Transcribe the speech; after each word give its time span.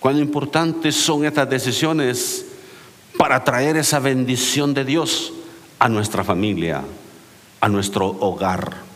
Cuán 0.00 0.18
importantes 0.18 0.94
son 0.94 1.24
estas 1.24 1.50
decisiones 1.50 2.46
para 3.16 3.42
traer 3.42 3.76
esa 3.76 3.98
bendición 3.98 4.72
de 4.72 4.84
Dios 4.84 5.32
a 5.80 5.88
nuestra 5.88 6.22
familia, 6.22 6.84
a 7.60 7.68
nuestro 7.68 8.06
hogar. 8.06 8.88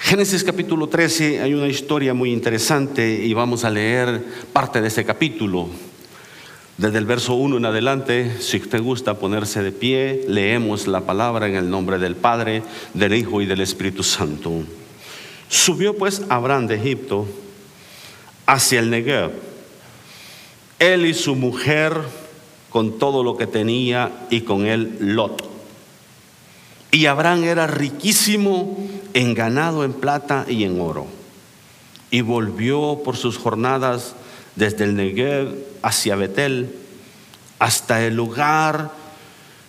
Génesis 0.00 0.42
capítulo 0.42 0.88
13 0.88 1.42
hay 1.42 1.54
una 1.54 1.68
historia 1.68 2.12
muy 2.12 2.32
interesante 2.32 3.24
y 3.24 3.32
vamos 3.34 3.64
a 3.64 3.70
leer 3.70 4.24
parte 4.52 4.80
de 4.80 4.88
ese 4.88 5.04
capítulo. 5.04 5.68
Desde 6.76 6.98
el 6.98 7.06
verso 7.06 7.34
1 7.34 7.56
en 7.56 7.64
adelante, 7.64 8.40
si 8.40 8.56
usted 8.56 8.80
gusta 8.80 9.18
ponerse 9.18 9.62
de 9.62 9.72
pie, 9.72 10.24
leemos 10.28 10.86
la 10.86 11.02
palabra 11.02 11.48
en 11.48 11.56
el 11.56 11.70
nombre 11.70 11.98
del 11.98 12.16
Padre, 12.16 12.62
del 12.94 13.14
Hijo 13.14 13.42
y 13.42 13.46
del 13.46 13.60
Espíritu 13.60 14.02
Santo. 14.02 14.62
Subió 15.48 15.96
pues 15.96 16.22
Abraham 16.28 16.66
de 16.66 16.76
Egipto 16.76 17.26
hacia 18.46 18.80
el 18.80 18.90
Negev, 18.90 19.47
él 20.78 21.06
y 21.06 21.14
su 21.14 21.34
mujer 21.34 22.00
con 22.70 22.98
todo 22.98 23.22
lo 23.22 23.36
que 23.36 23.46
tenía 23.46 24.26
y 24.30 24.42
con 24.42 24.66
él 24.66 24.96
Lot. 25.00 25.48
Y 26.90 27.06
Abraham 27.06 27.44
era 27.44 27.66
riquísimo 27.66 28.76
en 29.14 29.34
ganado, 29.34 29.84
en 29.84 29.92
plata 29.92 30.46
y 30.48 30.64
en 30.64 30.80
oro. 30.80 31.06
Y 32.10 32.22
volvió 32.22 33.02
por 33.04 33.16
sus 33.16 33.36
jornadas 33.36 34.14
desde 34.56 34.84
el 34.84 34.96
Negev 34.96 35.54
hacia 35.82 36.16
Betel, 36.16 36.74
hasta 37.58 38.04
el 38.04 38.14
lugar 38.14 38.92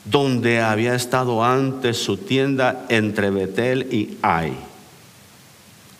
donde 0.05 0.61
había 0.61 0.95
estado 0.95 1.43
antes 1.43 1.97
su 1.97 2.17
tienda 2.17 2.85
entre 2.89 3.29
Betel 3.29 3.87
y 3.91 4.17
Ai, 4.21 4.53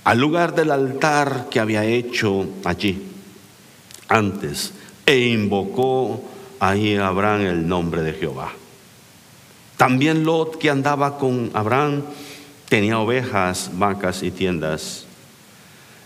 al 0.03 0.19
lugar 0.19 0.55
del 0.55 0.71
altar 0.71 1.47
que 1.51 1.59
había 1.59 1.83
hecho 1.83 2.47
allí 2.63 3.05
antes, 4.07 4.73
e 5.09 5.29
invocó 5.29 6.21
ahí 6.59 6.95
a 6.95 7.07
Abraham 7.07 7.41
el 7.41 7.67
nombre 7.67 8.03
de 8.03 8.13
Jehová. 8.13 8.53
También 9.75 10.23
Lot, 10.23 10.59
que 10.59 10.69
andaba 10.69 11.17
con 11.17 11.49
Abraham, 11.55 12.03
tenía 12.67 12.99
ovejas, 12.99 13.71
vacas 13.73 14.21
y 14.21 14.29
tiendas. 14.29 15.07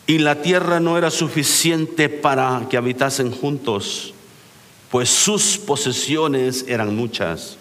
Y 0.08 0.20
la 0.20 0.42
tierra 0.42 0.80
no 0.80 0.98
era 0.98 1.12
suficiente 1.12 2.08
para 2.08 2.68
que 2.70 2.78
habitasen 2.78 3.32
juntos, 3.34 4.14
pues 4.90 5.10
sus 5.10 5.58
posesiones 5.58 6.64
eran 6.70 6.96
muchas 6.96 7.58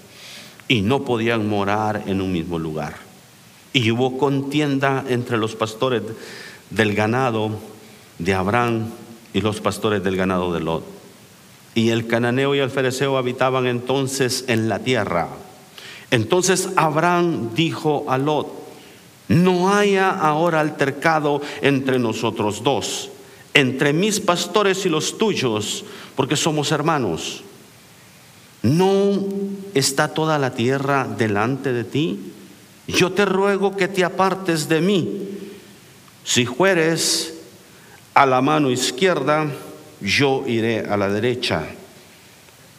y 0.69 0.83
no 0.83 1.03
podían 1.05 1.48
morar 1.48 2.05
en 2.06 2.20
un 2.20 2.33
mismo 2.33 2.56
lugar. 2.61 2.94
Y 3.72 3.91
hubo 3.91 4.16
contienda 4.16 5.05
entre 5.09 5.38
los 5.38 5.56
pastores 5.56 6.03
del 6.70 6.94
ganado 6.94 7.50
de 8.20 8.33
Abraham 8.33 8.91
y 9.34 9.41
los 9.41 9.61
pastores 9.61 10.05
del 10.05 10.16
ganado 10.16 10.53
de 10.53 10.61
Lot. 10.61 11.02
Y 11.75 11.91
el 11.91 12.06
cananeo 12.06 12.55
y 12.55 12.59
el 12.59 12.70
fereceo 12.70 13.17
habitaban 13.17 13.67
entonces 13.67 14.45
en 14.48 14.69
la 14.69 14.81
tierra. 14.81 15.28
Entonces 16.11 16.69
Abraham 16.77 17.55
dijo 17.55 18.05
a 18.09 18.19
Lot, 18.19 18.62
no 19.28 19.75
haya 19.75 20.11
ahora 20.11 20.61
altercado 20.61 21.41
entre 21.62 21.98
nosotros 21.98 22.62
dos, 22.62 23.09
entre 23.55 23.95
mis 23.95 24.20
pastores 24.20 24.84
y 24.84 24.91
los 24.91 25.17
tuyos, 25.17 25.84
porque 26.15 26.37
somos 26.37 26.70
hermanos. 26.70 27.43
¿No 28.62 29.25
está 29.75 30.09
toda 30.09 30.39
la 30.39 30.55
tierra 30.55 31.09
delante 31.19 31.73
de 31.73 31.84
ti? 31.84 32.20
Yo 32.87 33.12
te 33.12 33.25
ruego 33.25 33.77
que 33.77 33.89
te 33.89 34.05
apartes 34.05 34.69
de 34.69 34.81
mí. 34.81 35.28
Si 36.25 36.47
fueres 36.47 37.34
a 38.15 38.27
la 38.27 38.41
mano 38.43 38.70
izquierda, 38.70 39.47
yo 40.03 40.45
iré 40.47 40.81
a 40.81 40.97
la 40.97 41.08
derecha. 41.08 41.64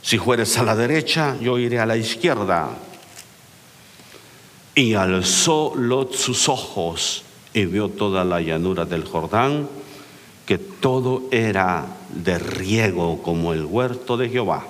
Si 0.01 0.17
fueres 0.17 0.57
a 0.57 0.63
la 0.63 0.75
derecha, 0.75 1.37
yo 1.39 1.57
iré 1.57 1.79
a 1.79 1.85
la 1.85 1.97
izquierda. 1.97 2.69
Y 4.75 4.95
alzó 4.95 5.73
Lot 5.75 6.13
sus 6.13 6.49
ojos 6.49 7.23
y 7.53 7.65
vio 7.65 7.89
toda 7.89 8.23
la 8.25 8.41
llanura 8.41 8.85
del 8.85 9.05
Jordán, 9.05 9.69
que 10.45 10.57
todo 10.57 11.23
era 11.31 11.85
de 12.09 12.39
riego 12.39 13.21
como 13.21 13.53
el 13.53 13.65
huerto 13.65 14.17
de 14.17 14.29
Jehová, 14.29 14.65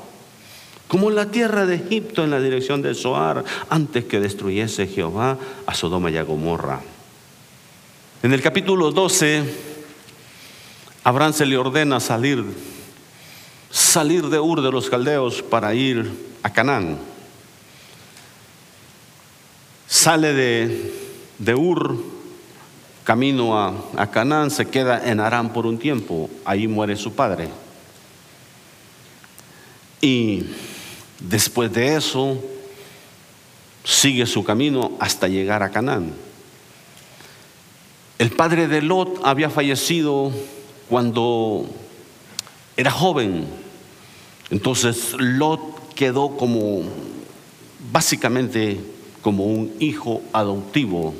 como 0.87 1.09
la 1.09 1.31
tierra 1.31 1.65
de 1.65 1.75
Egipto 1.75 2.23
en 2.23 2.31
la 2.31 2.39
dirección 2.39 2.81
de 2.81 2.93
Zoar, 2.93 3.43
antes 3.69 4.05
que 4.05 4.19
destruyese 4.19 4.87
Jehová 4.87 5.37
a 5.65 5.73
Sodoma 5.73 6.11
y 6.11 6.17
a 6.17 6.23
Gomorra. 6.23 6.81
En 8.21 8.33
el 8.33 8.41
capítulo 8.41 8.91
12, 8.91 9.72
Abraham 11.03 11.33
se 11.33 11.45
le 11.45 11.57
ordena 11.57 11.99
salir, 11.99 12.43
salir 13.69 14.29
de 14.29 14.39
Ur 14.39 14.61
de 14.61 14.71
los 14.71 14.89
Caldeos 14.89 15.41
para 15.41 15.73
ir 15.73 16.11
a 16.43 16.51
Canaán 16.51 17.13
sale 19.93 20.33
de, 20.33 21.55
Ur, 21.55 21.95
camino 23.03 23.57
a, 23.57 23.73
a 23.95 24.11
Canaán, 24.11 24.49
se 24.49 24.65
queda 24.65 25.09
en 25.09 25.19
Arán 25.19 25.53
por 25.53 25.67
un 25.67 25.77
tiempo, 25.77 26.29
ahí 26.45 26.67
muere 26.67 26.95
su 26.95 27.13
padre. 27.13 27.47
Y 30.01 30.45
después 31.19 31.71
de 31.71 31.95
eso, 31.95 32.37
sigue 33.83 34.25
su 34.25 34.43
camino 34.43 34.93
hasta 34.99 35.27
llegar 35.27 35.61
a 35.61 35.69
Canaán. 35.69 36.11
El 38.17 38.31
padre 38.31 38.67
de 38.67 38.81
Lot 38.81 39.21
había 39.23 39.49
fallecido 39.49 40.33
cuando 40.93 41.65
era 42.77 42.91
joven. 42.91 43.47
Entonces 44.51 45.15
Lot 45.17 45.95
quedó 45.95 46.37
como 46.37 46.83
básicamente 47.91 48.79
como 49.23 49.45
un 49.45 49.73
hijo 49.79 50.21
adoptivo 50.33 51.15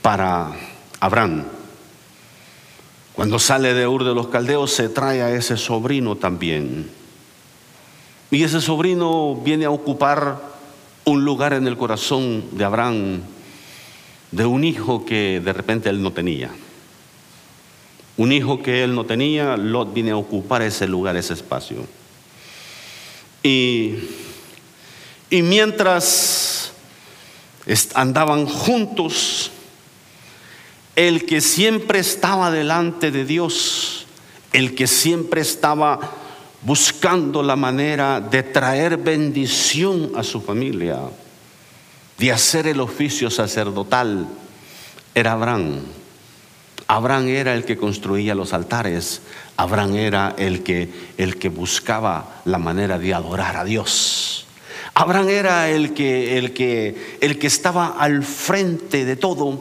para 0.00 0.52
Abraham. 1.00 1.44
Cuando 3.12 3.38
sale 3.38 3.74
de 3.74 3.86
Ur 3.86 4.04
de 4.04 4.14
los 4.14 4.28
Caldeos 4.28 4.72
se 4.72 4.88
trae 4.88 5.20
a 5.20 5.30
ese 5.34 5.58
sobrino 5.58 6.16
también. 6.16 6.88
Y 8.30 8.42
ese 8.42 8.62
sobrino 8.62 9.34
viene 9.34 9.66
a 9.66 9.70
ocupar 9.70 10.40
un 11.04 11.26
lugar 11.26 11.52
en 11.52 11.66
el 11.66 11.76
corazón 11.76 12.44
de 12.52 12.64
Abraham, 12.64 13.20
de 14.30 14.46
un 14.46 14.64
hijo 14.64 15.04
que 15.04 15.42
de 15.44 15.52
repente 15.52 15.90
él 15.90 16.02
no 16.02 16.14
tenía. 16.14 16.50
Un 18.22 18.30
hijo 18.30 18.62
que 18.62 18.84
él 18.84 18.94
no 18.94 19.04
tenía, 19.04 19.56
Lot 19.56 19.92
viene 19.92 20.12
a 20.12 20.16
ocupar 20.16 20.62
ese 20.62 20.86
lugar, 20.86 21.16
ese 21.16 21.32
espacio. 21.32 21.84
Y, 23.42 23.96
y 25.28 25.42
mientras 25.42 26.70
andaban 27.94 28.46
juntos, 28.46 29.50
el 30.94 31.26
que 31.26 31.40
siempre 31.40 31.98
estaba 31.98 32.52
delante 32.52 33.10
de 33.10 33.24
Dios, 33.24 34.06
el 34.52 34.76
que 34.76 34.86
siempre 34.86 35.40
estaba 35.40 35.98
buscando 36.60 37.42
la 37.42 37.56
manera 37.56 38.20
de 38.20 38.44
traer 38.44 38.98
bendición 38.98 40.12
a 40.14 40.22
su 40.22 40.40
familia, 40.40 41.00
de 42.18 42.30
hacer 42.30 42.68
el 42.68 42.78
oficio 42.78 43.30
sacerdotal, 43.30 44.28
era 45.12 45.32
Abraham. 45.32 46.01
Abraham 46.92 47.28
era 47.28 47.54
el 47.54 47.64
que 47.64 47.78
construía 47.78 48.34
los 48.34 48.52
altares, 48.52 49.22
Abraham 49.56 49.96
era 49.96 50.34
el 50.36 50.62
que, 50.62 50.92
el 51.16 51.38
que 51.38 51.48
buscaba 51.48 52.42
la 52.44 52.58
manera 52.58 52.98
de 52.98 53.14
adorar 53.14 53.56
a 53.56 53.64
Dios. 53.64 54.44
Abraham 54.92 55.30
era 55.30 55.70
el 55.70 55.94
que, 55.94 56.36
el 56.36 56.52
que, 56.52 57.16
el 57.22 57.38
que 57.38 57.46
estaba 57.46 57.96
al 57.98 58.22
frente 58.22 59.06
de 59.06 59.16
todo. 59.16 59.58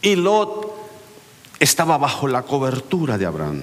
Y 0.00 0.16
Lot 0.16 0.72
estaba 1.58 1.98
bajo 1.98 2.26
la 2.26 2.40
cobertura 2.44 3.18
de 3.18 3.26
Abraham. 3.26 3.62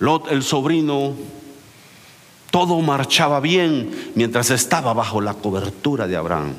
Lot, 0.00 0.30
el 0.30 0.42
sobrino, 0.42 1.14
todo 2.50 2.78
marchaba 2.82 3.40
bien 3.40 4.12
mientras 4.14 4.50
estaba 4.50 4.92
bajo 4.92 5.22
la 5.22 5.32
cobertura 5.32 6.06
de 6.06 6.16
Abraham. 6.16 6.52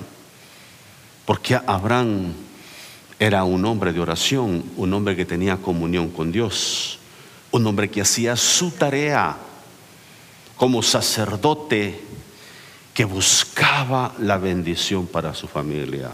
Porque 1.28 1.54
Abraham 1.54 2.49
era 3.20 3.44
un 3.44 3.66
hombre 3.66 3.92
de 3.92 4.00
oración, 4.00 4.64
un 4.78 4.94
hombre 4.94 5.16
que 5.16 5.26
tenía 5.26 5.58
comunión 5.58 6.10
con 6.10 6.32
Dios, 6.32 7.00
un 7.52 7.68
hombre 7.68 7.90
que 7.90 8.02
hacía 8.02 8.38
su 8.38 8.72
tarea 8.72 9.38
como 10.56 10.82
sacerdote 10.82 12.00
que 12.94 13.04
buscaba 13.04 14.14
la 14.20 14.38
bendición 14.38 15.06
para 15.06 15.34
su 15.34 15.48
familia. 15.48 16.12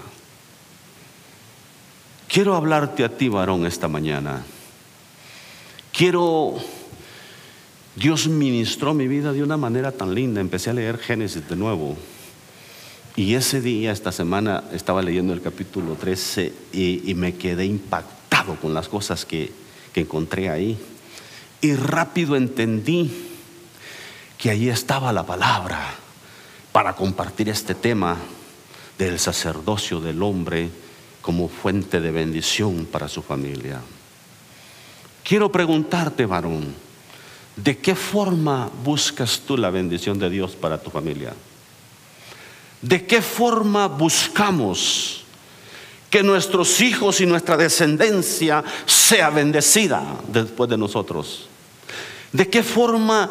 Quiero 2.27 2.55
hablarte 2.55 3.03
a 3.03 3.09
ti, 3.09 3.29
varón, 3.29 3.65
esta 3.65 3.87
mañana. 3.87 4.43
Quiero, 5.91 6.55
Dios 7.95 8.27
ministró 8.27 8.93
mi 8.93 9.07
vida 9.07 9.31
de 9.31 9.43
una 9.43 9.57
manera 9.57 9.91
tan 9.91 10.13
linda. 10.13 10.41
Empecé 10.41 10.71
a 10.71 10.73
leer 10.73 10.97
Génesis 10.97 11.47
de 11.47 11.55
nuevo. 11.55 11.95
Y 13.17 13.35
ese 13.35 13.61
día, 13.61 13.93
esta 13.93 14.11
semana, 14.11 14.65
estaba 14.73 15.01
leyendo 15.01 15.31
el 15.31 15.41
capítulo 15.41 15.95
13 15.95 16.51
y, 16.73 17.13
me 17.15 17.35
quedé 17.35 17.65
impactado 17.65 18.55
con 18.55 18.73
las 18.73 18.89
cosas 18.89 19.25
que, 19.25 19.53
que 19.93 20.01
encontré 20.01 20.49
ahí. 20.49 20.77
Y 21.61 21.75
rápido 21.75 22.35
entendí 22.35 23.09
que 24.37 24.49
allí 24.49 24.67
estaba 24.67 25.13
la 25.13 25.25
palabra 25.25 25.95
para 26.73 26.93
compartir 26.93 27.47
este 27.47 27.73
tema 27.73 28.17
del 28.97 29.17
sacerdocio 29.17 30.01
del 30.01 30.21
hombre 30.21 30.69
como 31.21 31.47
fuente 31.47 32.01
de 32.01 32.11
bendición 32.11 32.85
para 32.85 33.07
su 33.07 33.21
familia. 33.21 33.79
Quiero 35.23 35.51
preguntarte, 35.53 36.25
varón, 36.25 36.75
¿de 37.55 37.77
qué 37.77 37.95
forma 37.95 38.69
buscas 38.83 39.41
tú 39.47 39.57
la 39.57 39.69
bendición 39.69 40.19
de 40.19 40.29
Dios 40.29 40.55
para 40.57 40.81
tu 40.81 40.91
familia? 40.91 41.33
¿De 42.85 43.03
qué 43.07 43.23
forma 43.23 43.87
buscamos 43.87 45.23
que 46.11 46.21
nuestros 46.21 46.81
hijos 46.81 47.19
y 47.19 47.25
nuestra 47.25 47.57
descendencia 47.57 48.63
sea 48.85 49.31
bendecida 49.31 50.03
después 50.27 50.69
de 50.69 50.77
nosotros? 50.77 51.49
¿De 52.31 52.47
qué 52.47 52.61
forma 52.61 53.27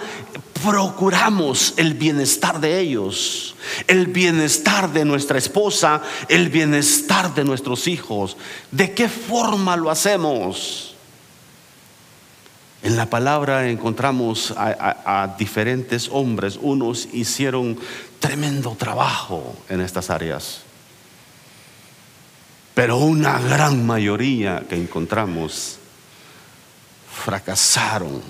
procuramos 0.61 1.75
el 1.77 1.95
bienestar 1.95 2.61
de 2.61 2.81
ellos, 2.81 3.55
el 3.87 4.09
bienestar 4.09 4.93
de 4.93 5.05
nuestra 5.05 5.39
esposa, 5.39 6.03
el 6.29 6.49
bienestar 6.49 7.33
de 7.33 7.45
nuestros 7.45 7.87
hijos? 7.87 8.37
¿De 8.73 8.93
qué 8.93 9.09
forma 9.09 9.77
lo 9.77 9.89
hacemos? 9.89 10.95
En 12.85 12.99
la 12.99 13.09
palabra 13.09 13.71
encontramos 13.71 14.53
a, 14.59 15.37
diferentes 15.39 16.11
hombres, 16.13 16.59
unos 16.61 17.09
hicieron 17.15 17.79
tremendo 18.25 18.75
trabajo 18.79 19.55
en 19.69 19.83
estas 19.83 20.09
áreas, 20.09 20.63
pero 22.73 22.97
una 22.97 23.39
gran 23.39 23.87
mayoría 23.87 24.65
que 24.67 24.77
encontramos 24.77 25.79
fracasaron 27.13 28.23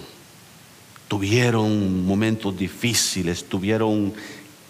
tuvieron 1.07 2.05
momentos 2.05 2.59
difíciles, 2.59 3.49
tuvieron 3.49 4.13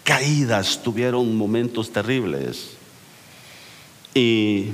caídas, 0.03 0.82
tuvieron 0.82 1.35
momentos 1.35 1.91
terribles. 1.91 2.77
Y 4.12 4.67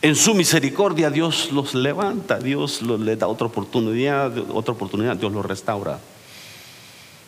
en 0.00 0.14
su 0.14 0.36
misericordia 0.36 1.10
Dios 1.10 1.50
los 1.50 1.74
levanta, 1.74 2.38
Dios 2.38 2.80
les 2.80 3.18
da 3.18 3.26
otra 3.26 3.48
oportunidad, 3.48 4.38
otra 4.52 4.72
oportunidad, 4.72 5.16
Dios 5.16 5.32
los 5.32 5.44
restaura. 5.44 5.98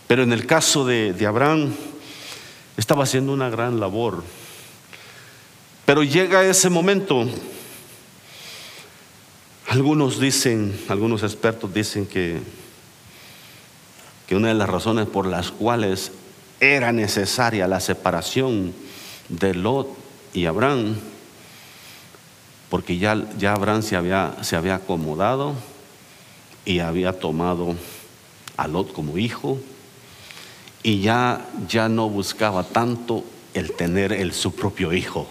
Pero 0.06 0.22
en 0.22 0.32
el 0.32 0.46
caso 0.46 0.86
de, 0.86 1.12
de 1.12 1.26
Abraham, 1.26 1.72
estaba 2.76 3.04
haciendo 3.04 3.32
una 3.32 3.50
gran 3.50 3.80
labor. 3.80 4.22
Pero 5.84 6.02
llega 6.02 6.44
ese 6.44 6.68
momento, 6.68 7.26
algunos 9.68 10.18
dicen, 10.18 10.78
algunos 10.88 11.22
expertos 11.22 11.72
dicen 11.72 12.06
que 12.06 12.40
que 14.26 14.34
una 14.34 14.48
de 14.48 14.54
las 14.54 14.68
razones 14.68 15.06
por 15.06 15.26
las 15.26 15.50
cuales 15.50 16.12
era 16.60 16.92
necesaria 16.92 17.68
la 17.68 17.80
separación 17.80 18.74
de 19.28 19.54
Lot 19.54 19.88
y 20.32 20.46
Abraham, 20.46 20.96
porque 22.68 22.98
ya, 22.98 23.24
ya 23.38 23.52
Abraham 23.52 23.82
se 23.82 23.96
había, 23.96 24.36
se 24.42 24.56
había 24.56 24.76
acomodado 24.76 25.54
y 26.64 26.80
había 26.80 27.12
tomado 27.12 27.76
a 28.56 28.66
Lot 28.66 28.92
como 28.92 29.16
hijo 29.18 29.60
y 30.86 31.00
ya, 31.00 31.44
ya 31.68 31.88
no 31.88 32.08
buscaba 32.08 32.62
tanto 32.62 33.24
el 33.54 33.72
tener 33.72 34.12
el, 34.12 34.32
su 34.32 34.54
propio 34.54 34.92
hijo, 34.92 35.28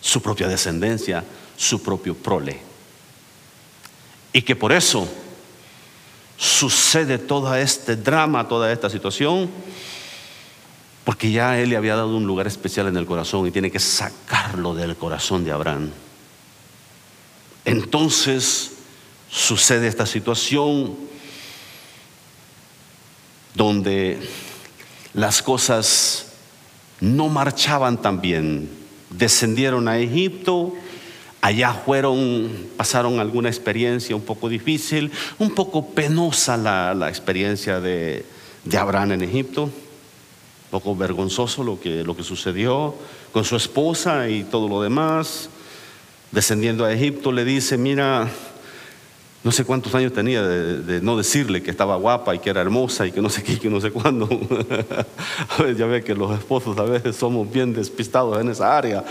su 0.00 0.22
propia 0.22 0.46
descendencia, 0.46 1.24
su 1.56 1.82
propio 1.82 2.14
prole. 2.14 2.60
Y 4.32 4.42
que 4.42 4.54
por 4.54 4.70
eso 4.70 5.08
sucede 6.36 7.18
todo 7.18 7.56
este 7.56 7.96
drama, 7.96 8.46
toda 8.46 8.70
esta 8.70 8.88
situación, 8.88 9.50
porque 11.02 11.32
ya 11.32 11.58
Él 11.58 11.70
le 11.70 11.76
había 11.76 11.96
dado 11.96 12.16
un 12.16 12.24
lugar 12.24 12.46
especial 12.46 12.86
en 12.86 12.96
el 12.96 13.04
corazón 13.04 13.48
y 13.48 13.50
tiene 13.50 13.72
que 13.72 13.80
sacarlo 13.80 14.76
del 14.76 14.94
corazón 14.94 15.44
de 15.44 15.50
Abraham. 15.50 15.90
Entonces 17.64 18.70
sucede 19.28 19.88
esta 19.88 20.06
situación 20.06 20.96
donde 23.54 24.20
las 25.14 25.42
cosas 25.42 26.26
no 27.00 27.28
marchaban 27.28 28.00
tan 28.02 28.20
bien. 28.20 28.68
Descendieron 29.10 29.88
a 29.88 29.98
Egipto, 29.98 30.74
Allá 31.44 31.74
fueron, 31.74 32.50
pasaron 32.74 33.20
alguna 33.20 33.50
experiencia 33.50 34.16
un 34.16 34.22
poco 34.22 34.48
difícil, 34.48 35.12
un 35.38 35.50
poco 35.50 35.90
penosa 35.90 36.56
la, 36.56 37.06
experiencia 37.10 37.80
de, 37.80 38.24
Abraham 38.74 39.12
en 39.12 39.22
Egipto, 39.24 39.64
un 39.64 39.70
poco 40.70 40.96
vergonzoso 40.96 41.62
lo 41.62 41.78
que, 41.78 42.02
lo 42.02 42.16
que 42.16 42.22
sucedió 42.22 42.94
con 43.30 43.44
su 43.44 43.56
esposa 43.56 44.30
y 44.30 44.44
todo 44.44 44.70
lo 44.70 44.80
demás. 44.80 45.50
Descendiendo 46.32 46.86
a 46.86 46.94
Egipto 46.94 47.30
le 47.30 47.44
dice, 47.44 47.76
mira, 47.76 48.26
no 49.44 49.52
sé 49.52 49.64
cuántos 49.64 49.94
años 49.94 50.14
tenía 50.14 50.42
de, 50.42 51.02
no 51.02 51.18
decirle 51.18 51.62
que 51.62 51.70
estaba 51.70 51.96
guapa 51.96 52.34
y 52.34 52.38
que 52.38 52.48
era 52.48 52.62
hermosa 52.62 53.06
y 53.06 53.12
que 53.12 53.20
no 53.20 53.28
sé 53.28 53.42
qué 53.42 53.52
y 53.52 53.56
que 53.58 53.68
no 53.68 53.78
sé 53.78 53.90
cuándo. 53.90 54.26
ya 55.76 55.84
ve 55.84 56.02
que 56.02 56.14
los 56.14 56.36
esposos 56.36 56.78
a 56.78 56.84
veces 56.84 57.14
somos 57.14 57.52
bien 57.52 57.74
despistados 57.74 58.40
en 58.40 58.48
esa 58.48 58.74
área. 58.74 59.04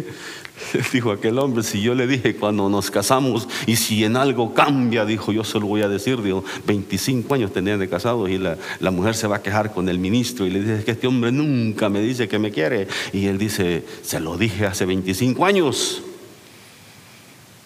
Dijo 0.92 1.10
aquel 1.10 1.38
hombre, 1.38 1.62
si 1.62 1.80
yo 1.80 1.94
le 1.94 2.06
dije 2.06 2.36
cuando 2.36 2.68
nos 2.68 2.90
casamos 2.90 3.48
y 3.66 3.76
si 3.76 4.04
en 4.04 4.16
algo 4.16 4.52
cambia, 4.52 5.06
dijo, 5.06 5.32
yo 5.32 5.42
se 5.42 5.58
lo 5.58 5.66
voy 5.66 5.80
a 5.80 5.88
decir, 5.88 6.20
dijo, 6.22 6.44
25 6.66 7.34
años 7.34 7.52
tenían 7.52 7.78
de 7.78 7.88
casados 7.88 8.28
y 8.28 8.36
la, 8.36 8.58
la, 8.80 8.90
mujer 8.90 9.14
se 9.14 9.26
va 9.26 9.36
a 9.36 9.42
quejar 9.42 9.72
con 9.72 9.88
el 9.88 9.98
ministro 9.98 10.46
y 10.46 10.50
le 10.50 10.60
dice 10.60 10.84
que 10.84 10.90
este 10.90 11.06
hombre 11.06 11.32
nunca 11.32 11.88
me 11.88 12.00
dice 12.00 12.28
que 12.28 12.38
me 12.38 12.50
quiere. 12.50 12.88
Y 13.12 13.26
él 13.26 13.38
dice, 13.38 13.84
se 14.02 14.20
lo 14.20 14.36
dije 14.36 14.66
hace 14.66 14.84
25 14.84 15.46
años. 15.46 16.02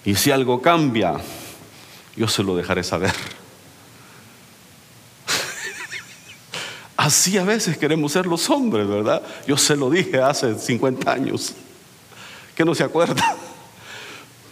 Y 0.05 0.15
si 0.15 0.31
algo 0.31 0.63
cambia, 0.63 1.21
yo 2.21 2.29
se 2.29 2.43
lo 2.43 2.55
dejaré 2.55 2.85
saber. 2.85 3.15
Así 6.99 7.39
a 7.39 7.45
veces 7.45 7.79
queremos 7.79 8.13
ser 8.13 8.27
los 8.27 8.51
hombres, 8.51 8.87
¿verdad? 8.87 9.23
Yo 9.47 9.57
se 9.57 9.75
lo 9.75 9.89
dije 9.89 10.21
hace 10.21 10.55
50 10.55 11.11
años 11.11 11.55
que 12.55 12.63
no 12.63 12.75
se 12.75 12.85
acuerda. 12.85 13.25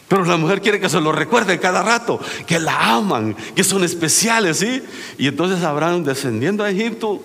Pero 0.09 0.25
la 0.25 0.39
mujer 0.39 0.63
quiere 0.63 0.81
que 0.81 0.89
se 0.89 0.99
lo 0.99 1.13
recuerde 1.13 1.61
cada 1.61 1.83
rato, 1.83 2.19
que 2.47 2.59
la 2.59 2.95
aman, 2.95 3.37
que 3.55 3.63
son 3.63 3.85
especiales, 3.85 4.61
¿sí? 4.61 4.83
Y 5.19 5.27
entonces 5.27 5.63
Abraham, 5.63 6.05
descendiendo 6.05 6.65
a 6.65 6.71
Egipto, 6.71 7.21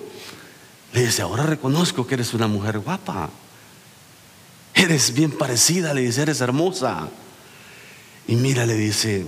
le 0.91 1.05
dice, 1.05 1.21
ahora 1.21 1.43
reconozco 1.43 2.05
que 2.05 2.15
eres 2.15 2.33
una 2.33 2.47
mujer 2.47 2.79
guapa. 2.79 3.29
Eres 4.73 5.13
bien 5.13 5.31
parecida, 5.31 5.93
le 5.93 6.01
dice, 6.01 6.23
eres 6.23 6.41
hermosa. 6.41 7.07
Y 8.27 8.35
mira, 8.35 8.65
le 8.65 8.75
dice, 8.75 9.25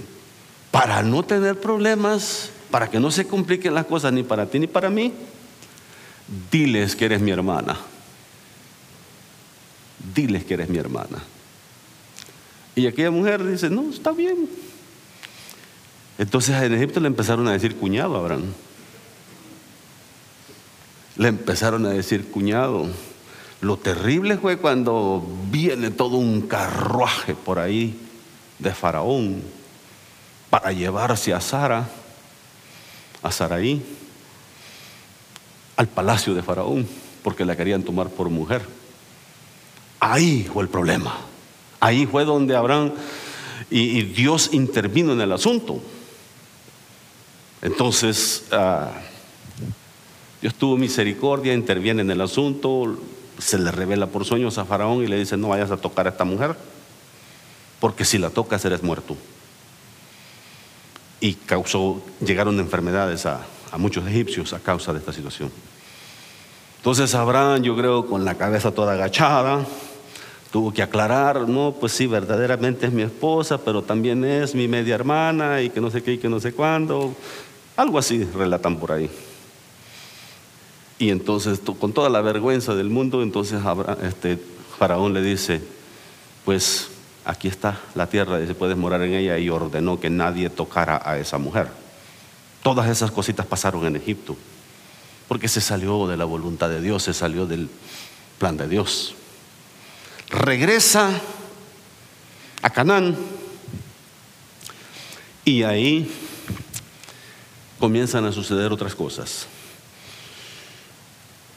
para 0.75 1.01
no 1.03 1.23
tener 1.23 1.57
problemas, 1.57 2.49
para 2.69 2.89
que 2.89 2.99
no 2.99 3.09
se 3.09 3.25
compliquen 3.25 3.73
las 3.73 3.85
cosas 3.85 4.11
ni 4.11 4.23
para 4.23 4.45
ti 4.45 4.59
ni 4.59 4.67
para 4.67 4.89
mí, 4.89 5.13
diles 6.51 6.97
que 6.97 7.05
eres 7.05 7.21
mi 7.21 7.31
hermana. 7.31 7.77
Diles 10.13 10.43
que 10.43 10.55
eres 10.55 10.67
mi 10.67 10.77
hermana. 10.77 11.23
Y 12.75 12.87
aquella 12.87 13.09
mujer 13.09 13.49
dice, 13.49 13.69
no, 13.69 13.89
está 13.89 14.11
bien. 14.11 14.49
Entonces 16.17 16.61
en 16.61 16.73
Egipto 16.73 16.99
le 16.99 17.07
empezaron 17.07 17.47
a 17.47 17.53
decir 17.53 17.77
cuñado 17.77 18.17
a 18.17 18.19
Abraham. 18.19 18.51
Le 21.15 21.29
empezaron 21.29 21.85
a 21.85 21.91
decir 21.91 22.29
cuñado. 22.29 22.87
Lo 23.61 23.77
terrible 23.77 24.37
fue 24.37 24.57
cuando 24.57 25.25
viene 25.49 25.89
todo 25.89 26.17
un 26.17 26.41
carruaje 26.41 27.33
por 27.33 27.59
ahí 27.59 27.97
de 28.59 28.73
Faraón 28.73 29.41
para 30.49 30.71
llevarse 30.71 31.33
a 31.33 31.41
Sara, 31.41 31.87
a 33.21 33.31
Saraí, 33.31 33.83
al 35.77 35.87
palacio 35.87 36.33
de 36.33 36.43
Faraón, 36.43 36.87
porque 37.23 37.45
la 37.45 37.55
querían 37.55 37.83
tomar 37.83 38.09
por 38.09 38.29
mujer. 38.29 38.65
Ahí 39.99 40.49
fue 40.51 40.63
el 40.63 40.69
problema. 40.69 41.15
Ahí 41.79 42.05
fue 42.05 42.25
donde 42.25 42.55
Abraham 42.55 42.93
y, 43.69 44.03
Dios 44.03 44.49
intervino 44.53 45.13
en 45.13 45.21
el 45.21 45.31
asunto. 45.31 45.81
Entonces, 47.61 48.45
ah, 48.51 48.91
Dios 50.41 50.53
tuvo 50.55 50.77
misericordia, 50.77 51.53
interviene 51.53 52.01
en 52.01 52.11
el 52.11 52.21
asunto, 52.21 52.97
se 53.39 53.57
le 53.57 53.71
revela 53.71 54.07
por 54.07 54.25
sueños 54.25 54.57
a 54.57 54.65
Faraón 54.65 55.03
y 55.03 55.07
le 55.07 55.17
dice, 55.17 55.37
no 55.37 55.49
vayas 55.49 55.71
a 55.71 55.77
tocar 55.77 56.05
a 56.05 56.11
esta 56.11 56.23
mujer, 56.23 56.55
porque 57.79 58.05
si 58.05 58.17
la 58.17 58.29
tocas 58.29 58.63
eres 58.65 58.83
muerto. 58.83 59.17
Y 61.19 61.33
causó, 61.33 62.01
llegaron 62.19 62.59
enfermedades 62.59 63.25
a, 63.25 63.45
muchos 63.77 64.07
egipcios 64.07 64.53
a 64.53 64.59
causa 64.59 64.93
de 64.93 64.99
esta 64.99 65.11
situación. 65.11 65.51
Entonces 66.77 67.13
Abraham, 67.13 67.61
yo 67.61 67.75
creo, 67.75 68.05
con 68.05 68.23
la 68.23 68.35
cabeza 68.35 68.71
toda 68.71 68.93
agachada, 68.93 69.65
tuvo 70.49 70.71
que 70.71 70.81
aclarar, 70.81 71.49
no, 71.49 71.75
pues 71.77 71.91
sí, 71.91 72.07
verdaderamente 72.07 72.85
es 72.85 72.93
mi 72.93 73.01
esposa, 73.01 73.57
pero 73.57 73.81
también 73.81 74.23
es 74.23 74.55
mi 74.55 74.69
media 74.69 74.95
hermana 74.95 75.61
y 75.61 75.69
que 75.69 75.81
no 75.81 75.91
sé 75.91 76.03
qué 76.03 76.13
y 76.13 76.17
que 76.17 76.29
no 76.29 76.39
sé 76.39 76.53
cuándo. 76.53 77.13
Algo 77.75 77.99
así 77.99 78.23
relatan 78.23 78.77
por 78.77 78.93
ahí. 78.93 79.09
Y 80.97 81.09
entonces, 81.09 81.59
con 81.77 81.91
toda 81.91 82.09
la 82.09 82.21
vergüenza 82.21 82.75
del 82.75 82.89
mundo, 82.89 83.21
entonces 83.21 83.59
este, 84.03 84.39
Faraón 84.77 85.13
le 85.13 85.21
dice, 85.21 85.61
pues 86.45 86.89
aquí 87.25 87.47
está 87.47 87.79
la 87.95 88.07
tierra, 88.07 88.39
y 88.39 88.47
se 88.47 88.53
puedes 88.53 88.77
morar 88.77 89.01
en 89.01 89.13
ella, 89.13 89.37
y 89.37 89.49
ordenó 89.49 89.99
que 89.99 90.09
nadie 90.09 90.49
tocara 90.49 91.01
a 91.03 91.17
esa 91.17 91.37
mujer. 91.37 91.67
Todas 92.63 92.89
esas 92.89 93.11
cositas 93.11 93.45
pasaron 93.45 93.85
en 93.85 93.95
Egipto, 93.95 94.37
porque 95.27 95.47
se 95.47 95.61
salió 95.61 96.07
de 96.07 96.17
la 96.17 96.25
voluntad 96.25 96.69
de 96.69 96.81
Dios, 96.81 97.03
se 97.03 97.13
salió 97.13 97.45
del 97.45 97.69
plan 98.37 98.57
de 98.57 98.67
Dios. 98.67 99.15
Regresa 100.29 101.09
a 102.61 102.69
Canaán 102.69 103.15
y 105.43 105.63
ahí 105.63 106.11
comienzan 107.79 108.25
a 108.25 108.31
suceder 108.31 108.71
otras 108.71 108.95
cosas. 108.95 109.47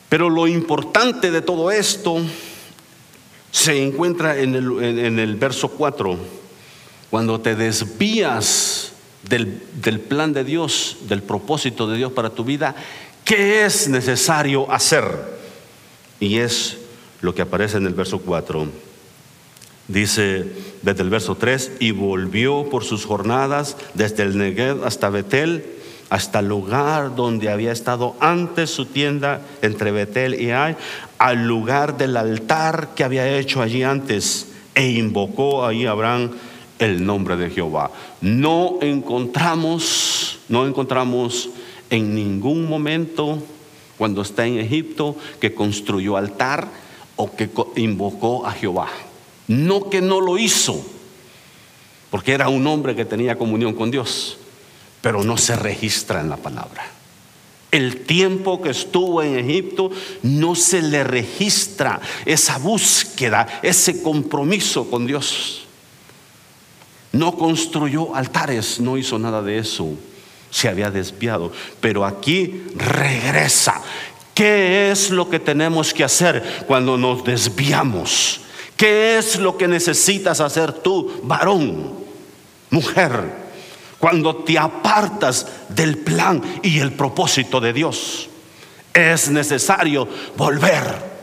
Pero 0.08 0.30
lo 0.30 0.46
importante 0.46 1.30
de 1.30 1.42
todo 1.42 1.70
esto 1.70 2.20
se 3.50 3.82
encuentra 3.82 4.38
en 4.38 4.54
el, 4.54 5.36
verso 5.36 5.68
4, 5.68 6.18
cuando 7.10 7.40
te 7.40 7.54
desvías 7.54 8.92
del, 9.28 9.62
del 9.82 10.00
plan 10.00 10.32
de 10.32 10.44
Dios, 10.44 10.98
del 11.08 11.22
propósito 11.22 11.88
de 11.88 11.96
Dios 11.96 12.12
para 12.12 12.30
tu 12.30 12.44
vida, 12.44 12.74
¿qué 13.24 13.64
es 13.64 13.88
necesario 13.88 14.70
hacer? 14.70 15.04
Y 16.20 16.38
es 16.38 16.78
lo 17.20 17.34
que 17.34 17.42
aparece 17.42 17.78
en 17.78 17.86
el 17.86 17.94
verso 17.94 18.20
4. 18.20 18.68
Dice 19.88 20.44
desde 20.82 21.02
el 21.02 21.10
verso 21.10 21.34
3, 21.34 21.72
y 21.80 21.92
volvió 21.92 22.68
por 22.68 22.84
sus 22.84 23.06
jornadas 23.06 23.76
desde 23.94 24.24
el 24.24 24.36
Negev 24.36 24.84
hasta 24.84 25.08
Betel 25.08 25.78
hasta 26.10 26.38
el 26.38 26.48
lugar 26.48 27.14
donde 27.14 27.50
había 27.50 27.72
estado 27.72 28.16
antes 28.20 28.70
su 28.70 28.86
tienda 28.86 29.42
entre 29.62 29.90
Betel 29.90 30.40
y 30.40 30.50
Ai, 30.50 30.76
al 31.18 31.46
lugar 31.46 31.96
del 31.98 32.16
altar 32.16 32.90
que 32.94 33.04
había 33.04 33.38
hecho 33.38 33.60
allí 33.60 33.82
antes, 33.82 34.48
e 34.74 34.90
invocó 34.90 35.66
ahí 35.66 35.86
Abraham 35.86 36.30
el 36.78 37.04
nombre 37.04 37.36
de 37.36 37.50
Jehová. 37.50 37.90
No 38.20 38.78
encontramos, 38.80 40.38
no 40.48 40.66
encontramos 40.66 41.50
en 41.90 42.14
ningún 42.14 42.68
momento 42.68 43.42
cuando 43.96 44.22
está 44.22 44.46
en 44.46 44.58
Egipto 44.58 45.16
que 45.40 45.54
construyó 45.54 46.16
altar 46.16 46.68
o 47.16 47.34
que 47.34 47.50
invocó 47.76 48.46
a 48.46 48.52
Jehová. 48.52 48.88
No 49.48 49.90
que 49.90 50.00
no 50.00 50.20
lo 50.20 50.38
hizo, 50.38 50.80
porque 52.10 52.32
era 52.32 52.48
un 52.48 52.66
hombre 52.66 52.94
que 52.94 53.04
tenía 53.04 53.36
comunión 53.36 53.74
con 53.74 53.90
Dios 53.90 54.38
pero 55.00 55.22
no 55.22 55.36
se 55.36 55.56
registra 55.56 56.20
en 56.20 56.28
la 56.28 56.36
palabra. 56.36 56.84
El 57.70 58.04
tiempo 58.06 58.62
que 58.62 58.70
estuvo 58.70 59.22
en 59.22 59.38
Egipto 59.38 59.90
no 60.22 60.54
se 60.54 60.80
le 60.80 61.04
registra 61.04 62.00
esa 62.24 62.58
búsqueda, 62.58 63.60
ese 63.62 64.02
compromiso 64.02 64.88
con 64.90 65.06
Dios. 65.06 65.66
No 67.12 67.36
construyó 67.36 68.14
altares, 68.14 68.80
no 68.80 68.96
hizo 68.96 69.18
nada 69.18 69.42
de 69.42 69.58
eso. 69.58 69.88
Se 70.50 70.68
había 70.68 70.90
desviado, 70.90 71.52
pero 71.80 72.06
aquí 72.06 72.62
regresa. 72.74 73.82
¿Qué 74.32 74.90
es 74.90 75.10
lo 75.10 75.28
que 75.28 75.38
tenemos 75.38 75.92
que 75.92 76.04
hacer 76.04 76.64
cuando 76.66 76.96
nos 76.96 77.22
desviamos? 77.24 78.40
¿Qué 78.76 79.18
es 79.18 79.38
lo 79.38 79.58
que 79.58 79.68
necesitas 79.68 80.40
hacer 80.40 80.72
tú, 80.72 81.20
varón, 81.24 81.92
mujer? 82.70 83.47
Cuando 83.98 84.36
te 84.36 84.58
apartas 84.58 85.46
del 85.68 85.98
plan 85.98 86.42
y 86.62 86.78
el 86.78 86.92
propósito 86.92 87.60
de 87.60 87.72
Dios. 87.72 88.28
Es 88.92 89.30
necesario 89.30 90.08
volver. 90.36 91.18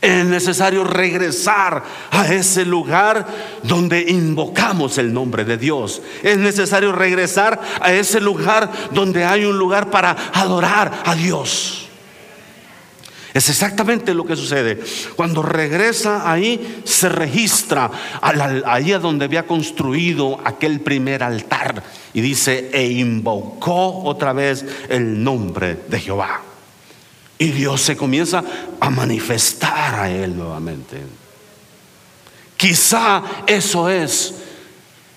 Es 0.00 0.24
necesario 0.24 0.84
regresar 0.84 1.82
a 2.10 2.32
ese 2.32 2.64
lugar 2.64 3.26
donde 3.62 4.00
invocamos 4.00 4.96
el 4.96 5.12
nombre 5.12 5.44
de 5.44 5.58
Dios. 5.58 6.00
Es 6.22 6.38
necesario 6.38 6.92
regresar 6.92 7.60
a 7.80 7.92
ese 7.92 8.20
lugar 8.20 8.70
donde 8.92 9.24
hay 9.24 9.44
un 9.44 9.58
lugar 9.58 9.90
para 9.90 10.16
adorar 10.32 11.02
a 11.04 11.14
Dios. 11.14 11.89
Es 13.32 13.48
exactamente 13.48 14.12
lo 14.12 14.24
que 14.24 14.36
sucede. 14.36 14.80
Cuando 15.14 15.42
regresa 15.42 16.30
ahí, 16.30 16.82
se 16.84 17.08
registra 17.08 17.90
ahí 18.20 18.92
a 18.92 18.98
donde 18.98 19.24
había 19.24 19.46
construido 19.46 20.40
aquel 20.44 20.80
primer 20.80 21.22
altar. 21.22 21.82
Y 22.12 22.20
dice, 22.20 22.70
e 22.72 22.86
invocó 22.86 24.02
otra 24.02 24.32
vez 24.32 24.64
el 24.88 25.22
nombre 25.22 25.78
de 25.88 26.00
Jehová. 26.00 26.42
Y 27.38 27.52
Dios 27.52 27.80
se 27.80 27.96
comienza 27.96 28.42
a 28.80 28.90
manifestar 28.90 29.94
a 29.94 30.10
él 30.10 30.36
nuevamente. 30.36 31.00
Quizá 32.56 33.22
eso 33.46 33.88
es 33.88 34.34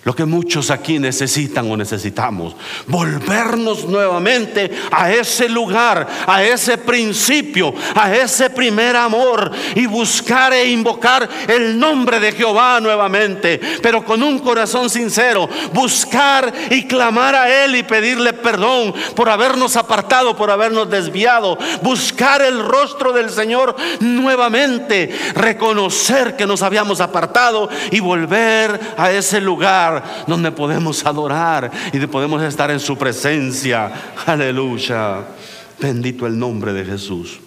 lo 0.03 0.13
que 0.13 0.25
muchos 0.25 0.69
aquí 0.69 0.99
necesitan 0.99 1.69
o 1.71 1.77
necesitamos. 1.77 2.55
Volvernos 2.87 3.85
nuevamente 3.85 4.69
a 4.91 5.11
ese 5.11 5.47
lugar, 5.47 6.07
a 6.27 6.43
ese 6.43 6.77
principio, 6.77 7.73
a 7.95 8.13
ese 8.13 8.49
primer 8.49 8.95
amor 8.97 9.51
y 9.75 9.85
buscar 9.85 10.51
e 10.53 10.69
invocar 10.69 11.29
el 11.47 11.79
nombre 11.79 12.19
de 12.19 12.33
Jehová 12.33 12.79
nuevamente, 12.81 13.59
pero 13.81 14.03
con 14.03 14.21
un 14.23 14.39
corazón 14.39 14.89
sincero. 14.89 15.47
Buscar 15.71 16.53
y 16.69 16.85
clamar 16.85 17.35
a 17.35 17.63
Él 17.63 17.75
y 17.75 17.83
pedirle 17.83 18.33
perdón 18.33 18.93
por 19.15 19.29
habernos 19.29 19.77
apartado, 19.77 20.35
por 20.35 20.51
habernos 20.51 20.89
desviado. 20.89 21.57
Buscar 21.81 22.41
el 22.41 22.63
rostro 22.63 23.13
del 23.13 23.29
Señor 23.29 23.75
nuevamente. 24.01 25.17
Reconocer 25.33 26.35
que 26.35 26.45
nos 26.45 26.61
habíamos 26.61 26.99
apartado 26.99 27.69
y 27.91 28.01
volver 28.01 28.79
a 28.97 29.11
ese 29.11 29.39
lugar 29.39 29.92
donde 30.27 30.51
podemos 30.51 31.05
adorar 31.05 31.71
y 31.91 31.99
podemos 32.07 32.41
estar 32.41 32.71
en 32.71 32.79
su 32.79 32.97
presencia. 32.97 33.91
Aleluya. 34.25 35.25
Bendito 35.79 36.25
el 36.25 36.39
nombre 36.39 36.71
de 36.73 36.85
Jesús. 36.85 37.39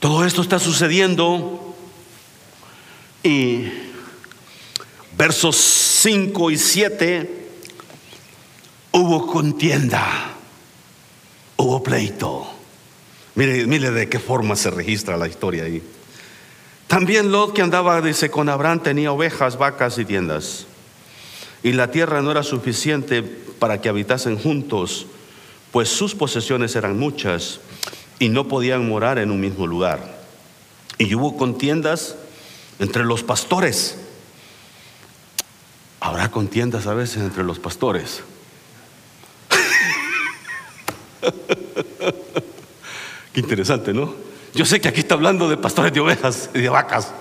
Todo 0.00 0.24
esto 0.24 0.42
está 0.42 0.58
sucediendo 0.58 1.74
y 3.22 3.66
versos 5.16 5.56
5 5.56 6.50
y 6.50 6.58
7 6.58 7.48
hubo 8.92 9.26
contienda, 9.26 10.34
hubo 11.56 11.82
pleito. 11.82 12.46
Mire, 13.34 13.66
mire 13.66 13.90
de 13.90 14.08
qué 14.08 14.18
forma 14.18 14.56
se 14.56 14.70
registra 14.70 15.16
la 15.16 15.28
historia 15.28 15.64
ahí. 15.64 15.82
También 16.92 17.32
Lot 17.32 17.54
que 17.54 17.62
andaba, 17.62 18.02
dice, 18.02 18.30
con 18.30 18.50
Abraham 18.50 18.80
tenía 18.80 19.12
ovejas, 19.12 19.56
vacas 19.56 19.96
y 19.96 20.04
tiendas. 20.04 20.66
Y 21.62 21.72
la 21.72 21.90
tierra 21.90 22.20
no 22.20 22.30
era 22.30 22.42
suficiente 22.42 23.22
para 23.22 23.80
que 23.80 23.88
habitasen 23.88 24.38
juntos, 24.38 25.06
pues 25.70 25.88
sus 25.88 26.14
posesiones 26.14 26.76
eran 26.76 26.98
muchas 26.98 27.60
y 28.18 28.28
no 28.28 28.46
podían 28.46 28.86
morar 28.86 29.16
en 29.16 29.30
un 29.30 29.40
mismo 29.40 29.66
lugar. 29.66 30.20
Y 30.98 31.14
hubo 31.14 31.38
contiendas 31.38 32.16
entre 32.78 33.04
los 33.04 33.22
pastores. 33.22 33.96
Habrá 35.98 36.30
contiendas 36.30 36.86
a 36.86 36.92
veces 36.92 37.22
entre 37.22 37.42
los 37.42 37.58
pastores. 37.58 38.22
Qué 43.32 43.40
interesante, 43.40 43.94
¿no? 43.94 44.31
Yo 44.54 44.66
sé 44.66 44.80
que 44.80 44.88
aquí 44.88 45.00
está 45.00 45.14
hablando 45.14 45.48
de 45.48 45.56
pastores 45.56 45.92
de 45.92 46.00
ovejas 46.00 46.50
y 46.54 46.60
de 46.60 46.68
vacas. 46.68 47.12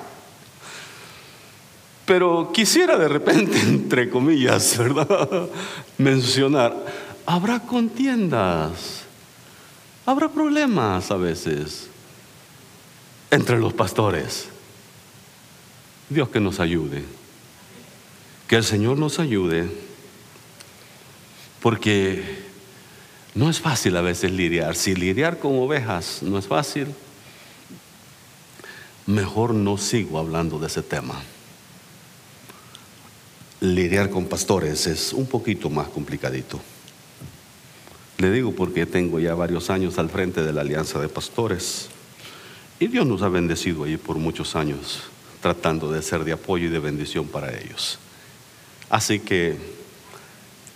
Pero 2.06 2.52
quisiera 2.54 2.98
de 2.98 3.08
repente, 3.08 3.60
entre 3.62 4.10
comillas, 4.10 4.78
¿verdad? 4.78 5.48
Mencionar, 5.98 6.76
habrá 7.26 7.60
contiendas, 7.62 9.04
habrá 10.06 10.30
problemas 10.30 11.10
a 11.12 11.16
veces 11.16 11.88
entre 13.30 13.60
los 13.60 13.74
pastores. 13.74 14.50
Dios 16.10 16.28
que 16.28 16.42
nos 16.42 16.60
ayude, 16.60 17.06
que 18.50 18.58
el 18.58 18.66
Señor 18.66 18.98
nos 18.98 19.20
ayude, 19.20 19.70
porque 21.62 22.44
no 23.34 23.50
es 23.50 23.62
fácil 23.62 23.96
a 23.96 24.02
veces 24.02 24.32
lidiar. 24.32 24.76
Si 24.76 24.94
lidiar 24.94 25.40
con 25.40 25.58
ovejas 25.58 26.22
no 26.22 26.38
es 26.38 26.48
fácil, 26.48 26.88
mejor 29.08 29.54
no 29.54 29.78
sigo 29.78 30.20
hablando 30.20 30.60
de 30.60 30.68
ese 30.68 30.82
tema. 30.82 31.16
Lidiar 33.62 34.10
con 34.10 34.26
pastores 34.26 34.88
es 34.88 35.14
un 35.14 35.28
poquito 35.28 35.70
más 35.70 35.88
complicadito. 35.90 36.60
Le 38.18 38.32
digo 38.32 38.54
porque 38.54 38.86
tengo 38.86 39.20
ya 39.20 39.36
varios 39.36 39.70
años 39.70 39.98
al 39.98 40.10
frente 40.10 40.44
de 40.44 40.54
la 40.54 40.62
Alianza 40.62 41.00
de 41.00 41.10
Pastores 41.10 41.90
Y 42.80 42.88
Dios 42.88 43.08
nos 43.08 43.24
ha 43.24 43.30
bendecido 43.30 43.84
ahí 43.84 43.98
por 43.98 44.18
muchos 44.18 44.56
años, 44.56 45.04
tratando 45.42 45.92
de 45.92 46.02
ser 46.02 46.24
de 46.24 46.34
apoyo 46.34 46.68
y 46.68 46.70
de 46.70 46.80
bendición 46.80 47.28
para 47.28 47.56
ellos. 47.56 48.00
Así 48.90 49.20
que 49.20 49.58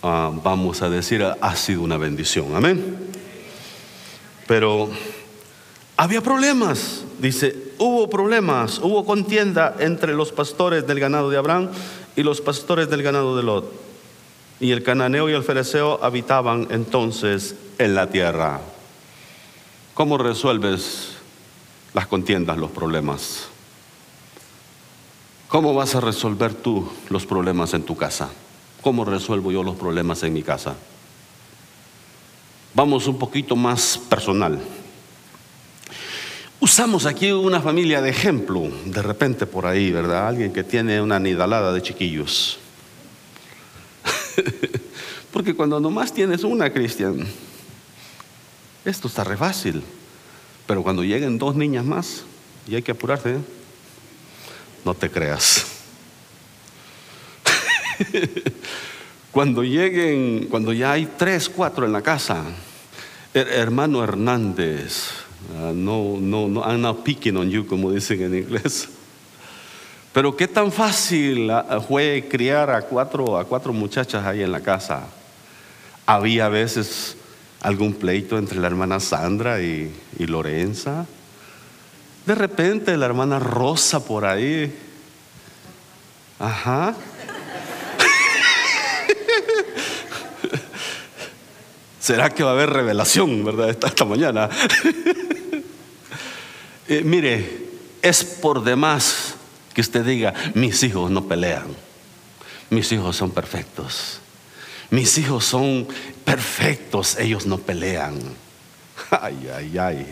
ah, 0.02 0.32
vamos 0.42 0.82
a 0.82 0.88
decir, 0.88 1.22
ha 1.22 1.56
sido 1.56 1.82
una 1.82 1.96
bendición, 1.96 2.54
amén. 2.54 2.96
Pero 4.46 4.90
había 5.96 6.20
problemas, 6.20 7.04
dice, 7.18 7.65
hubo 7.78 8.08
problemas, 8.08 8.78
hubo 8.78 9.04
contienda 9.04 9.76
entre 9.78 10.14
los 10.14 10.32
pastores 10.32 10.86
del 10.86 11.00
ganado 11.00 11.30
de 11.30 11.36
Abraham 11.36 11.70
y 12.16 12.22
los 12.22 12.40
pastores 12.40 12.88
del 12.88 13.02
ganado 13.02 13.36
de 13.36 13.42
Lot. 13.42 13.72
Y 14.60 14.72
el 14.72 14.82
cananeo 14.82 15.28
y 15.28 15.34
el 15.34 15.42
fereceo 15.42 16.02
habitaban 16.02 16.68
entonces 16.70 17.54
en 17.78 17.94
la 17.94 18.08
tierra. 18.08 18.60
¿Cómo 19.94 20.18
resuelves 20.18 21.16
las 21.94 22.06
contiendas, 22.06 22.56
los 22.56 22.70
problemas? 22.70 23.48
¿Cómo 25.48 25.74
vas 25.74 25.94
a 25.94 26.00
resolver 26.00 26.54
tú 26.54 26.88
los 27.08 27.24
problemas 27.24 27.72
en 27.74 27.82
tu 27.82 27.96
casa? 27.96 28.28
¿Cómo 28.82 29.04
resuelvo 29.04 29.52
yo 29.52 29.62
los 29.62 29.76
problemas 29.76 30.22
en 30.22 30.32
mi 30.32 30.42
casa? 30.42 30.74
Vamos 32.74 33.06
un 33.06 33.18
poquito 33.18 33.56
más 33.56 33.96
personal. 33.96 34.60
Usamos 36.66 37.06
aquí 37.06 37.30
una 37.30 37.60
familia 37.60 38.02
de 38.02 38.10
ejemplo, 38.10 38.68
de 38.86 39.00
repente 39.00 39.46
por 39.46 39.66
ahí, 39.66 39.92
¿verdad? 39.92 40.26
Alguien 40.26 40.52
que 40.52 40.64
tiene 40.64 41.00
una 41.00 41.20
nidalada 41.20 41.72
de 41.72 41.80
chiquillos. 41.80 42.58
Porque 45.32 45.54
cuando 45.54 45.78
nomás 45.78 46.12
tienes 46.12 46.42
una, 46.42 46.72
Cristian, 46.72 47.24
esto 48.84 49.06
está 49.06 49.22
re 49.22 49.36
fácil. 49.36 49.80
Pero 50.66 50.82
cuando 50.82 51.04
lleguen 51.04 51.38
dos 51.38 51.54
niñas 51.54 51.84
más, 51.84 52.24
y 52.66 52.74
hay 52.74 52.82
que 52.82 52.90
apurarse, 52.90 53.34
¿eh? 53.34 53.40
no 54.84 54.92
te 54.92 55.08
creas. 55.08 55.66
cuando 59.30 59.62
lleguen, 59.62 60.48
cuando 60.50 60.72
ya 60.72 60.90
hay 60.90 61.06
tres, 61.16 61.48
cuatro 61.48 61.86
en 61.86 61.92
la 61.92 62.02
casa, 62.02 62.42
hermano 63.34 64.02
Hernández, 64.02 65.25
uh, 65.54 65.72
no, 65.72 66.18
no, 66.20 66.48
no, 66.48 66.62
I'm 66.62 66.80
not 66.80 67.04
picking 67.04 67.36
on 67.36 67.50
you, 67.50 67.66
como 67.66 67.92
dicen 67.92 68.22
en 68.22 68.34
inglés. 68.34 68.88
Pero 70.12 70.36
qué 70.36 70.48
tan 70.48 70.72
fácil 70.72 71.50
uh, 71.50 71.80
fue 71.80 72.26
criar 72.30 72.70
a 72.70 72.82
cuatro, 72.82 73.38
a 73.38 73.44
cuatro 73.44 73.72
muchachas 73.72 74.24
ahí 74.24 74.42
en 74.42 74.52
la 74.52 74.60
casa. 74.60 75.06
Había 76.06 76.46
a 76.46 76.48
veces 76.48 77.16
algún 77.60 77.94
pleito 77.94 78.38
entre 78.38 78.58
la 78.58 78.66
hermana 78.68 79.00
Sandra 79.00 79.60
y, 79.60 79.92
y 80.18 80.26
Lorenza. 80.26 81.06
De 82.24 82.34
repente 82.34 82.96
la 82.96 83.06
hermana 83.06 83.38
Rosa 83.38 84.04
por 84.04 84.24
ahí. 84.24 84.74
Ajá. 86.38 86.94
¿Será 92.06 92.30
que 92.30 92.44
va 92.44 92.50
a 92.50 92.52
haber 92.52 92.70
revelación, 92.70 93.44
verdad, 93.44 93.68
esta, 93.68 94.04
mañana? 94.04 94.48
Eh, 96.88 97.02
mire, 97.02 97.66
es 98.00 98.22
por 98.22 98.62
demás 98.62 99.34
que 99.74 99.80
usted 99.80 100.04
diga, 100.04 100.32
mis 100.54 100.84
hijos 100.84 101.10
no 101.10 101.26
pelean, 101.26 101.66
mis 102.70 102.92
hijos 102.92 103.16
son 103.16 103.32
perfectos. 103.32 104.20
Mis 104.90 105.18
hijos 105.18 105.46
son 105.46 105.88
perfectos, 106.24 107.18
ellos 107.18 107.44
no 107.44 107.58
pelean. 107.58 108.20
Ay, 109.10 109.50
ay, 109.52 109.76
ay. 109.76 110.06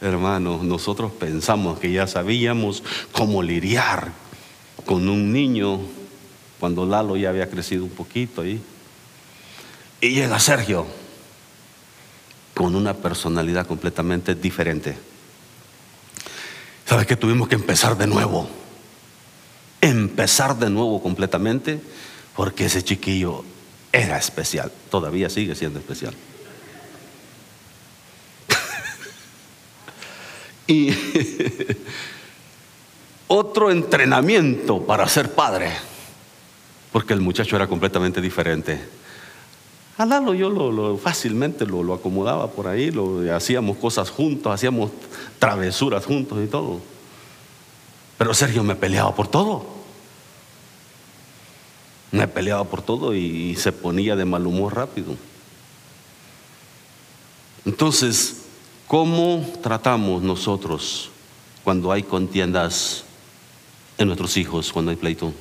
Hermanos, 0.00 0.64
nosotros 0.64 1.12
pensamos 1.12 1.78
que 1.78 1.92
ya 1.92 2.08
sabíamos 2.08 2.82
cómo 3.12 3.44
lidiar 3.44 4.10
con 4.84 5.08
un 5.08 5.32
niño 5.32 5.78
cuando 6.58 6.84
Lalo 6.84 7.16
ya 7.16 7.28
había 7.28 7.48
crecido 7.48 7.84
un 7.84 7.90
poquito 7.90 8.42
ahí. 8.42 8.60
Y 10.00 10.10
llega 10.10 10.40
Sergio 10.40 10.86
con 12.54 12.74
una 12.74 12.94
personalidad 12.94 13.66
completamente 13.66 14.34
diferente. 14.34 14.96
¿Sabes 16.86 17.06
que 17.06 17.16
tuvimos 17.16 17.48
que 17.48 17.54
empezar 17.54 17.96
de 17.96 18.06
nuevo? 18.06 18.48
Empezar 19.80 20.58
de 20.58 20.70
nuevo 20.70 21.02
completamente 21.02 21.80
porque 22.34 22.66
ese 22.66 22.82
chiquillo 22.82 23.44
era 23.92 24.18
especial, 24.18 24.72
todavía 24.90 25.28
sigue 25.28 25.54
siendo 25.54 25.78
especial. 25.78 26.14
y 30.66 30.90
otro 33.28 33.70
entrenamiento 33.70 34.84
para 34.86 35.08
ser 35.08 35.34
padre, 35.34 35.72
porque 36.92 37.12
el 37.12 37.20
muchacho 37.20 37.56
era 37.56 37.66
completamente 37.66 38.20
diferente. 38.20 38.99
A 40.00 40.32
yo 40.32 40.48
lo, 40.48 40.96
fácilmente 40.96 41.66
lo, 41.66 41.82
lo, 41.82 41.92
acomodaba 41.92 42.50
por 42.52 42.68
ahí, 42.68 42.90
lo, 42.90 43.20
hacíamos 43.36 43.76
cosas 43.76 44.08
juntos, 44.08 44.50
hacíamos 44.50 44.92
travesuras 45.38 46.06
juntos 46.06 46.42
y 46.42 46.46
todo. 46.46 46.80
Pero 48.16 48.32
Sergio 48.32 48.64
me 48.64 48.74
peleaba 48.74 49.14
por 49.14 49.28
todo. 49.28 49.62
Me 52.12 52.26
peleaba 52.26 52.64
por 52.64 52.80
todo 52.80 53.14
y 53.14 53.54
se 53.56 53.72
ponía 53.72 54.16
de 54.16 54.24
mal 54.24 54.46
humor 54.46 54.74
rápido. 54.74 55.16
Entonces, 57.66 58.44
¿cómo 58.86 59.46
tratamos 59.62 60.22
nosotros 60.22 61.10
cuando 61.62 61.92
hay 61.92 62.04
contiendas 62.04 63.04
en 63.98 64.06
nuestros 64.06 64.38
hijos, 64.38 64.72
cuando 64.72 64.92
hay 64.92 64.96
pleito? 64.96 65.34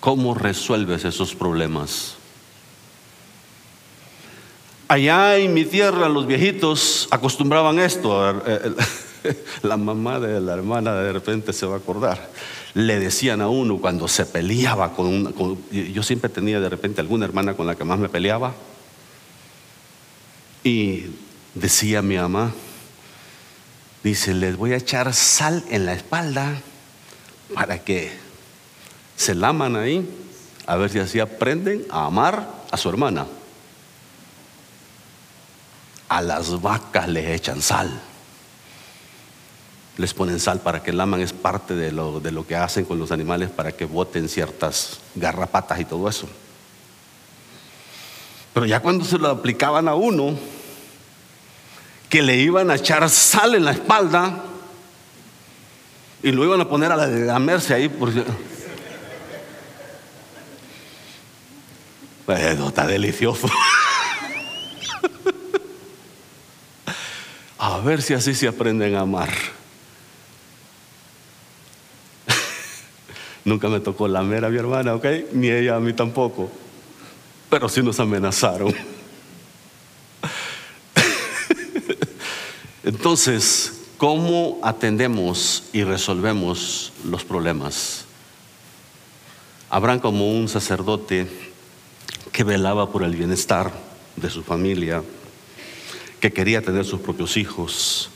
¿Cómo 0.00 0.34
resuelves 0.34 1.06
esos 1.06 1.34
problemas? 1.34 2.16
Allá 4.88 5.36
en 5.36 5.52
mi 5.54 5.64
tierra 5.64 6.08
los 6.08 6.26
viejitos 6.26 7.08
acostumbraban 7.10 7.78
esto. 7.78 8.42
La 9.62 9.76
mamá 9.76 10.20
de 10.20 10.40
la 10.40 10.54
hermana 10.54 10.94
de 10.94 11.12
repente 11.12 11.52
se 11.52 11.66
va 11.66 11.74
a 11.74 11.78
acordar 11.78 12.30
le 12.76 13.00
decían 13.00 13.40
a 13.40 13.48
uno 13.48 13.78
cuando 13.78 14.06
se 14.06 14.26
peleaba 14.26 14.92
con, 14.92 15.06
una, 15.06 15.30
yo 15.70 16.02
siempre 16.02 16.28
tenía 16.28 16.60
de 16.60 16.68
repente 16.68 17.00
alguna 17.00 17.24
hermana 17.24 17.54
con 17.54 17.66
la 17.66 17.74
que 17.74 17.84
más 17.84 17.98
me 17.98 18.10
peleaba 18.10 18.52
y 20.62 21.06
decía 21.54 22.02
mi 22.02 22.18
mamá 22.18 22.52
dice 24.04 24.34
les 24.34 24.58
voy 24.58 24.74
a 24.74 24.76
echar 24.76 25.14
sal 25.14 25.64
en 25.70 25.86
la 25.86 25.94
espalda 25.94 26.60
para 27.54 27.78
que 27.78 28.12
se 29.16 29.34
laman 29.34 29.74
ahí 29.76 30.06
a 30.66 30.76
ver 30.76 30.90
si 30.90 30.98
así 30.98 31.18
aprenden 31.18 31.86
a 31.88 32.04
amar 32.04 32.46
a 32.70 32.76
su 32.76 32.90
hermana 32.90 33.26
a 36.08 36.22
las 36.22 36.60
vacas 36.60 37.08
les 37.08 37.26
echan 37.28 37.60
sal 37.62 38.00
les 39.96 40.12
ponen 40.12 40.38
sal 40.40 40.60
para 40.60 40.82
que 40.82 40.92
laman, 40.92 41.20
es 41.20 41.32
parte 41.32 41.74
de 41.74 41.90
lo, 41.90 42.20
de 42.20 42.30
lo 42.30 42.46
que 42.46 42.54
hacen 42.54 42.84
con 42.84 42.98
los 42.98 43.12
animales 43.12 43.48
para 43.50 43.72
que 43.72 43.86
boten 43.86 44.28
ciertas 44.28 45.00
garrapatas 45.14 45.80
y 45.80 45.86
todo 45.86 46.06
eso. 46.08 46.28
Pero 48.52 48.66
ya 48.66 48.80
cuando 48.80 49.04
se 49.04 49.16
lo 49.18 49.28
aplicaban 49.28 49.88
a 49.88 49.94
uno, 49.94 50.38
que 52.10 52.22
le 52.22 52.36
iban 52.36 52.70
a 52.70 52.74
echar 52.76 53.08
sal 53.08 53.54
en 53.54 53.64
la 53.64 53.72
espalda 53.72 54.44
y 56.22 56.30
lo 56.30 56.44
iban 56.44 56.60
a 56.60 56.68
poner 56.68 56.92
a 56.92 56.96
la 56.96 57.38
merce 57.38 57.72
ahí 57.74 57.88
por 57.88 58.12
Bueno, 62.26 62.68
está 62.68 62.86
delicioso. 62.86 63.48
a 67.58 67.75
ver 67.86 68.02
si 68.02 68.12
así 68.14 68.34
se 68.34 68.48
aprenden 68.48 68.96
a 68.96 69.00
amar. 69.00 69.30
Nunca 73.44 73.68
me 73.68 73.78
tocó 73.80 74.08
la 74.08 74.22
mera 74.22 74.50
mi 74.50 74.58
hermana, 74.58 74.94
¿ok? 74.94 75.06
Ni 75.32 75.48
ella 75.48 75.76
a 75.76 75.80
mí 75.80 75.92
tampoco. 75.92 76.50
Pero 77.48 77.68
sí 77.68 77.82
nos 77.82 78.00
amenazaron. 78.00 78.74
Entonces, 82.84 83.84
¿cómo 83.96 84.58
atendemos 84.62 85.62
y 85.72 85.84
resolvemos 85.84 86.92
los 87.04 87.24
problemas? 87.24 88.04
Habrán 89.70 90.00
como 90.00 90.28
un 90.30 90.48
sacerdote 90.48 91.28
que 92.32 92.42
velaba 92.42 92.90
por 92.90 93.04
el 93.04 93.14
bienestar 93.14 93.72
de 94.16 94.28
su 94.28 94.42
familia, 94.42 95.04
que 96.20 96.32
quería 96.32 96.62
tener 96.62 96.84
sus 96.84 97.00
propios 97.00 97.36
hijos. 97.36 98.10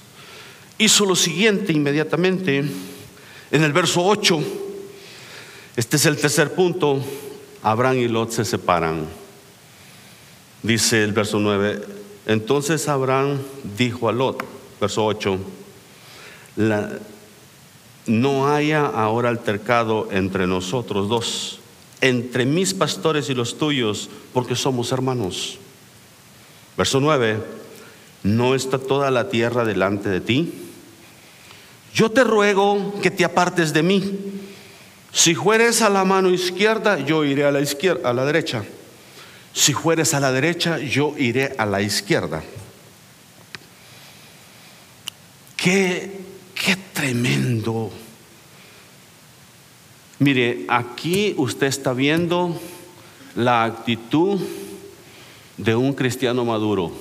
Hizo 0.78 1.04
lo 1.04 1.16
siguiente 1.16 1.72
inmediatamente 1.72 2.64
en 3.50 3.62
el 3.62 3.72
verso 3.72 4.04
8 4.04 4.42
este 5.76 5.96
es 5.96 6.06
el 6.06 6.16
tercer 6.16 6.52
punto. 6.52 7.02
Abraham 7.62 7.98
y 7.98 8.08
Lot 8.08 8.32
se 8.32 8.44
separan. 8.44 9.06
Dice 10.62 11.02
el 11.04 11.12
verso 11.12 11.38
9. 11.38 11.82
Entonces 12.26 12.88
Abraham 12.88 13.38
dijo 13.78 14.08
a 14.08 14.12
Lot, 14.12 14.44
verso 14.80 15.06
8, 15.06 15.38
no 18.06 18.48
haya 18.52 18.84
ahora 18.84 19.30
altercado 19.30 20.08
entre 20.10 20.46
nosotros 20.46 21.08
dos, 21.08 21.60
entre 22.02 22.44
mis 22.44 22.74
pastores 22.74 23.30
y 23.30 23.34
los 23.34 23.56
tuyos, 23.56 24.10
porque 24.34 24.56
somos 24.56 24.92
hermanos. 24.92 25.58
Verso 26.76 27.00
9, 27.00 27.42
¿no 28.22 28.54
está 28.54 28.78
toda 28.78 29.11
la 29.11 29.28
tierra 29.28 29.64
delante 29.64 30.09
de 30.09 30.20
ti? 30.20 30.52
Yo 31.94 32.11
te 32.11 32.24
ruego 32.24 33.00
que 33.02 33.11
te 33.11 33.24
apartes 33.24 33.72
de 33.72 33.83
mí. 33.83 34.18
Si 35.12 35.35
fueres 35.35 35.83
a 35.83 35.90
la 35.90 36.04
mano 36.04 36.30
izquierda, 36.30 36.98
yo 36.98 37.24
iré 37.24 37.44
a 37.44 37.50
la 37.50 37.61
izquierda, 37.61 38.11
a 38.11 38.12
la 38.12 38.24
derecha. 38.24 38.62
Si 39.52 39.72
fueres 39.72 40.14
a 40.14 40.20
la 40.20 40.30
derecha, 40.30 40.78
yo 40.78 41.14
iré 41.18 41.54
a 41.59 41.66
la 41.66 41.83
izquierda. 41.83 42.42
Qué, 45.56 46.20
qué 46.54 46.76
tremendo. 46.92 47.90
Mire, 50.20 50.66
aquí 50.68 51.35
usted 51.37 51.66
está 51.66 51.92
viendo 51.92 52.61
la 53.35 53.64
actitud 53.64 54.40
de 55.56 55.74
un 55.74 55.92
cristiano 55.92 56.44
maduro, 56.44 56.92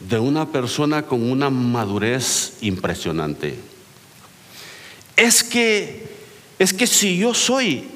de 0.00 0.18
una 0.18 0.46
persona 0.52 1.02
con 1.02 1.30
una 1.30 1.50
madurez 1.50 2.58
impresionante. 2.60 3.58
Es 5.16 5.42
que 5.42 6.06
es 6.58 6.72
que 6.72 6.86
si 6.86 7.18
yo 7.18 7.34
soy 7.34 7.88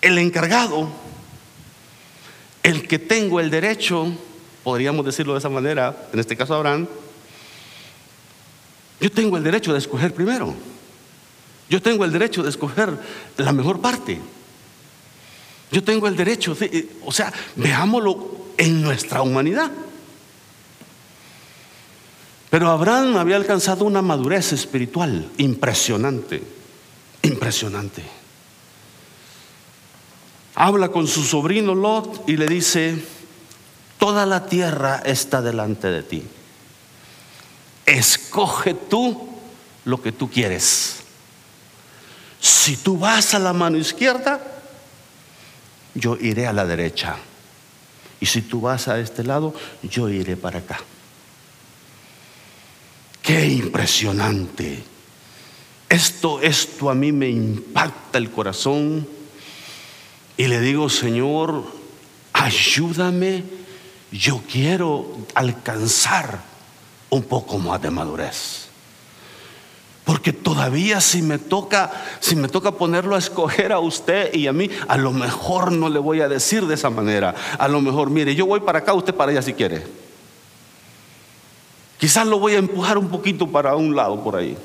el 0.00 0.18
encargado, 0.18 0.88
el 2.62 2.86
que 2.88 2.98
tengo 2.98 3.40
el 3.40 3.50
derecho, 3.50 4.12
podríamos 4.64 5.04
decirlo 5.04 5.34
de 5.34 5.40
esa 5.40 5.50
manera, 5.50 6.08
en 6.12 6.18
este 6.18 6.36
caso 6.36 6.54
Abraham, 6.54 6.86
yo 9.00 9.10
tengo 9.12 9.36
el 9.36 9.44
derecho 9.44 9.72
de 9.72 9.78
escoger 9.78 10.14
primero. 10.14 10.54
Yo 11.68 11.82
tengo 11.82 12.04
el 12.04 12.12
derecho 12.12 12.42
de 12.42 12.48
escoger 12.48 12.98
la 13.36 13.52
mejor 13.52 13.80
parte. 13.80 14.18
Yo 15.70 15.84
tengo 15.84 16.08
el 16.08 16.16
derecho, 16.16 16.54
de, 16.54 16.88
o 17.04 17.12
sea, 17.12 17.30
veámoslo 17.56 18.54
en 18.56 18.80
nuestra 18.80 19.20
humanidad. 19.20 19.70
Pero 22.50 22.70
Abraham 22.70 23.16
había 23.16 23.36
alcanzado 23.36 23.84
una 23.84 24.02
madurez 24.02 24.52
espiritual 24.52 25.30
impresionante, 25.38 26.42
impresionante. 27.22 28.02
Habla 30.54 30.88
con 30.88 31.06
su 31.06 31.22
sobrino 31.22 31.74
Lot 31.74 32.28
y 32.28 32.36
le 32.36 32.46
dice, 32.46 33.04
toda 33.98 34.26
la 34.26 34.46
tierra 34.46 35.02
está 35.04 35.42
delante 35.42 35.88
de 35.88 36.02
ti 36.02 36.24
escoge 37.88 38.74
tú 38.74 39.28
lo 39.84 40.00
que 40.02 40.12
tú 40.12 40.30
quieres. 40.30 40.96
Si 42.40 42.76
tú 42.76 42.98
vas 42.98 43.34
a 43.34 43.38
la 43.38 43.52
mano 43.52 43.78
izquierda, 43.78 44.40
yo 45.94 46.16
iré 46.16 46.46
a 46.46 46.52
la 46.52 46.66
derecha. 46.66 47.16
Y 48.20 48.26
si 48.26 48.42
tú 48.42 48.60
vas 48.60 48.88
a 48.88 48.98
este 49.00 49.24
lado, 49.24 49.54
yo 49.82 50.08
iré 50.08 50.36
para 50.36 50.58
acá. 50.58 50.78
Qué 53.28 53.46
impresionante. 53.46 54.82
Esto, 55.86 56.40
esto 56.40 56.88
a 56.88 56.94
mí 56.94 57.12
me 57.12 57.28
impacta 57.28 58.16
el 58.16 58.30
corazón. 58.30 59.06
Y 60.38 60.46
le 60.46 60.62
digo, 60.62 60.88
Señor, 60.88 61.62
ayúdame. 62.32 63.44
Yo 64.10 64.40
quiero 64.50 65.14
alcanzar 65.34 66.40
un 67.10 67.22
poco 67.22 67.58
más 67.58 67.82
de 67.82 67.90
madurez. 67.90 68.68
Porque 70.04 70.32
todavía 70.32 71.02
si 71.02 71.20
me 71.20 71.36
toca, 71.36 71.92
si 72.20 72.34
me 72.34 72.48
toca 72.48 72.70
ponerlo 72.70 73.14
a 73.14 73.18
escoger 73.18 73.72
a 73.72 73.78
usted 73.78 74.34
y 74.34 74.46
a 74.46 74.54
mí, 74.54 74.70
a 74.88 74.96
lo 74.96 75.12
mejor 75.12 75.70
no 75.70 75.90
le 75.90 75.98
voy 75.98 76.22
a 76.22 76.30
decir 76.30 76.66
de 76.66 76.76
esa 76.76 76.88
manera. 76.88 77.34
A 77.58 77.68
lo 77.68 77.82
mejor, 77.82 78.08
mire, 78.08 78.34
yo 78.34 78.46
voy 78.46 78.60
para 78.60 78.78
acá, 78.78 78.94
usted 78.94 79.14
para 79.14 79.32
allá 79.32 79.42
si 79.42 79.52
quiere. 79.52 80.07
Quizás 81.98 82.26
lo 82.26 82.38
voy 82.38 82.54
a 82.54 82.58
empujar 82.58 82.96
un 82.96 83.08
poquito 83.08 83.48
para 83.48 83.74
un 83.74 83.94
lado 83.94 84.22
por 84.22 84.36
ahí. 84.36 84.56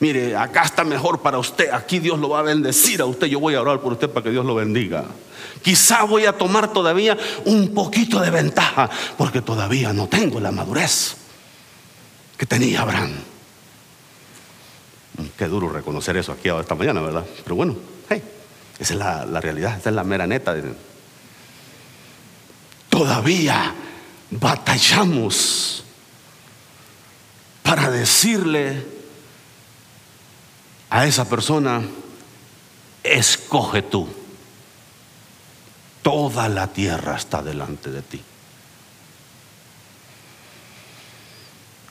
Mire, 0.00 0.36
acá 0.36 0.62
está 0.64 0.84
mejor 0.84 1.20
para 1.22 1.38
usted, 1.38 1.70
aquí 1.72 2.00
Dios 2.00 2.18
lo 2.18 2.28
va 2.28 2.40
a 2.40 2.42
bendecir 2.42 3.00
a 3.00 3.06
usted, 3.06 3.28
yo 3.28 3.38
voy 3.40 3.54
a 3.54 3.62
orar 3.62 3.80
por 3.80 3.92
usted 3.92 4.10
para 4.10 4.24
que 4.24 4.30
Dios 4.30 4.44
lo 4.44 4.54
bendiga. 4.54 5.04
Quizá 5.62 6.02
voy 6.02 6.26
a 6.26 6.36
tomar 6.36 6.72
todavía 6.72 7.16
un 7.44 7.72
poquito 7.72 8.20
de 8.20 8.30
ventaja, 8.30 8.90
porque 9.16 9.40
todavía 9.40 9.92
no 9.92 10.08
tengo 10.08 10.40
la 10.40 10.50
madurez 10.50 11.16
que 12.36 12.44
tenía 12.44 12.82
Abraham. 12.82 13.12
Qué 15.38 15.46
duro 15.46 15.70
reconocer 15.70 16.16
eso 16.16 16.32
aquí 16.32 16.48
esta 16.48 16.74
mañana, 16.74 17.00
¿verdad? 17.00 17.24
Pero 17.44 17.54
bueno, 17.54 17.76
esa 18.78 18.92
es 18.92 18.98
la, 18.98 19.24
la 19.24 19.40
realidad, 19.40 19.78
esa 19.78 19.90
es 19.90 19.94
la 19.94 20.02
mera 20.02 20.26
neta. 20.26 20.56
Todavía 22.88 23.72
batallamos 24.32 25.84
para 27.64 27.90
decirle 27.90 28.84
a 30.90 31.06
esa 31.06 31.28
persona, 31.28 31.82
escoge 33.02 33.80
tú. 33.80 34.06
Toda 36.02 36.50
la 36.50 36.68
tierra 36.68 37.16
está 37.16 37.42
delante 37.42 37.90
de 37.90 38.02
ti. 38.02 38.22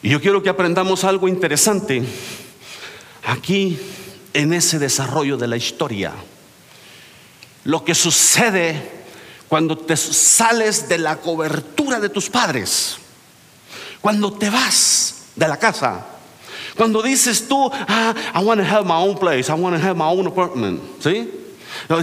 Y 0.04 0.10
yo 0.10 0.22
quiero 0.22 0.44
que 0.44 0.50
aprendamos 0.50 1.04
algo 1.06 1.28
interesante 1.28 2.04
aquí 3.26 3.80
en 4.34 4.54
ese 4.54 4.78
desarrollo 4.78 5.38
de 5.38 5.48
la 5.48 5.58
historia. 5.58 6.14
Lo 7.64 7.84
que 7.84 7.96
sucede 7.96 9.06
cuando 9.48 9.76
te 9.76 9.98
sales 9.98 10.88
de 10.88 11.00
la 11.00 11.18
cobertura 11.18 12.00
de 12.00 12.10
tus 12.10 12.30
padres, 12.30 12.98
cuando 14.02 14.34
te 14.34 14.52
vas 14.52 15.23
de 15.36 15.48
la 15.48 15.58
casa, 15.58 16.06
cuando 16.76 17.02
dices 17.02 17.48
tú, 17.48 17.72
ah, 17.88 18.14
I 18.34 18.44
want 18.44 18.62
to 18.62 18.68
have 18.68 18.86
my 18.86 18.96
own 18.96 19.18
place, 19.18 19.50
I 19.50 19.54
want 19.54 19.76
to 19.76 19.82
have 19.82 19.96
my 19.96 20.06
own 20.06 20.28
apartment, 20.28 20.82
¿sí? 21.00 21.30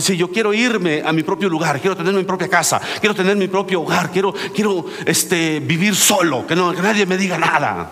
Si 0.00 0.16
yo 0.16 0.30
quiero 0.30 0.52
irme 0.52 1.02
a 1.04 1.12
mi 1.12 1.22
propio 1.22 1.48
lugar, 1.48 1.80
quiero 1.80 1.96
tener 1.96 2.12
mi 2.12 2.24
propia 2.24 2.48
casa, 2.48 2.80
quiero 3.00 3.14
tener 3.14 3.36
mi 3.36 3.48
propio 3.48 3.82
hogar, 3.82 4.10
quiero, 4.10 4.34
quiero 4.54 4.86
este, 5.06 5.60
vivir 5.60 5.94
solo, 5.94 6.46
que, 6.46 6.54
no, 6.54 6.72
que 6.74 6.82
nadie 6.82 7.06
me 7.06 7.16
diga 7.16 7.38
nada. 7.38 7.90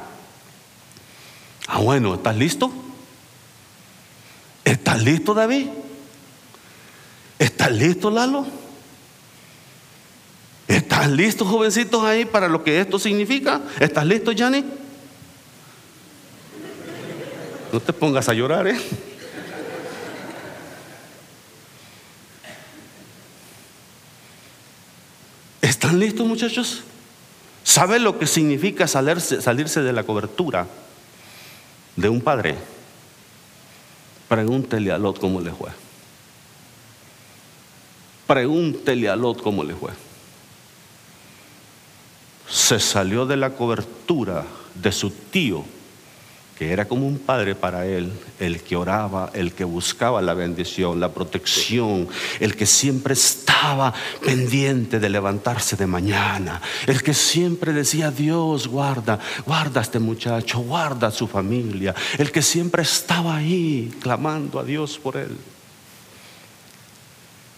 Ah, 1.67 1.79
bueno, 1.79 2.15
¿estás 2.15 2.37
listo? 2.37 2.71
¿Estás 4.65 5.03
listo, 5.03 5.35
David? 5.35 5.69
¿Estás 7.39 7.73
listo, 7.73 8.11
Lalo? 8.11 8.47
¿Estás 10.67 11.09
listo, 11.09 11.45
jovencitos, 11.45 12.05
ahí 12.05 12.25
para 12.25 12.49
lo 12.49 12.63
que 12.63 12.81
esto 12.81 12.99
significa? 12.99 13.63
¿Estás 13.81 14.05
listo, 14.05 14.33
Yanni? 14.33 14.65
No 17.73 17.81
te 17.81 17.93
pongas 17.93 18.29
a 18.29 18.35
llorar, 18.35 18.67
¿eh? 18.67 18.81
¿Están 25.61 25.99
listos, 25.99 26.27
muchachos? 26.27 26.83
¿Saben 27.63 28.05
lo 28.05 28.19
que 28.19 28.27
significa 28.27 28.87
salirse, 28.87 29.43
salirse 29.43 29.83
de 29.83 29.93
la 29.93 30.05
cobertura? 30.05 30.67
de 31.99 32.09
un 32.09 32.21
padre, 32.21 32.55
pregúntele 34.29 34.93
a 34.93 34.99
Lot 34.99 35.19
cómo 35.19 35.41
le 35.41 35.51
fue. 35.51 35.71
Pregúntele 38.29 39.09
a 39.09 39.17
Lot 39.17 39.43
cómo 39.43 39.65
le 39.65 39.75
fue. 39.75 39.91
Se 42.49 42.79
salió 42.79 43.27
de 43.27 43.37
la 43.37 43.51
cobertura 43.51 44.45
de 44.77 44.93
su 44.93 45.11
tío 45.11 45.65
que 46.59 46.73
era 46.73 46.89
como 46.89 47.07
un 47.07 47.21
padre 47.21 47.55
para 47.55 47.87
él, 47.87 48.11
el 48.41 48.63
que 48.63 48.75
oraba, 48.75 49.31
el 49.33 49.53
que 49.53 49.63
buscaba 49.63 50.21
la 50.21 50.35
bendición, 50.35 50.99
la 50.99 51.15
protección, 51.15 52.09
el 52.41 52.57
que 52.57 52.67
siempre 52.67 53.15
estaba 53.15 53.95
pendiente 54.25 54.99
de 54.99 55.09
levantarse 55.09 55.77
de 55.77 55.87
mañana, 55.87 56.61
el 56.89 57.01
que 57.01 57.15
siempre 57.15 57.73
decía, 57.73 58.11
Dios 58.11 58.67
guarda, 58.67 59.21
guarda 59.47 59.79
a 59.79 59.85
este 59.85 60.01
muchacho, 60.01 60.59
guarda 60.59 61.07
a 61.07 61.13
su 61.13 61.29
familia, 61.29 61.95
el 62.19 62.33
que 62.33 62.43
siempre 62.43 62.83
estaba 62.83 63.37
ahí 63.37 63.95
clamando 64.01 64.59
a 64.59 64.65
Dios 64.65 64.99
por 64.99 65.17
él, 65.17 65.37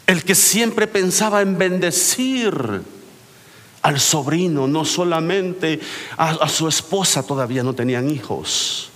el 0.06 0.22
que 0.24 0.34
siempre 0.34 0.86
pensaba 0.86 1.40
en 1.40 1.56
bendecir 1.56 2.82
al 3.80 3.98
sobrino, 3.98 4.68
no 4.68 4.84
solamente 4.84 5.80
a, 6.18 6.46
su 6.50 6.68
esposa, 6.68 7.22
todavía 7.22 7.62
no 7.62 7.72
tenían 7.72 8.10
hijos 8.10 8.89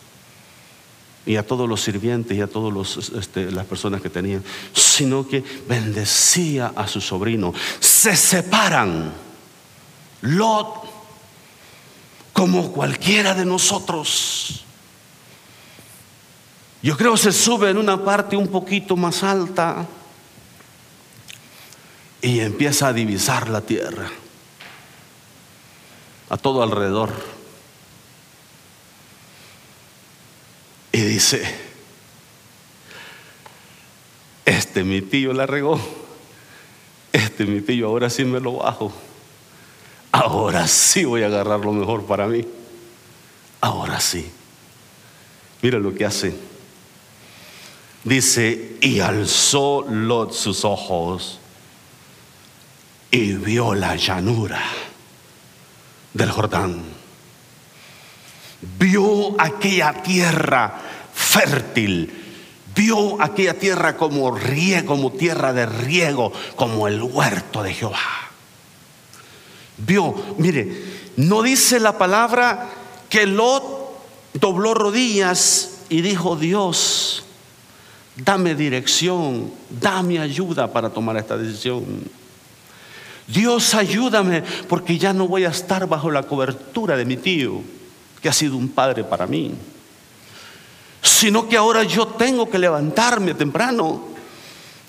y 1.27 1.37
a 1.37 1.47
todos 1.47 1.69
los 1.69 1.81
sirvientes 1.81 2.37
y 2.37 2.41
a 2.41 2.47
todas 2.47 2.97
este, 3.15 3.51
las 3.51 3.67
personas 3.67 4.03
que 4.03 4.11
tenían, 4.11 4.45
sino 4.73 5.27
que 5.27 5.43
bendecía 5.69 6.73
a 6.77 6.87
su 6.87 7.01
sobrino. 7.01 7.55
Se 7.81 8.15
separan. 8.17 9.13
Lot, 10.23 10.85
como 12.33 12.73
cualquiera 12.73 13.35
de 13.35 13.45
nosotros, 13.45 14.61
Yo 16.83 16.99
creo 16.99 17.17
se 17.17 17.33
sube 17.33 17.71
en 17.71 17.79
una 17.79 18.05
parte 18.05 18.37
un 18.37 18.49
poquito 18.49 18.95
más 18.95 19.23
alta 19.23 19.87
y 22.21 22.41
empieza 22.41 22.89
a 22.89 22.93
divisar 22.93 23.49
la 23.49 23.63
tierra 23.63 24.11
a 26.29 26.37
todo 26.37 26.63
alrededor. 26.63 27.34
Y 30.95 31.01
dice, 31.01 31.43
este 34.45 34.85
mi 34.85 35.03
tío 35.03 35.33
la 35.33 35.45
regó, 35.45 35.81
este 37.13 37.47
mi 37.47 37.63
tío 37.63 37.89
ahora 37.89 38.09
sí 38.09 38.25
me 38.25 38.39
lo 38.39 38.59
bajo, 38.59 38.93
ahora 40.13 40.69
sí 40.69 41.05
voy 41.05 41.25
a 41.25 41.27
agarrar 41.27 41.59
lo 41.59 41.73
mejor 41.73 42.07
para 42.07 42.29
mí, 42.29 42.47
ahora 43.61 43.99
sí. 43.99 44.31
Mira 45.63 45.81
lo 45.81 45.93
que 45.93 46.05
hace. 46.05 46.33
Dice, 48.05 48.77
y 48.81 49.01
alzó 49.01 49.85
Lot 49.91 50.33
sus 50.33 50.65
ojos 50.65 51.41
y 53.11 53.33
vio 53.33 53.75
la 53.75 53.97
llanura 53.97 54.63
del 56.13 56.31
Jordán. 56.31 56.85
Vio 58.79 59.35
aquella 59.39 60.03
tierra 60.03 60.84
fértil, 61.35 62.11
vio 62.77 63.21
aquella 63.21 63.55
tierra 63.55 63.97
como 63.97 64.31
riego, 64.31 64.87
como 64.87 65.11
tierra 65.11 65.53
de 65.53 65.67
riego, 65.67 66.33
como 66.55 66.87
el 66.87 67.03
huerto 67.03 67.65
de 67.65 67.75
Jehová. 67.75 68.31
Vio, 69.79 70.15
mire, 70.39 71.11
no 71.17 71.43
dice 71.43 71.81
la 71.81 71.99
palabra 71.99 72.71
que 73.09 73.27
Lot 73.27 73.65
dobló 74.35 74.75
rodillas 74.75 75.81
y 75.89 76.03
dijo, 76.03 76.37
Dios, 76.37 77.25
dame 78.15 78.55
dirección, 78.55 79.51
dame 79.69 80.21
ayuda 80.21 80.73
para 80.73 80.91
tomar 80.91 81.17
esta 81.17 81.37
decisión. 81.37 81.85
Dios 83.27 83.75
ayúdame 83.75 84.45
porque 84.69 84.99
ya 84.99 85.13
no 85.13 85.27
voy 85.27 85.45
a 85.45 85.49
estar 85.49 85.89
bajo 85.89 86.13
la 86.13 86.23
cobertura 86.23 86.97
de 86.97 87.05
mi 87.05 87.17
tío, 87.17 87.63
que 88.23 88.29
ha 88.29 88.33
sido 88.33 88.57
un 88.57 88.69
padre 88.69 89.03
para 89.03 89.27
mí. 89.27 89.55
Sino 91.05 91.47
que 91.49 91.57
ahora 91.59 91.85
yo 91.85 92.07
tengo 92.07 92.49
que 92.49 92.59
levantarme 92.59 93.35
temprano, 93.35 94.09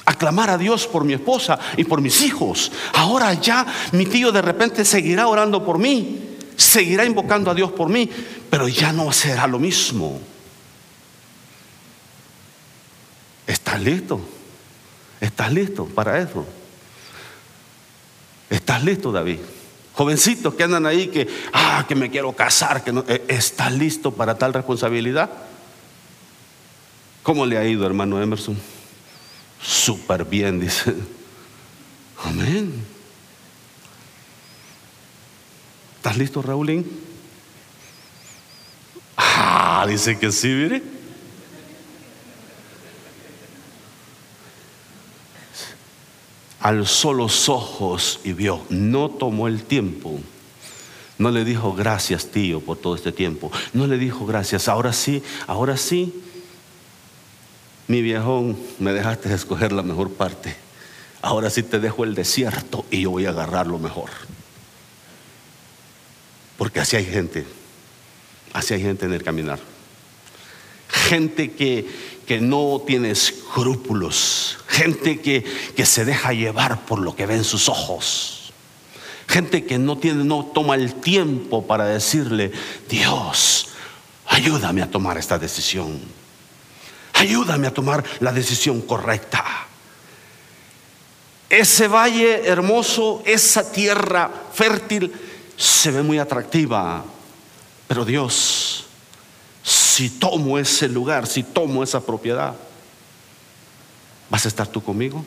aclamar 0.06 0.49
a 0.49 0.58
Dios 0.58 0.88
por 0.88 1.04
mi 1.04 1.12
esposa 1.13 1.60
y 1.75 1.84
por 1.84 1.99
mis 1.99 2.21
hijos. 2.21 2.71
Ahora 2.93 3.34
ya 3.34 3.65
mi 3.91 4.06
tío 4.06 4.32
de 4.32 4.41
repente 4.41 4.86
seguirá 4.86 5.28
orando 5.28 5.65
por 5.65 5.78
mí, 5.78 6.38
seguirá 6.56 7.04
invocando 7.04 7.51
a 7.51 7.54
Dios 7.54 7.71
por 7.73 7.89
mí, 7.89 8.10
pero 8.49 8.69
ya 8.69 8.93
no 8.93 9.12
será 9.12 9.45
lo 9.45 9.60
mismo. 9.60 10.21
¿Estás 13.45 13.82
listo? 13.82 14.21
¿Estás 15.19 15.51
listo 15.51 15.86
para 15.86 16.17
eso? 16.19 16.45
¿Estás 18.49 18.84
listo, 18.86 19.12
David? 19.12 19.39
Jovencitos 19.93 20.54
que 20.54 20.63
andan 20.63 20.86
ahí 20.86 21.08
que, 21.08 21.28
ah, 21.51 21.84
que 21.86 21.95
me 21.95 22.10
quiero 22.10 22.32
casar, 22.32 22.86
que 22.86 22.93
no, 22.93 23.04
eh, 23.08 23.25
¿estás 23.28 23.73
listo 23.73 24.12
para 24.12 24.38
tal 24.38 24.54
responsabilidad? 24.54 25.30
¿Cómo 27.26 27.44
le 27.48 27.58
ha 27.58 27.68
ido, 27.68 27.88
hermano 27.88 28.22
Emerson? 28.22 28.56
Súper 29.60 30.26
bien, 30.26 30.60
dice. 30.60 30.94
Amén. 32.24 32.72
¿Estás 35.96 36.20
listo, 36.20 36.44
Raúlín? 36.44 36.86
Ah, 39.18 39.88
dice 39.90 40.20
que 40.20 40.32
sí, 40.32 40.50
mire. 40.50 40.84
alzó 46.60 47.14
los 47.14 47.50
ojos 47.50 48.20
y 48.24 48.34
vio, 48.34 48.62
no 48.70 49.10
tomó 49.10 49.48
el 49.48 49.64
tiempo. 49.64 50.20
No 51.18 51.32
le 51.32 51.44
dijo 51.44 51.74
gracias 51.74 52.28
tío 52.28 52.60
por 52.60 52.78
todo 52.78 52.96
este 52.96 53.12
tiempo. 53.12 53.52
No 53.74 53.88
le 53.88 53.98
dijo 53.98 54.28
gracias, 54.28 54.68
ahora 54.68 54.94
sí, 54.94 55.24
ahora 55.48 55.76
sí. 55.76 56.25
Mi 57.88 58.02
viejón, 58.02 58.58
me 58.80 58.93
dejaste 58.93 59.34
escoger 59.34 59.71
la 59.71 59.84
mejor 59.84 60.12
parte. 60.12 60.56
Ahora 61.21 61.50
sí 61.50 61.63
te 61.63 61.80
dejo 61.80 62.04
el 62.04 62.15
desierto 62.15 62.86
y 62.89 63.02
yo 63.02 63.12
voy 63.12 63.26
a 63.26 63.30
agarrar 63.30 63.67
lo 63.67 63.78
mejor. 63.78 64.10
Porque 66.58 66.80
así 66.80 66.95
hay 66.95 67.06
gente, 67.06 67.45
así 68.54 68.74
hay 68.74 68.82
gente 68.82 69.06
en 69.06 69.13
el 69.13 69.24
caminar. 69.24 69.60
Gente 70.88 71.52
que, 71.52 71.88
que 72.26 72.39
no 72.39 72.82
tiene 72.86 73.12
escrúpulos, 73.12 74.58
gente 74.67 75.19
que, 75.19 75.43
que 75.76 75.86
se 75.86 76.06
deja 76.06 76.34
llevar 76.34 76.86
por 76.86 77.00
lo 77.00 77.15
que 77.15 77.26
ven 77.26 77.43
sus 77.43 77.69
ojos, 77.69 78.54
gente 79.28 79.65
que 79.65 79.78
no, 79.78 79.98
tiene, 79.98 80.24
no 80.24 80.45
toma 80.45 80.76
el 80.76 80.95
tiempo 80.95 81.65
para 81.67 81.86
decirle, 81.86 82.52
Dios, 82.89 83.69
ayúdame 84.28 84.82
a 84.82 84.89
tomar 84.89 85.17
esta 85.17 85.38
decisión, 85.38 86.00
ayúdame 87.15 87.67
a 87.67 87.73
tomar 87.73 88.04
la 88.19 88.32
decisión 88.32 88.82
correcta. 88.82 89.43
Ese 91.49 91.88
valle 91.88 92.47
hermoso, 92.47 93.23
esa 93.25 93.71
tierra 93.71 94.30
fértil, 94.54 95.12
se 95.58 95.91
ve 95.91 96.04
muy 96.04 96.19
atractiva, 96.19 97.04
pero 97.88 98.04
Dios 98.04 98.86
si 99.65 100.10
tomo 100.10 100.60
ese 100.60 100.89
lugar, 100.89 101.25
si 101.25 101.41
tomo 101.41 101.82
esa 101.82 102.01
propiedad, 102.01 102.54
¿vas 104.30 104.45
a 104.45 104.49
estar 104.49 104.67
tú 104.67 104.84
conmigo? 104.84 105.25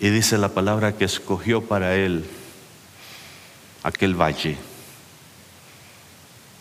Y 0.00 0.10
dice 0.10 0.36
la 0.36 0.48
palabra 0.48 0.96
que 0.96 1.04
escogió 1.04 1.62
para 1.62 1.94
él 1.94 2.28
aquel 3.84 4.20
valle 4.20 4.58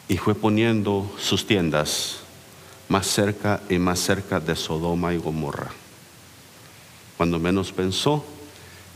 y 0.07 0.17
fue 0.17 0.35
poniendo 0.35 1.11
sus 1.19 1.45
tiendas 1.45 2.17
más 2.89 3.07
cerca 3.07 3.61
y 3.69 3.77
más 3.79 3.99
cerca 3.99 4.39
de 4.39 4.55
Sodoma 4.55 5.13
y 5.13 5.17
Gomorra. 5.17 5.71
Cuando 7.17 7.39
menos 7.39 7.71
pensó, 7.71 8.23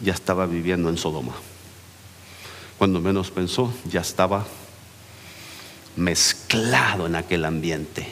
ya 0.01 0.13
estaba 0.13 0.45
viviendo 0.45 0.89
en 0.89 0.97
Sodoma. 0.97 1.33
Cuando 2.77 2.99
menos 2.99 3.29
pensó, 3.31 3.73
ya 3.89 4.01
estaba 4.01 4.45
mezclado 5.95 7.05
en 7.07 7.15
aquel 7.15 7.45
ambiente, 7.45 8.07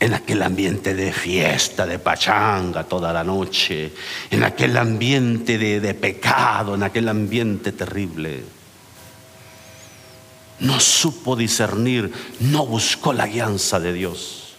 en 0.00 0.14
aquel 0.14 0.42
ambiente 0.42 0.94
de 0.94 1.12
fiesta, 1.12 1.86
de 1.86 1.98
pachanga 1.98 2.84
toda 2.84 3.12
la 3.12 3.22
noche, 3.22 3.92
en 4.30 4.42
aquel 4.42 4.76
ambiente 4.76 5.58
de, 5.58 5.94
pecado, 5.94 6.74
en 6.74 6.82
aquel 6.82 7.08
ambiente 7.08 7.72
terrible. 7.72 8.42
No 10.60 10.78
supo 10.78 11.36
discernir, 11.36 12.12
no 12.38 12.66
buscó 12.66 13.12
la 13.12 13.26
guianza 13.26 13.80
de 13.80 13.94
Dios, 13.94 14.54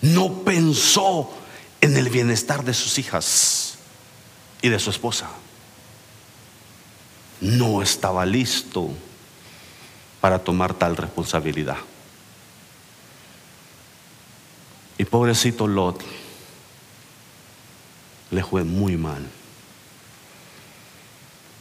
no 0.00 0.32
pensó 0.44 1.30
en 1.80 1.96
el 1.96 2.08
bienestar 2.08 2.64
de 2.64 2.72
sus 2.72 2.98
hijas 2.98 3.78
y 4.62 4.68
de 4.68 4.78
su 4.78 4.90
esposa. 4.90 5.28
No 7.40 7.82
estaba 7.82 8.24
listo 8.24 8.90
para 10.20 10.38
tomar 10.38 10.74
tal 10.74 10.96
responsabilidad. 10.96 11.76
Y 14.98 15.04
pobrecito 15.04 15.66
Lot 15.66 16.02
le 18.30 18.42
fue 18.42 18.64
muy 18.64 18.96
mal. 18.96 19.26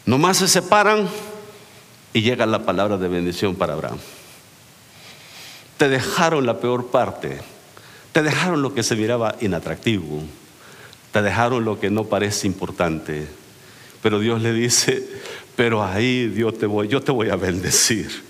Nomás 0.05 0.37
se 0.37 0.47
separan 0.47 1.09
y 2.15 2.21
llega 2.21 2.45
la 2.45 2.65
palabra 2.65 2.97
de 2.97 3.09
bendición 3.09 3.55
para 3.55 3.73
Abraham. 3.73 3.97
Te 5.75 5.89
dejaron 5.89 6.45
la 6.45 6.61
peor 6.61 6.87
parte, 6.87 7.39
te 8.13 8.23
dejaron 8.23 8.61
lo 8.61 8.73
que 8.73 8.83
se 8.83 8.95
miraba 8.95 9.35
inatractivo, 9.41 10.23
te 11.11 11.21
dejaron 11.21 11.65
lo 11.65 11.77
que 11.77 11.89
no 11.89 12.05
parece 12.05 12.47
importante. 12.47 13.27
Pero 14.01 14.19
Dios 14.19 14.41
le 14.41 14.53
dice, 14.53 15.05
pero 15.57 15.83
ahí 15.83 16.27
Dios 16.27 16.57
te 16.57 16.67
voy, 16.67 16.87
yo 16.87 17.01
te 17.01 17.11
voy 17.11 17.31
a 17.31 17.35
bendecir. 17.35 18.23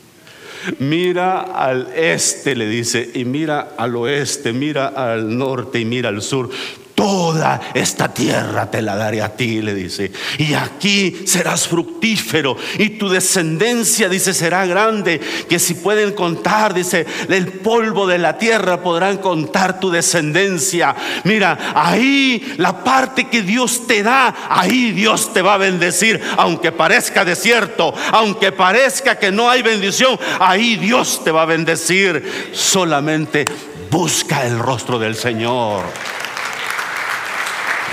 Mira 0.80 1.42
al 1.42 1.94
este, 1.96 2.56
le 2.56 2.68
dice, 2.68 3.12
y 3.14 3.24
mira 3.24 3.76
al 3.78 3.96
oeste, 3.98 4.52
mira 4.52 4.88
al 4.88 5.38
norte 5.38 5.80
y 5.80 5.86
mira 5.86 6.10
al 6.10 6.24
sur. 6.24 6.50
Toda 6.96 7.60
esta 7.74 8.14
tierra 8.14 8.72
te 8.72 8.82
la 8.82 8.96
daré 8.96 9.22
a 9.22 9.36
ti, 9.36 9.62
le 9.62 9.74
dice. 9.74 10.14
Y 10.38 10.54
aquí 10.54 11.24
serás 11.26 11.68
fructífero. 11.68 12.56
Y 12.78 12.92
tu 12.92 13.10
descendencia, 13.10 14.08
dice, 14.08 14.34
será 14.34 14.66
grande. 14.66 15.20
Que 15.50 15.60
si 15.60 15.74
pueden 15.74 16.14
contar, 16.14 16.74
dice, 16.74 17.06
el 17.28 17.48
polvo 17.48 18.08
de 18.08 18.18
la 18.18 18.38
tierra 18.38 18.82
podrán 18.82 19.18
contar 19.18 19.82
tu 19.82 19.92
descendencia. 19.92 20.96
Mira, 21.26 21.74
ahí 21.76 22.56
la 22.58 22.82
parte 22.82 23.28
que 23.28 23.42
Dios 23.42 23.88
te 23.88 24.02
da, 24.02 24.34
ahí 24.50 24.94
Dios 24.94 25.34
te 25.34 25.42
va 25.42 25.56
a 25.56 25.58
bendecir. 25.58 26.22
Aunque 26.38 26.72
parezca 26.72 27.26
desierto, 27.26 27.94
aunque 28.14 28.54
parezca 28.54 29.20
que 29.20 29.34
no 29.34 29.50
hay 29.50 29.62
bendición, 29.64 30.18
ahí 30.40 30.78
Dios 30.78 31.26
te 31.26 31.32
va 31.32 31.42
a 31.42 31.46
bendecir. 31.46 32.52
Solamente 32.54 33.44
busca 33.92 34.46
el 34.46 34.58
rostro 34.60 34.98
del 34.98 35.16
Señor. 35.16 35.84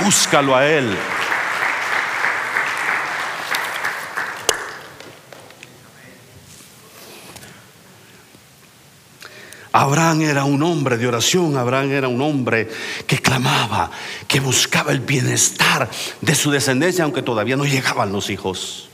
Búscalo 0.01 0.57
a 0.57 0.67
Él. 0.67 0.97
Abraham 9.73 10.21
era 10.23 10.45
un 10.45 10.63
hombre 10.63 10.99
de 10.99 11.09
oración, 11.09 11.57
Abraham 11.57 11.93
era 11.93 12.09
un 12.09 12.21
hombre 12.21 12.69
que 13.07 13.19
clamaba, 13.19 13.91
que 14.29 14.39
buscaba 14.39 14.93
el 14.93 15.01
bienestar 15.01 15.91
de 16.21 16.35
su 16.35 16.51
descendencia, 16.51 17.05
aunque 17.05 17.23
todavía 17.23 17.57
no 17.57 17.65
llegaban 17.65 18.13
los 18.13 18.29
hijos, 18.29 18.91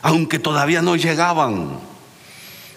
aunque 0.00 0.38
todavía 0.38 0.80
no 0.80 0.94
llegaban, 0.94 1.80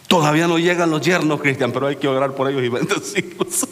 todavía 0.07 0.47
no 0.47 0.57
llegan 0.57 0.89
los 0.89 1.01
yernos, 1.01 1.39
Cristian, 1.39 1.71
pero 1.71 1.85
hay 1.85 1.97
que 1.97 2.07
orar 2.07 2.33
por 2.33 2.49
ellos 2.49 2.63
y 2.63 2.69
bendecirlos. 2.69 3.67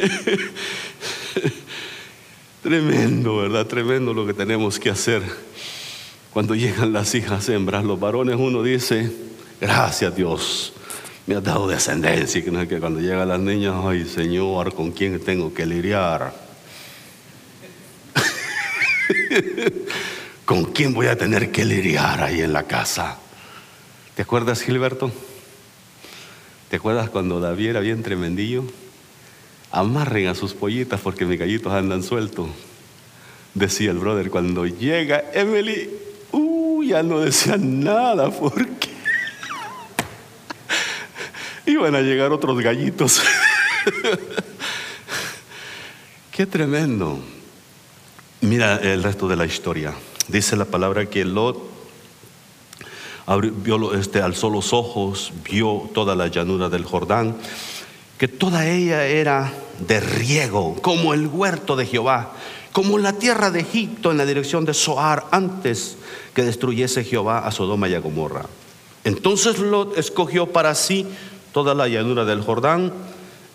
Tremendo, 2.62 3.38
¿verdad? 3.38 3.66
Tremendo 3.66 4.14
lo 4.14 4.26
que 4.26 4.34
tenemos 4.34 4.78
que 4.78 4.90
hacer. 4.90 5.22
Cuando 6.32 6.54
llegan 6.54 6.92
las 6.92 7.14
hijas 7.14 7.48
hembras, 7.48 7.84
los 7.84 7.98
varones, 7.98 8.36
uno 8.38 8.62
dice, 8.62 9.10
gracias 9.60 10.14
Dios, 10.14 10.72
me 11.26 11.36
has 11.36 11.42
dado 11.42 11.66
descendencia. 11.66 12.38
Y 12.38 12.66
que 12.66 12.78
cuando 12.78 13.00
llegan 13.00 13.28
las 13.28 13.40
niñas, 13.40 13.74
ay 13.82 14.04
Señor, 14.04 14.74
¿con 14.74 14.92
quién 14.92 15.18
tengo 15.20 15.52
que 15.52 15.66
lidiar? 15.66 16.32
¿Con 20.44 20.66
quién 20.66 20.94
voy 20.94 21.06
a 21.06 21.16
tener 21.16 21.50
que 21.50 21.64
lidiar 21.64 22.22
ahí 22.22 22.40
en 22.40 22.52
la 22.52 22.64
casa? 22.64 23.18
¿Te 24.14 24.22
acuerdas, 24.22 24.62
Gilberto? 24.62 25.10
¿Te 26.68 26.76
acuerdas 26.76 27.10
cuando 27.10 27.40
David 27.40 27.70
era 27.70 27.80
bien 27.80 28.02
tremendillo? 28.02 28.64
Amarren 29.72 30.28
a 30.28 30.34
sus 30.34 30.54
pollitas 30.54 31.00
porque 31.00 31.24
mis 31.24 31.38
gallitos 31.38 31.72
andan 31.72 32.02
sueltos. 32.02 32.48
Decía 33.54 33.90
el 33.90 33.98
brother, 33.98 34.30
cuando 34.30 34.66
llega 34.66 35.24
Emily, 35.32 35.90
uh, 36.32 36.82
ya 36.82 37.02
no 37.02 37.20
decía 37.20 37.56
nada 37.56 38.30
porque 38.30 38.90
iban 41.66 41.94
a 41.94 42.00
llegar 42.00 42.32
otros 42.32 42.60
gallitos. 42.60 43.22
Qué 46.32 46.46
tremendo. 46.46 47.18
Mira 48.40 48.76
el 48.76 49.02
resto 49.02 49.28
de 49.28 49.36
la 49.36 49.46
historia. 49.46 49.94
Dice 50.28 50.56
la 50.56 50.64
palabra 50.64 51.06
que 51.06 51.24
Lot 51.24 51.68
este, 53.94 54.22
alzó 54.22 54.48
los 54.48 54.72
ojos, 54.72 55.32
vio 55.44 55.90
toda 55.92 56.16
la 56.16 56.28
llanura 56.28 56.68
del 56.68 56.84
Jordán 56.84 57.36
que 58.20 58.28
toda 58.28 58.68
ella 58.68 59.06
era 59.06 59.50
de 59.88 59.98
riego, 59.98 60.76
como 60.82 61.14
el 61.14 61.26
huerto 61.26 61.74
de 61.74 61.86
Jehová, 61.86 62.32
como 62.70 62.98
la 62.98 63.14
tierra 63.14 63.50
de 63.50 63.60
Egipto 63.60 64.10
en 64.10 64.18
la 64.18 64.26
dirección 64.26 64.66
de 64.66 64.74
Soar 64.74 65.24
antes 65.30 65.96
que 66.34 66.42
destruyese 66.42 67.02
Jehová 67.02 67.38
a 67.38 67.50
Sodoma 67.50 67.88
y 67.88 67.94
a 67.94 68.00
Gomorra. 68.00 68.44
Entonces 69.04 69.58
Lot 69.58 69.96
escogió 69.96 70.48
para 70.52 70.74
sí 70.74 71.06
toda 71.52 71.74
la 71.74 71.88
llanura 71.88 72.26
del 72.26 72.42
Jordán 72.42 72.92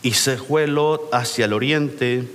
y 0.01 0.13
se 0.13 0.35
fue 0.37 0.65
Lot 0.65 1.13
hacia 1.13 1.45
el 1.45 1.53
oriente 1.53 2.27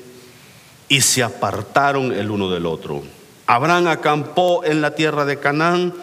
y 0.88 1.00
se 1.00 1.24
apartaron 1.24 2.12
el 2.12 2.30
uno 2.30 2.48
del 2.48 2.66
otro. 2.66 3.02
Abraham 3.48 3.88
acampó 3.88 4.64
en 4.64 4.80
la 4.82 4.94
tierra 4.94 5.24
de 5.24 5.40
Canaán 5.40 5.94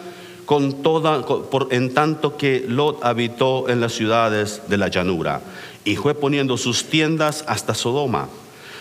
con 0.44 0.82
toda, 0.82 1.24
por, 1.24 1.68
en 1.70 1.94
tanto 1.94 2.36
que 2.36 2.66
Lot 2.68 3.02
habitó 3.02 3.70
en 3.70 3.80
las 3.80 3.94
ciudades 3.94 4.60
de 4.68 4.76
la 4.76 4.88
llanura 4.88 5.40
y 5.88 5.96
fue 5.96 6.14
poniendo 6.14 6.58
sus 6.58 6.84
tiendas 6.90 7.44
hasta 7.48 7.72
Sodoma. 7.72 8.28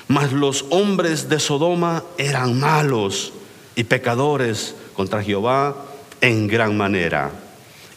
Mas 0.09 0.33
los 0.33 0.65
hombres 0.71 1.29
de 1.29 1.39
Sodoma 1.39 2.03
eran 2.17 2.59
malos 2.59 3.31
y 3.77 3.85
pecadores 3.85 4.75
contra 4.93 5.23
Jehová 5.23 5.85
en 6.19 6.49
gran 6.49 6.75
manera. 6.75 7.31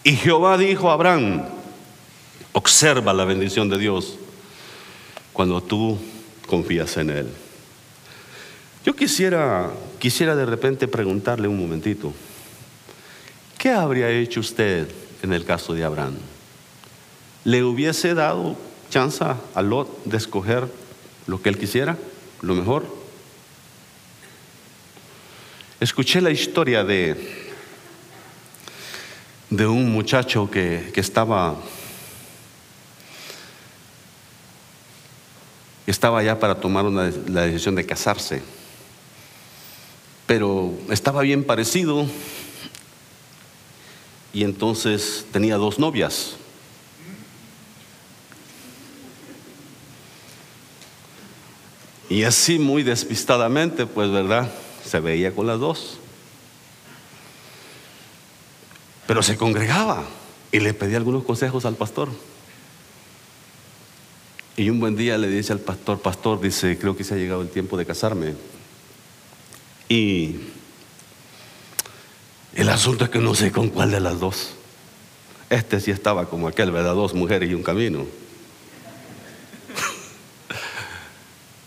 Y 0.04 0.14
Jehová 0.14 0.56
dijo 0.56 0.90
a 0.90 0.92
Abraham, 0.92 1.42
observa 2.52 3.12
la 3.12 3.24
bendición 3.24 3.68
de 3.68 3.78
Dios 3.78 4.14
cuando 5.32 5.60
tú 5.60 5.98
confías 6.46 6.96
en 6.96 7.10
Él. 7.10 7.26
Yo 8.84 8.94
quisiera, 8.94 9.72
quisiera 9.98 10.36
de 10.36 10.46
repente 10.46 10.86
preguntarle 10.86 11.48
un 11.48 11.58
momentito, 11.58 12.12
¿qué 13.58 13.70
habría 13.70 14.08
hecho 14.08 14.38
usted 14.38 14.86
en 15.20 15.32
el 15.32 15.44
caso 15.44 15.74
de 15.74 15.82
Abraham? 15.82 16.14
¿Le 17.42 17.64
hubiese 17.64 18.14
dado 18.14 18.69
chance 18.90 19.24
a 19.24 19.62
Lot 19.62 20.04
de 20.04 20.16
escoger 20.16 20.68
lo 21.26 21.40
que 21.40 21.48
él 21.48 21.58
quisiera, 21.58 21.96
lo 22.42 22.54
mejor. 22.54 22.84
Escuché 25.78 26.20
la 26.20 26.30
historia 26.30 26.84
de, 26.84 27.52
de 29.48 29.66
un 29.66 29.90
muchacho 29.90 30.50
que, 30.50 30.90
que 30.92 31.00
estaba, 31.00 31.56
estaba 35.86 36.22
ya 36.22 36.38
para 36.38 36.60
tomar 36.60 36.84
una, 36.84 37.10
la 37.28 37.42
decisión 37.42 37.76
de 37.76 37.86
casarse, 37.86 38.42
pero 40.26 40.74
estaba 40.90 41.22
bien 41.22 41.44
parecido 41.44 42.06
y 44.32 44.44
entonces 44.44 45.24
tenía 45.32 45.56
dos 45.56 45.78
novias. 45.78 46.39
Y 52.10 52.24
así 52.24 52.58
muy 52.58 52.82
despistadamente, 52.82 53.86
pues 53.86 54.10
verdad, 54.10 54.50
se 54.84 54.98
veía 54.98 55.32
con 55.32 55.46
las 55.46 55.60
dos. 55.60 55.98
Pero 59.06 59.22
se 59.22 59.36
congregaba 59.36 60.02
y 60.50 60.58
le 60.58 60.74
pedía 60.74 60.96
algunos 60.96 61.22
consejos 61.22 61.64
al 61.64 61.76
pastor. 61.76 62.08
Y 64.56 64.68
un 64.70 64.80
buen 64.80 64.96
día 64.96 65.16
le 65.18 65.28
dice 65.28 65.52
al 65.52 65.60
pastor, 65.60 66.00
pastor, 66.00 66.40
dice, 66.40 66.76
creo 66.76 66.96
que 66.96 67.04
se 67.04 67.14
ha 67.14 67.16
llegado 67.16 67.42
el 67.42 67.48
tiempo 67.48 67.76
de 67.76 67.86
casarme. 67.86 68.34
Y 69.88 70.34
el 72.54 72.68
asunto 72.70 73.04
es 73.04 73.10
que 73.10 73.20
no 73.20 73.36
sé 73.36 73.52
con 73.52 73.68
cuál 73.68 73.92
de 73.92 74.00
las 74.00 74.18
dos. 74.18 74.54
Este 75.48 75.78
sí 75.78 75.92
estaba 75.92 76.28
como 76.28 76.48
aquel, 76.48 76.72
¿verdad? 76.72 76.94
Dos 76.94 77.14
mujeres 77.14 77.48
y 77.48 77.54
un 77.54 77.62
camino. 77.62 78.04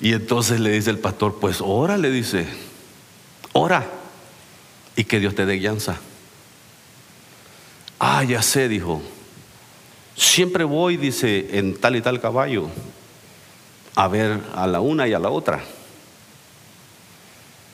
Y 0.04 0.12
entonces 0.12 0.60
le 0.60 0.70
dice 0.70 0.90
el 0.90 1.00
pastor, 1.00 1.40
pues 1.40 1.62
ora, 1.62 1.98
le 1.98 2.12
dice, 2.12 2.46
ora 3.54 3.90
y 4.98 5.06
que 5.06 5.22
Dios 5.22 5.34
te 5.34 5.46
dé 5.46 5.54
guianza. 5.54 5.96
Ah, 8.00 8.22
ya 8.26 8.42
sé, 8.42 8.68
dijo. 8.68 9.02
Siempre 10.18 10.66
voy, 10.66 10.98
dice, 10.98 11.58
en 11.58 11.80
tal 11.80 11.96
y 11.96 12.02
tal 12.02 12.20
caballo, 12.20 12.68
a 13.96 14.10
ver 14.10 14.42
a 14.54 14.68
la 14.68 14.82
una 14.82 15.08
y 15.08 15.14
a 15.14 15.20
la 15.20 15.30
otra. 15.30 15.64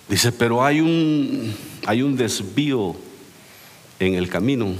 Dice, 0.07 0.31
pero 0.31 0.63
hay 0.63 0.81
un, 0.81 1.57
hay 1.87 2.03
un 2.03 2.15
desvío 2.15 2.95
en 3.97 4.13
el 4.13 4.29
camino. 4.29 4.75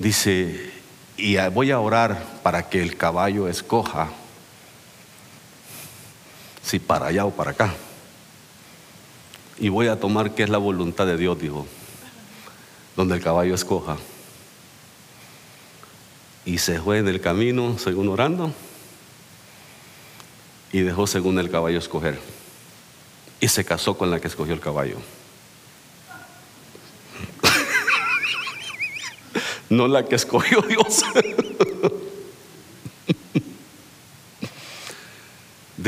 Dice, 0.00 0.72
y 1.16 1.36
voy 1.54 1.70
a 1.70 1.78
orar 1.78 2.40
para 2.42 2.68
que 2.68 2.82
el 2.82 2.96
caballo 2.96 3.46
escoja 3.46 4.10
si 6.68 6.78
para 6.78 7.06
allá 7.06 7.24
o 7.24 7.30
para 7.30 7.52
acá. 7.52 7.74
Y 9.58 9.70
voy 9.70 9.88
a 9.88 9.98
tomar 9.98 10.34
que 10.34 10.42
es 10.42 10.50
la 10.50 10.58
voluntad 10.58 11.06
de 11.06 11.16
Dios, 11.16 11.40
dijo, 11.40 11.66
donde 12.94 13.16
el 13.16 13.22
caballo 13.22 13.54
escoja. 13.54 13.96
Y 16.44 16.58
se 16.58 16.78
fue 16.78 16.98
en 16.98 17.08
el 17.08 17.22
camino 17.22 17.78
según 17.78 18.10
orando 18.10 18.52
y 20.70 20.80
dejó 20.80 21.06
según 21.06 21.38
el 21.38 21.50
caballo 21.50 21.78
escoger. 21.78 22.20
Y 23.40 23.48
se 23.48 23.64
casó 23.64 23.96
con 23.96 24.10
la 24.10 24.20
que 24.20 24.28
escogió 24.28 24.52
el 24.52 24.60
caballo. 24.60 24.98
no 29.70 29.88
la 29.88 30.04
que 30.04 30.16
escogió 30.16 30.60
Dios. 30.60 31.02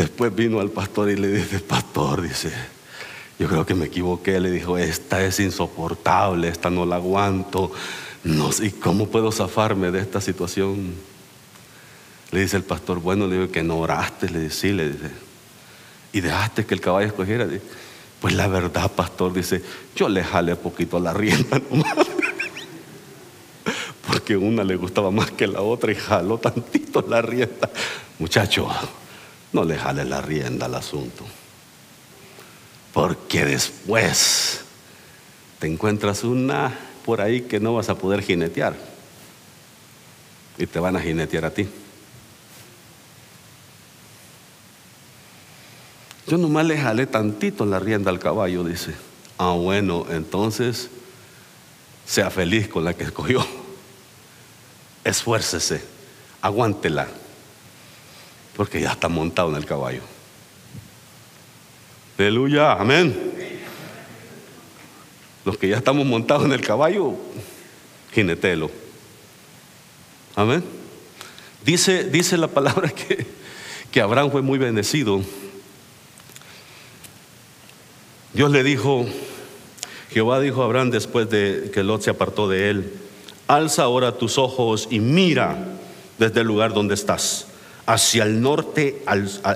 Después 0.00 0.34
vino 0.34 0.60
al 0.60 0.70
pastor 0.70 1.10
y 1.10 1.16
le 1.16 1.28
dice, 1.28 1.60
pastor, 1.60 2.22
dice, 2.22 2.50
yo 3.38 3.46
creo 3.46 3.66
que 3.66 3.74
me 3.74 3.84
equivoqué. 3.84 4.40
Le 4.40 4.50
dijo, 4.50 4.78
esta 4.78 5.22
es 5.22 5.38
insoportable, 5.40 6.48
esta 6.48 6.70
no 6.70 6.86
la 6.86 6.96
aguanto. 6.96 7.70
No 8.24 8.50
sé, 8.50 8.68
¿y 8.68 8.70
cómo 8.70 9.08
puedo 9.08 9.30
zafarme 9.30 9.90
de 9.90 10.00
esta 10.00 10.22
situación? 10.22 10.94
Le 12.30 12.40
dice 12.40 12.56
el 12.56 12.62
pastor, 12.62 12.98
bueno, 12.98 13.26
le 13.26 13.36
digo 13.36 13.52
que 13.52 13.62
no 13.62 13.76
oraste, 13.76 14.30
le 14.30 14.40
dice, 14.40 14.54
sí, 14.54 14.72
le 14.72 14.88
dice, 14.88 15.10
y 16.14 16.22
dejaste 16.22 16.64
que 16.64 16.72
el 16.72 16.80
caballo 16.80 17.08
escogiera. 17.08 17.46
Pues 18.22 18.32
la 18.32 18.48
verdad, 18.48 18.90
pastor, 18.90 19.34
dice, 19.34 19.62
yo 19.94 20.08
le 20.08 20.24
jalé 20.24 20.56
poquito 20.56 20.98
la 20.98 21.12
rienda 21.12 21.60
nomás. 21.70 21.94
Porque 24.06 24.34
una 24.34 24.64
le 24.64 24.76
gustaba 24.76 25.10
más 25.10 25.30
que 25.30 25.46
la 25.46 25.60
otra 25.60 25.92
y 25.92 25.96
jaló 25.96 26.38
tantito 26.38 27.04
la 27.06 27.20
rienda. 27.20 27.68
Muchacho, 28.18 28.66
no 29.52 29.64
le 29.64 29.76
jale 29.76 30.04
la 30.04 30.20
rienda 30.20 30.66
al 30.66 30.74
asunto. 30.74 31.24
Porque 32.92 33.44
después 33.44 34.60
te 35.58 35.66
encuentras 35.66 36.24
una 36.24 36.76
por 37.04 37.20
ahí 37.20 37.42
que 37.42 37.60
no 37.60 37.74
vas 37.74 37.88
a 37.88 37.94
poder 37.96 38.22
jinetear. 38.22 38.74
Y 40.58 40.66
te 40.66 40.78
van 40.78 40.96
a 40.96 41.00
jinetear 41.00 41.44
a 41.44 41.50
ti. 41.50 41.68
Yo 46.26 46.38
nomás 46.38 46.64
le 46.64 46.78
jalé 46.78 47.06
tantito 47.06 47.66
la 47.66 47.80
rienda 47.80 48.10
al 48.10 48.20
caballo, 48.20 48.62
dice. 48.62 48.94
Ah, 49.38 49.52
bueno, 49.52 50.06
entonces 50.10 50.90
sea 52.06 52.30
feliz 52.30 52.68
con 52.68 52.84
la 52.84 52.94
que 52.94 53.04
escogió. 53.04 53.44
Esfuércese, 55.02 55.82
aguántela, 56.42 57.08
porque 58.60 58.78
ya 58.78 58.90
está 58.92 59.08
montado 59.08 59.48
en 59.48 59.56
el 59.56 59.64
caballo. 59.64 60.02
Aleluya, 62.18 62.74
amén. 62.74 63.18
Los 65.46 65.56
que 65.56 65.70
ya 65.70 65.78
estamos 65.78 66.04
montados 66.04 66.44
en 66.44 66.52
el 66.52 66.60
caballo, 66.60 67.14
jinetelo. 68.12 68.70
Amén. 70.36 70.62
Dice, 71.64 72.04
dice 72.10 72.36
la 72.36 72.48
palabra 72.48 72.90
que, 72.94 73.26
que 73.90 74.02
Abraham 74.02 74.30
fue 74.30 74.42
muy 74.42 74.58
bendecido. 74.58 75.22
Dios 78.34 78.50
le 78.50 78.62
dijo, 78.62 79.06
Jehová 80.10 80.38
dijo 80.38 80.60
a 80.60 80.66
Abraham 80.66 80.90
después 80.90 81.30
de 81.30 81.70
que 81.72 81.82
Lot 81.82 82.02
se 82.02 82.10
apartó 82.10 82.46
de 82.46 82.68
él, 82.68 82.92
alza 83.48 83.84
ahora 83.84 84.18
tus 84.18 84.36
ojos 84.36 84.86
y 84.90 85.00
mira 85.00 85.78
desde 86.18 86.42
el 86.42 86.46
lugar 86.46 86.74
donde 86.74 86.92
estás, 86.92 87.46
hacia 87.92 88.22
el 88.22 88.40
norte 88.40 89.02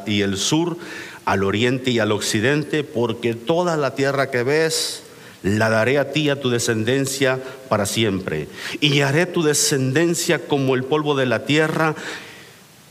y 0.06 0.22
el 0.22 0.36
sur, 0.36 0.76
al 1.24 1.44
oriente 1.44 1.90
y 1.90 2.00
al 2.00 2.12
occidente, 2.12 2.82
porque 2.82 3.34
toda 3.34 3.76
la 3.76 3.94
tierra 3.94 4.30
que 4.30 4.42
ves 4.42 5.02
la 5.42 5.70
daré 5.70 5.98
a 5.98 6.10
ti 6.10 6.22
y 6.22 6.30
a 6.30 6.40
tu 6.40 6.50
descendencia 6.50 7.38
para 7.68 7.86
siempre. 7.86 8.48
Y 8.80 9.00
haré 9.00 9.26
tu 9.26 9.42
descendencia 9.42 10.46
como 10.46 10.74
el 10.74 10.84
polvo 10.84 11.14
de 11.14 11.26
la 11.26 11.44
tierra, 11.44 11.94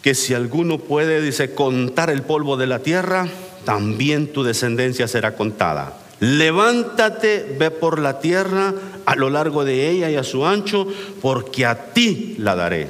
que 0.01 0.15
si 0.15 0.33
alguno 0.33 0.77
puede, 0.77 1.21
dice, 1.21 1.53
contar 1.53 2.09
el 2.09 2.21
polvo 2.21 2.55
de 2.55 2.67
la 2.67 2.79
tierra, 2.79 3.27
también 3.65 4.27
tu 4.27 4.43
descendencia 4.43 5.07
será 5.07 5.35
contada. 5.35 5.97
Levántate, 6.19 7.55
ve 7.59 7.69
por 7.69 7.99
la 7.99 8.19
tierra 8.19 8.73
a 9.05 9.15
lo 9.15 9.29
largo 9.29 9.65
de 9.65 9.89
ella 9.89 10.09
y 10.09 10.15
a 10.15 10.23
su 10.23 10.45
ancho, 10.45 10.87
porque 11.21 11.65
a 11.65 11.91
ti 11.91 12.35
la 12.37 12.55
daré. 12.55 12.89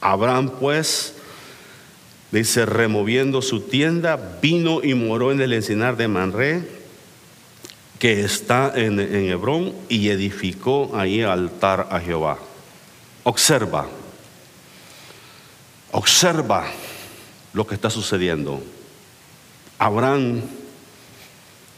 Abraham 0.00 0.52
pues 0.60 1.14
Dice, 2.30 2.66
removiendo 2.66 3.40
su 3.40 3.62
tienda, 3.62 4.16
vino 4.42 4.82
y 4.82 4.92
moró 4.94 5.32
en 5.32 5.40
el 5.40 5.54
encinar 5.54 5.96
de 5.96 6.08
Manré, 6.08 6.62
que 7.98 8.20
está 8.20 8.72
en, 8.74 9.00
Hebrón, 9.00 9.72
y 9.88 10.10
edificó 10.10 10.90
ahí 10.94 11.22
altar 11.22 11.88
a 11.90 12.00
Jehová. 12.00 12.38
Observa, 13.24 13.88
observa 15.90 16.66
lo 17.54 17.66
que 17.66 17.74
está 17.74 17.88
sucediendo. 17.88 18.62
Abraham, 19.78 20.42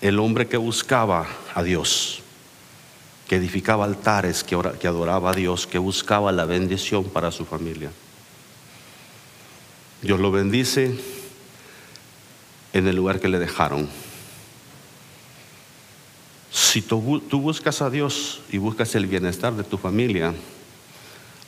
el 0.01 0.19
hombre 0.19 0.49
que 0.49 0.57
buscaba 0.57 1.29
a 1.55 1.63
Dios, 1.63 2.23
que 3.29 3.37
edificaba 3.37 3.85
altares, 3.85 4.43
que 4.43 4.57
adoraba 4.89 5.31
a 5.31 5.35
Dios, 5.35 5.69
que 5.69 5.79
buscaba 5.79 6.33
la 6.33 6.45
bendición 6.45 7.05
para 7.05 7.31
su 7.31 7.45
familia. 7.45 7.91
Dios 10.03 10.19
lo 10.19 10.31
bendice 10.31 10.95
en 12.73 12.87
el 12.87 12.97
lugar 12.97 13.21
que 13.21 13.29
le 13.29 13.39
dejaron. 13.39 13.89
Si 16.51 16.83
tú, 16.83 17.01
buscas 17.01 17.83
a 17.83 17.91
Dios 17.91 18.41
y 18.51 18.59
buscas 18.59 18.95
el 18.95 19.07
bienestar 19.07 19.55
de 19.55 19.65
tu 19.65 19.77
familia, 19.77 20.35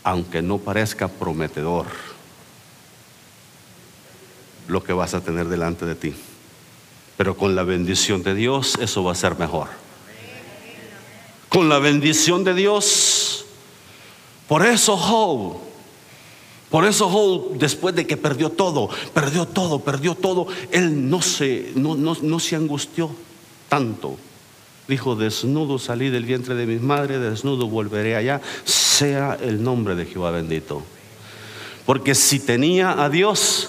aunque 0.04 0.42
no 0.42 0.58
parezca 0.58 1.08
prometedor 1.08 1.86
lo 4.68 4.82
que 4.84 4.92
vas 4.92 5.14
a 5.14 5.20
tener 5.20 5.48
delante 5.48 5.86
de 5.86 5.94
ti, 5.94 6.14
pero 7.16 7.36
con 7.36 7.54
la 7.54 7.62
bendición 7.62 8.22
de 8.22 8.34
Dios 8.34 8.78
eso 8.80 9.02
va 9.02 9.12
a 9.12 9.16
ser 9.16 9.38
mejor. 9.38 9.68
Con 11.48 11.68
la 11.68 11.78
bendición 11.78 12.44
de 12.44 12.54
Dios, 12.54 13.44
por 14.46 14.64
eso 14.66 14.96
Job 14.96 15.71
por 16.72 16.86
eso 16.86 17.10
Job, 17.10 17.58
después 17.58 17.94
de 17.94 18.06
que 18.06 18.16
perdió 18.16 18.48
todo, 18.48 18.88
perdió 19.12 19.44
todo, 19.44 19.80
perdió 19.80 20.14
todo, 20.14 20.46
él 20.70 21.10
no 21.10 21.20
se, 21.20 21.70
no, 21.74 21.94
no, 21.94 22.40
se 22.40 22.56
angustió 22.56 23.10
tanto. 23.68 24.16
Dijo, 24.88 25.14
desnudo 25.14 25.78
salí 25.78 26.08
del 26.08 26.24
vientre 26.24 26.54
de 26.54 26.64
mi 26.64 26.76
madre, 26.76 27.18
desnudo 27.18 27.66
volveré 27.66 28.16
allá, 28.16 28.40
sea 28.64 29.36
el 29.38 29.62
nombre 29.62 29.94
de 29.96 30.06
Jehová 30.06 30.30
bendito. 30.30 30.82
Porque 31.84 32.14
si 32.14 32.40
tenía 32.40 33.04
a 33.04 33.10
Dios, 33.10 33.68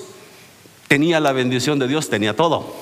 tenía 0.88 1.20
la 1.20 1.34
bendición 1.34 1.80
de 1.80 1.90
Dios, 1.90 2.10
tenía 2.10 2.38
todo. 2.38 2.74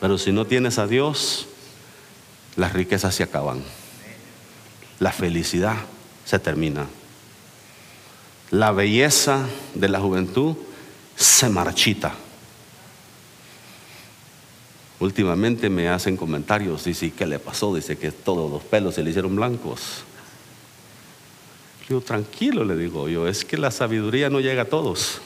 Pero 0.00 0.18
si 0.18 0.32
no 0.32 0.44
tienes 0.44 0.80
a 0.80 0.88
Dios, 0.88 1.46
las 2.56 2.72
riquezas 2.72 3.14
se 3.14 3.22
acaban. 3.22 3.62
La 4.98 5.12
felicidad 5.12 5.76
se 6.24 6.40
termina 6.40 6.88
la 8.50 8.72
belleza 8.72 9.46
de 9.74 9.88
la 9.88 10.00
juventud 10.00 10.54
se 11.16 11.48
marchita. 11.48 12.14
Últimamente 14.98 15.68
me 15.68 15.88
hacen 15.88 16.16
comentarios, 16.16 16.84
dice, 16.84 17.12
¿qué 17.12 17.26
le 17.26 17.38
pasó? 17.38 17.74
Dice 17.74 17.98
que 17.98 18.12
todos 18.12 18.50
los 18.50 18.62
pelos 18.62 18.94
se 18.94 19.02
le 19.02 19.10
hicieron 19.10 19.36
blancos. 19.36 20.04
Yo, 21.88 22.00
tranquilo, 22.00 22.64
le 22.64 22.76
digo 22.76 23.08
yo, 23.08 23.28
es 23.28 23.44
que 23.44 23.58
la 23.58 23.70
sabiduría 23.70 24.30
no 24.30 24.40
llega 24.40 24.62
a 24.62 24.66
todos. 24.66 25.20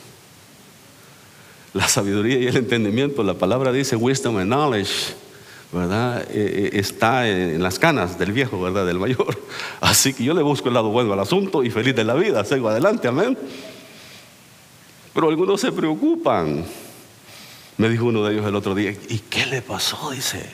La 1.73 1.89
sabiduría 1.89 2.39
y 2.39 2.49
el 2.49 2.57
entendimiento, 2.57 3.23
la 3.23 3.35
palabra 3.35 3.71
dice 3.71 3.95
wisdom 3.95 4.39
and 4.39 4.49
knowledge 4.49 5.15
¿verdad? 5.73 6.23
Eh, 6.31 6.71
eh, 6.73 6.79
está 6.79 7.29
en 7.29 7.63
las 7.63 7.79
canas 7.79 8.19
del 8.19 8.33
viejo, 8.33 8.61
¿verdad? 8.61 8.87
Del 8.87 8.99
mayor. 8.99 9.41
Así 9.81 10.13
que 10.13 10.25
yo 10.25 10.35
le 10.35 10.43
busco 10.43 10.69
el 10.69 10.75
lado 10.75 10.91
bueno 10.91 11.13
al 11.13 11.21
asunto 11.21 11.63
y 11.63 11.71
feliz 11.71 11.95
de 11.95 12.05
la 12.05 12.15
vida, 12.15 12.45
sigo 12.45 12.69
adelante, 12.69 13.09
amén. 13.09 13.39
Pero 15.15 15.29
algunos 15.29 15.61
se 15.61 15.73
preocupan. 15.73 16.65
Me 17.77 17.89
dijo 17.89 18.07
uno 18.07 18.25
de 18.25 18.35
ellos 18.35 18.47
el 18.47 18.55
otro 18.55 18.75
día, 18.75 18.91
¿y 18.91 19.19
qué 19.31 19.47
le 19.47 19.63
pasó? 19.63 20.11
Dice. 20.11 20.45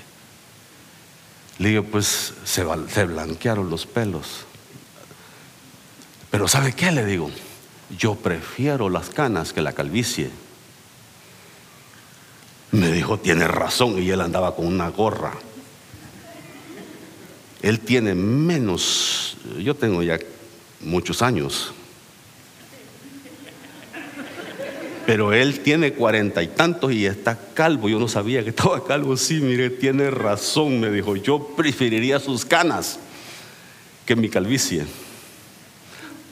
Le 1.58 1.70
digo, 1.70 1.84
pues 1.84 2.34
se, 2.44 2.64
se 2.88 3.04
blanquearon 3.04 3.70
los 3.70 3.86
pelos. 3.86 4.44
Pero 6.30 6.48
¿sabe 6.48 6.74
qué? 6.74 6.92
Le 6.92 7.04
digo, 7.04 7.30
yo 7.98 8.14
prefiero 8.14 8.90
las 8.90 9.08
canas 9.08 9.52
que 9.52 9.62
la 9.62 9.72
calvicie. 9.72 10.30
Me 12.72 12.92
dijo, 12.92 13.18
tiene 13.18 13.46
razón, 13.48 14.02
y 14.02 14.10
él 14.10 14.20
andaba 14.20 14.54
con 14.54 14.66
una 14.66 14.88
gorra. 14.90 15.32
Él 17.62 17.80
tiene 17.80 18.14
menos, 18.14 19.36
yo 19.58 19.74
tengo 19.74 20.02
ya 20.02 20.18
muchos 20.80 21.22
años, 21.22 21.72
pero 25.06 25.32
él 25.32 25.60
tiene 25.60 25.92
cuarenta 25.92 26.42
y 26.42 26.48
tantos 26.48 26.92
y 26.92 27.06
está 27.06 27.38
calvo. 27.54 27.88
Yo 27.88 28.00
no 28.00 28.08
sabía 28.08 28.42
que 28.42 28.50
estaba 28.50 28.84
calvo. 28.84 29.16
Sí, 29.16 29.40
mire, 29.40 29.70
tiene 29.70 30.10
razón, 30.10 30.80
me 30.80 30.90
dijo. 30.90 31.14
Yo 31.14 31.54
preferiría 31.56 32.18
sus 32.18 32.44
canas 32.44 32.98
que 34.04 34.16
mi 34.16 34.28
calvicie. 34.28 34.84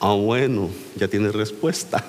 Ah, 0.01 0.15
bueno, 0.15 0.71
ya 0.97 1.07
tiene 1.07 1.31
respuesta. 1.31 2.05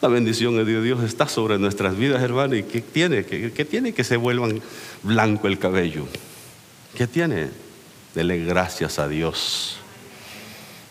La 0.00 0.08
bendición 0.08 0.56
de 0.56 0.82
Dios 0.82 1.02
está 1.04 1.28
sobre 1.28 1.58
nuestras 1.58 1.94
vidas, 1.94 2.22
hermano. 2.22 2.54
¿Y 2.54 2.62
qué 2.62 2.80
tiene? 2.80 3.26
¿Qué, 3.26 3.64
tiene 3.66 3.92
que 3.92 4.02
se 4.02 4.16
vuelvan 4.16 4.62
blanco 5.02 5.46
el 5.46 5.58
cabello? 5.58 6.06
¿Qué 6.96 7.06
tiene? 7.06 7.50
Dele 8.14 8.38
gracias 8.38 8.98
a 8.98 9.08
Dios. 9.08 9.76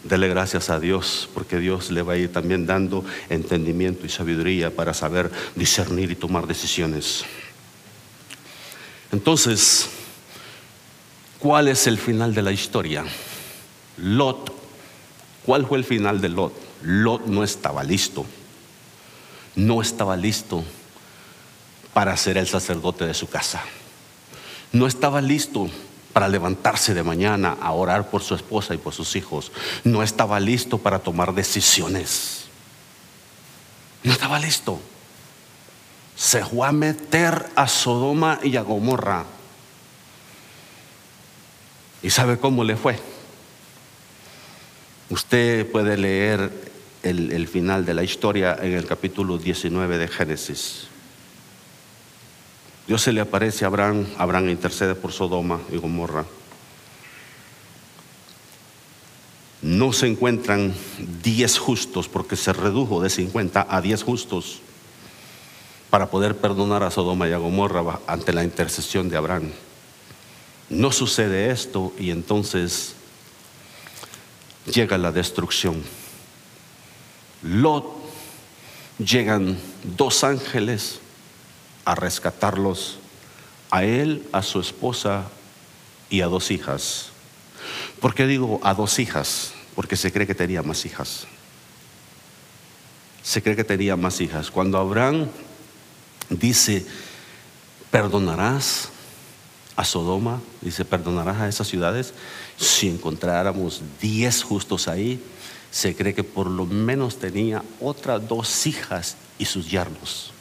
Dele 0.03 0.28
gracias 0.28 0.70
a 0.70 0.80
Dios, 0.80 1.28
porque 1.34 1.57
Dios 1.57 1.89
le 1.89 2.03
va 2.03 2.14
a 2.14 2.18
ir 2.18 2.32
también 2.32 2.68
dando 2.68 3.03
entendimiento 3.30 4.05
y 4.05 4.10
sabiduría 4.10 4.70
para 4.76 4.93
saber 4.93 5.32
discernir 5.55 6.12
y 6.12 6.16
tomar 6.16 6.45
decisiones. 6.45 7.26
Entonces, 9.12 9.89
¿cuál 11.39 11.68
es 11.68 11.88
el 11.88 11.97
final 11.97 12.36
de 12.36 12.43
la 12.43 12.51
historia? 12.51 13.03
Lot. 13.97 14.53
¿Cuál 15.47 15.66
fue 15.66 15.80
el 15.80 15.84
final 15.84 16.22
de 16.22 16.30
Lot? 16.30 16.53
Lot 16.84 17.26
no 17.26 17.43
estaba 17.43 17.84
listo. 17.84 18.24
No 19.60 19.82
estaba 19.82 20.16
listo 20.16 20.64
para 21.93 22.16
ser 22.16 22.38
el 22.38 22.47
sacerdote 22.47 23.05
de 23.05 23.14
su 23.14 23.28
casa. 23.28 23.62
No 24.72 24.88
estaba 24.88 25.20
listo 25.20 25.70
para 26.14 26.30
levantarse 26.30 26.93
de 26.93 27.03
mañana 27.03 27.57
a 27.62 27.74
orar 27.74 28.10
por 28.10 28.24
su 28.24 28.36
esposa 28.36 28.74
y 28.74 28.78
por 28.78 28.93
sus 28.93 29.18
hijos. 29.18 29.51
No 29.84 30.01
estaba 30.01 30.39
listo 30.39 30.78
para 30.78 30.99
tomar 30.99 31.34
decisiones. 31.34 32.45
No 34.01 34.14
estaba 34.14 34.39
listo. 34.39 34.80
Se 36.16 36.45
fue 36.45 36.66
a 36.66 36.72
meter 36.72 37.49
a 37.53 37.68
Sodoma 37.68 38.39
y 38.41 38.55
a 38.55 38.62
Gomorra. 38.62 39.26
¿Y 42.01 42.12
sabe 42.12 42.39
cómo 42.39 42.64
le 42.64 42.78
fue? 42.78 42.97
Usted 45.10 45.70
puede 45.70 45.97
leer 45.97 46.69
el, 47.04 47.47
final 47.47 47.86
de 47.86 47.93
la 47.93 48.04
historia 48.04 48.58
en 48.62 48.74
el 48.74 48.86
capítulo 48.86 49.38
19 49.38 49.97
de 49.97 50.08
Génesis. 50.08 50.88
Dios 52.88 53.02
se 53.02 53.14
le 53.14 53.22
aparece 53.22 53.66
a 53.66 53.68
Abraham, 53.68 54.06
Abraham 54.18 54.50
intercede 54.50 54.95
por 54.95 55.12
Sodoma 55.12 55.60
y 55.72 55.78
Gomorra. 55.78 56.26
No 59.62 59.93
se 59.93 60.08
encuentran 60.08 60.74
diez 61.22 61.60
justos 61.60 62.08
porque 62.08 62.36
se 62.36 62.54
redujo 62.54 63.02
de 63.02 63.10
50 63.10 63.68
a 63.70 63.82
10 63.82 64.04
justos 64.04 64.62
para 65.89 66.10
poder 66.10 66.38
perdonar 66.38 66.84
a 66.84 66.91
Sodoma 66.91 67.28
y 67.28 67.34
a 67.34 67.38
Gomorra 67.38 68.00
ante 68.08 68.32
la 68.32 68.43
intercesión 68.43 69.10
de 69.10 69.18
Abraham. 69.18 69.52
No 70.70 70.91
sucede 70.91 71.52
esto 71.52 71.93
y 72.00 72.12
entonces 72.12 72.93
llega 74.72 74.97
la 74.97 75.12
destrucción. 75.12 75.84
Lot, 77.42 77.86
llegan 78.98 79.58
dos 79.98 80.24
ángeles 80.24 81.00
a 81.86 81.96
rescatarlos 81.96 83.00
a 83.72 83.84
él, 83.84 84.28
a 84.32 84.42
su 84.44 84.60
esposa 84.60 85.24
y 86.10 86.22
a 86.22 86.28
dos 86.28 86.52
hijas. 86.52 87.10
¿Por 88.02 88.14
qué 88.14 88.28
digo 88.28 88.60
a 88.64 88.74
dos 88.74 89.00
hijas? 89.00 89.54
Porque 89.76 89.96
se 89.96 90.12
cree 90.12 90.28
que 90.28 90.36
tenía 90.36 90.64
más 90.64 90.86
hijas. 90.86 91.28
Se 93.24 93.42
cree 93.42 93.56
que 93.56 93.64
tenía 93.64 93.96
más 93.96 94.22
hijas. 94.22 94.52
Cuando 94.52 94.78
Abraham 94.78 95.28
dice, 96.30 96.86
perdonarás 97.92 98.90
a 99.76 99.86
Sodoma, 99.86 100.42
dice, 100.62 100.84
perdonarás 100.84 101.38
a 101.38 101.48
esas 101.48 101.68
ciudades, 101.68 102.14
si 102.58 102.90
encontráramos 102.90 103.82
diez 104.02 104.44
justos 104.44 104.88
ahí, 104.88 105.22
se 105.72 105.96
cree 105.96 106.14
que 106.14 106.24
por 106.24 106.48
lo 106.48 106.66
menos 106.66 107.20
tenía 107.20 107.64
otras 107.80 108.28
dos 108.28 108.68
hijas 108.68 109.16
y 109.38 109.46
sus 109.46 109.70
yernos. 109.70 110.32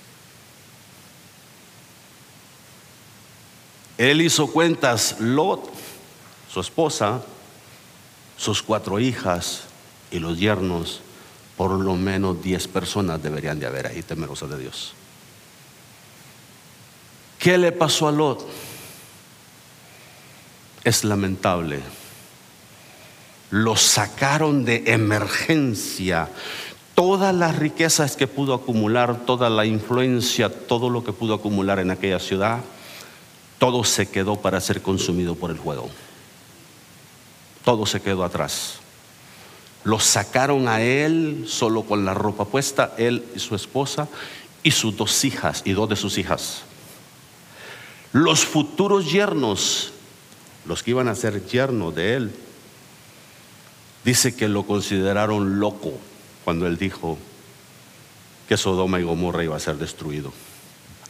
Él 3.99 4.23
hizo 4.23 4.47
cuentas, 4.47 5.17
Lot, 5.19 5.69
su 6.53 6.61
esposa, 6.61 7.23
sus 8.37 8.63
cuatro 8.63 9.01
hijas 9.01 9.65
y 10.11 10.21
los 10.21 10.39
yernos, 10.39 11.01
por 11.57 11.73
lo 11.73 11.97
menos 11.97 12.41
diez 12.43 12.69
personas 12.69 13.21
deberían 13.23 13.59
de 13.59 13.67
haber 13.67 13.89
ahí 13.89 14.03
temerosas 14.03 14.51
de 14.51 14.59
Dios. 14.59 14.95
¿Qué 17.39 17.59
le 17.59 17.73
pasó 17.73 18.09
a 18.09 18.13
Lot? 18.13 18.47
Es 20.85 21.05
lamentable. 21.05 21.81
Lo 23.51 23.77
sacaron 23.77 24.65
de 24.65 24.85
emergencia. 24.87 26.29
Todas 26.95 27.35
las 27.35 27.57
riquezas 27.57 28.17
que 28.17 28.27
pudo 28.27 28.55
acumular, 28.55 29.25
toda 29.25 29.49
la 29.49 29.65
influencia, 29.65 30.51
todo 30.51 30.91
lo 30.91 31.05
que 31.05 31.13
pudo 31.13 31.35
acumular 31.35 31.79
en 31.79 31.91
aquella 31.91 32.19
ciudad, 32.19 32.61
todo 33.59 33.85
se 33.85 34.09
quedó 34.09 34.37
para 34.37 34.61
ser 34.61 34.83
consumido 34.83 35.35
por 35.35 35.51
el 35.51 35.59
fuego. 35.59 35.89
Todo 37.65 37.87
se 37.87 38.01
quedó 38.01 38.25
atrás. 38.25 38.81
Lo 39.85 40.01
sacaron 40.01 40.69
a 40.69 40.83
él 40.83 41.45
solo 41.47 41.83
con 41.83 42.05
la 42.05 42.15
ropa 42.15 42.45
puesta, 42.45 42.95
él 42.99 43.25
y 43.35 43.39
su 43.39 43.55
esposa 43.55 44.09
y 44.63 44.73
sus 44.73 44.97
dos 44.97 45.25
hijas 45.25 45.63
y 45.65 45.73
dos 45.73 45.89
de 45.89 45.97
sus 45.97 46.19
hijas. 46.19 46.63
Los 48.13 48.45
futuros 48.45 49.11
yernos, 49.11 49.93
los 50.67 50.83
que 50.83 50.91
iban 50.91 51.09
a 51.09 51.15
ser 51.15 51.47
yernos 51.47 51.95
de 51.95 52.15
él, 52.15 52.33
dice 54.09 54.35
que 54.35 54.49
lo 54.49 54.63
consideraron 54.63 55.61
loco 55.61 55.93
cuando 56.43 56.67
él 56.67 56.79
dijo 56.79 57.19
que 58.49 58.57
Sodoma 58.57 58.99
y 58.99 59.03
Gomorra 59.03 59.45
iba 59.45 59.55
a 59.55 59.61
ser 59.61 59.77
destruido. 59.77 60.33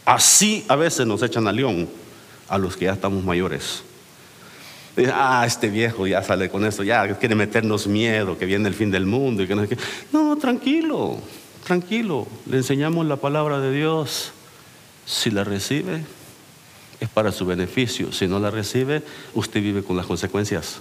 Así 0.04 0.64
a 0.66 0.74
veces 0.74 1.06
nos 1.06 1.22
echan 1.22 1.46
a 1.46 1.52
león 1.52 1.88
a 2.48 2.58
los 2.58 2.76
que 2.76 2.86
ya 2.86 2.94
estamos 2.94 3.22
mayores. 3.22 3.84
Ah, 5.14 5.44
este 5.46 5.68
viejo 5.68 6.08
ya 6.08 6.24
sale 6.24 6.50
con 6.50 6.64
eso, 6.64 6.82
ya 6.82 7.16
quiere 7.20 7.36
meternos 7.36 7.86
miedo, 7.86 8.36
que 8.36 8.46
viene 8.46 8.66
el 8.66 8.74
fin 8.74 8.90
del 8.90 9.06
mundo 9.06 9.44
No, 10.12 10.36
tranquilo, 10.36 11.20
tranquilo. 11.64 12.26
Le 12.46 12.56
enseñamos 12.56 13.06
la 13.06 13.14
palabra 13.14 13.60
de 13.60 13.70
Dios. 13.70 14.32
Si 15.06 15.30
la 15.30 15.44
recibe, 15.44 16.02
es 16.98 17.08
para 17.08 17.30
su 17.30 17.46
beneficio. 17.46 18.10
Si 18.10 18.26
no 18.26 18.40
la 18.40 18.50
recibe, 18.50 19.04
usted 19.34 19.62
vive 19.62 19.84
con 19.84 19.96
las 19.96 20.06
consecuencias. 20.06 20.80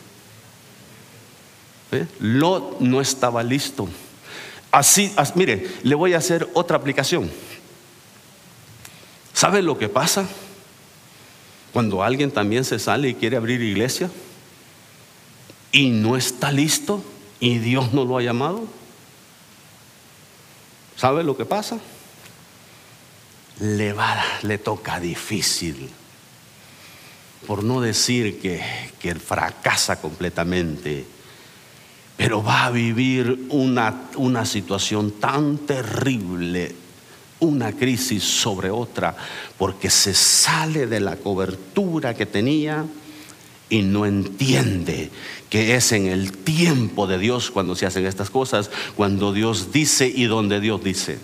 Lot 2.19 2.79
no 2.79 3.01
estaba 3.01 3.43
listo. 3.43 3.87
Así, 4.71 5.13
así, 5.15 5.33
mire, 5.35 5.67
le 5.83 5.95
voy 5.95 6.13
a 6.13 6.17
hacer 6.17 6.49
otra 6.53 6.77
aplicación. 6.77 7.29
¿Sabe 9.33 9.61
lo 9.61 9.77
que 9.77 9.87
pasa? 9.87 10.27
Cuando 11.71 12.03
alguien 12.03 12.31
también 12.31 12.65
se 12.65 12.79
sale 12.79 13.09
y 13.09 13.15
quiere 13.15 13.37
abrir 13.37 13.61
iglesia 13.61 14.09
y 15.71 15.89
no 15.89 16.17
está 16.17 16.51
listo 16.51 17.03
y 17.39 17.59
Dios 17.59 17.93
no 17.93 18.03
lo 18.03 18.17
ha 18.17 18.23
llamado, 18.23 18.67
¿sabe 20.95 21.23
lo 21.23 21.37
que 21.37 21.45
pasa? 21.45 21.79
Le 23.59 23.93
va, 23.93 24.23
le 24.41 24.57
toca 24.57 24.99
difícil. 24.99 25.89
Por 27.45 27.63
no 27.63 27.79
decir 27.79 28.39
que, 28.39 28.63
que 28.99 29.15
fracasa 29.15 30.01
completamente 30.01 31.05
pero 32.17 32.43
va 32.43 32.65
a 32.65 32.71
vivir 32.71 33.45
una, 33.49 34.09
una, 34.15 34.43
situación 34.43 35.11
tan 35.11 35.59
terrible 35.59 36.75
una 37.39 37.71
crisis 37.71 38.23
sobre 38.23 38.71
otra, 38.71 39.15
porque 39.57 39.89
se 39.89 40.13
sale 40.13 40.87
de 40.87 40.99
la 40.99 41.17
cobertura 41.17 42.15
que 42.15 42.25
tenía 42.25 42.85
y 43.69 43.81
no 43.81 44.05
entiende 44.05 45.11
que 45.49 45.75
es 45.75 45.91
en 45.91 46.07
el 46.07 46.31
tiempo 46.31 47.05
de 47.05 47.19
Dios 47.19 47.51
cuando 47.51 47.75
se 47.75 47.85
hacen 47.85 48.05
estas 48.05 48.29
cosas, 48.29 48.71
cuando 48.95 49.33
Dios 49.33 49.71
dice 49.71 50.11
y 50.13 50.25
donde 50.25 50.59
Dios 50.59 50.83
dice. 50.83 51.19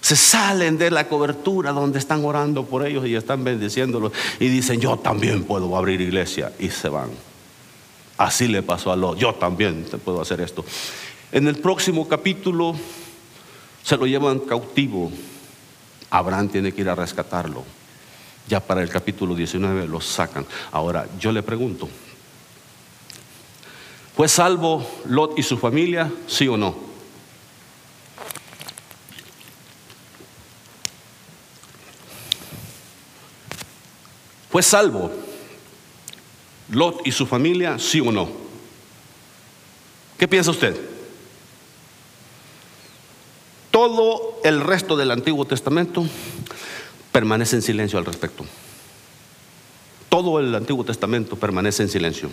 Se 0.00 0.16
salen 0.16 0.78
de 0.78 0.90
la 0.90 1.08
cobertura 1.08 1.72
donde 1.72 1.98
están 1.98 2.24
orando 2.24 2.66
por 2.66 2.86
ellos 2.86 3.06
y 3.06 3.14
están 3.14 3.44
bendiciéndolos 3.44 4.12
y 4.40 4.48
dicen, 4.48 4.80
yo 4.80 4.98
también 4.98 5.44
puedo 5.44 5.76
abrir 5.76 6.00
iglesia 6.00 6.52
y 6.58 6.68
se 6.68 6.88
van. 6.88 7.10
Así 8.22 8.46
le 8.46 8.62
pasó 8.62 8.92
a 8.92 8.96
Lot, 8.96 9.18
yo 9.18 9.34
también 9.34 9.84
te 9.84 9.98
puedo 9.98 10.20
hacer 10.20 10.40
esto. 10.40 10.64
En 11.32 11.48
el 11.48 11.56
próximo 11.56 12.06
capítulo 12.06 12.72
se 13.82 13.96
lo 13.96 14.06
llevan 14.06 14.38
cautivo. 14.38 15.10
Abraham 16.08 16.48
tiene 16.48 16.70
que 16.70 16.82
ir 16.82 16.88
a 16.88 16.94
rescatarlo. 16.94 17.64
Ya 18.46 18.60
para 18.60 18.80
el 18.80 18.88
capítulo 18.88 19.34
19 19.34 19.88
lo 19.88 20.00
sacan. 20.00 20.46
Ahora, 20.70 21.08
yo 21.18 21.32
le 21.32 21.42
pregunto, 21.42 21.88
¿fue 24.14 24.28
salvo 24.28 24.86
Lot 25.06 25.36
y 25.36 25.42
su 25.42 25.58
familia? 25.58 26.08
¿Sí 26.28 26.46
o 26.46 26.56
no? 26.56 26.76
¿Fue 34.48 34.62
salvo 34.62 35.10
Lot 36.72 37.06
y 37.06 37.12
su 37.12 37.26
familia? 37.26 37.78
¿Sí 37.78 38.00
o 38.00 38.10
no? 38.10 38.28
¿Qué 40.18 40.26
piensa 40.26 40.50
usted? 40.50 40.74
Todo 43.70 44.40
el 44.44 44.60
resto 44.60 44.96
del 44.96 45.10
Antiguo 45.10 45.44
Testamento 45.44 46.04
permanece 47.10 47.56
en 47.56 47.62
silencio 47.62 47.98
al 47.98 48.04
respecto. 48.04 48.44
Todo 50.08 50.38
el 50.40 50.54
Antiguo 50.54 50.84
Testamento 50.84 51.36
permanece 51.36 51.82
en 51.82 51.88
silencio. 51.88 52.30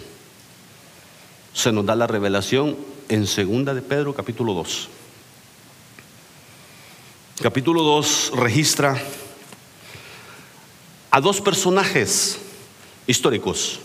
se 1.54 1.72
nos 1.72 1.86
da 1.86 1.96
la 1.96 2.08
revelación 2.08 2.78
en 3.10 3.28
segunda 3.28 3.74
de 3.74 3.82
Pedro 3.82 4.14
capítulo 4.14 4.54
2. 4.54 4.90
Capítulo 7.42 7.84
2 7.84 8.32
registra 8.36 9.02
a 11.12 11.22
dos 11.22 11.42
personajes 11.42 12.40
históricos. 13.08 13.80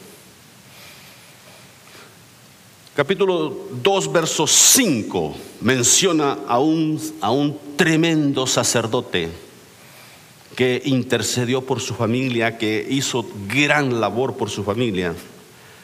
Capítulo 2.94 3.52
2, 3.82 4.12
verso 4.12 4.46
5 4.46 5.34
menciona 5.62 6.38
a 6.46 6.60
un, 6.60 7.00
a 7.20 7.32
un 7.32 7.58
tremendo 7.74 8.46
sacerdote 8.46 9.30
que 10.54 10.80
intercedió 10.84 11.62
por 11.62 11.80
su 11.80 11.94
familia, 11.94 12.56
que 12.56 12.86
hizo 12.88 13.26
gran 13.48 14.00
labor 14.00 14.36
por 14.36 14.48
su 14.48 14.62
familia. 14.62 15.12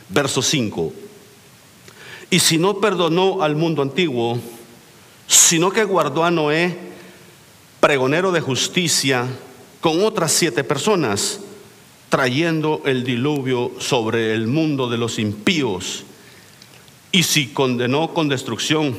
Verso 0.09 0.41
5. 0.41 0.93
Y 2.31 2.39
si 2.39 2.59
no 2.59 2.79
perdonó 2.79 3.43
al 3.43 3.57
mundo 3.57 3.83
antiguo, 3.83 4.39
sino 5.27 5.73
que 5.73 5.83
guardó 5.83 6.23
a 6.23 6.31
Noé, 6.31 6.77
pregonero 7.81 8.31
de 8.31 8.41
justicia, 8.41 9.27
con 9.81 10.05
otras 10.05 10.31
siete 10.31 10.63
personas, 10.63 11.41
trayendo 12.09 12.83
el 12.85 13.03
diluvio 13.03 13.73
sobre 13.81 14.33
el 14.33 14.47
mundo 14.47 14.89
de 14.89 14.99
los 14.99 15.19
impíos. 15.19 16.05
Y 17.13 17.25
si 17.25 17.49
condenó 17.49 18.15
con 18.15 18.29
destrucción 18.29 18.97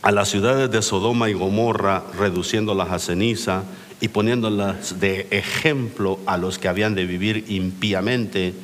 a 0.00 0.12
las 0.12 0.30
ciudades 0.30 0.70
de 0.70 0.80
Sodoma 0.80 1.28
y 1.28 1.34
Gomorra, 1.34 2.04
reduciéndolas 2.18 2.90
a 2.90 2.98
ceniza 2.98 3.64
y 4.00 4.08
poniéndolas 4.08 5.00
de 5.00 5.26
ejemplo 5.30 6.18
a 6.24 6.38
los 6.38 6.58
que 6.58 6.68
habían 6.68 6.94
de 6.94 7.04
vivir 7.04 7.44
impíamente, 7.48 8.54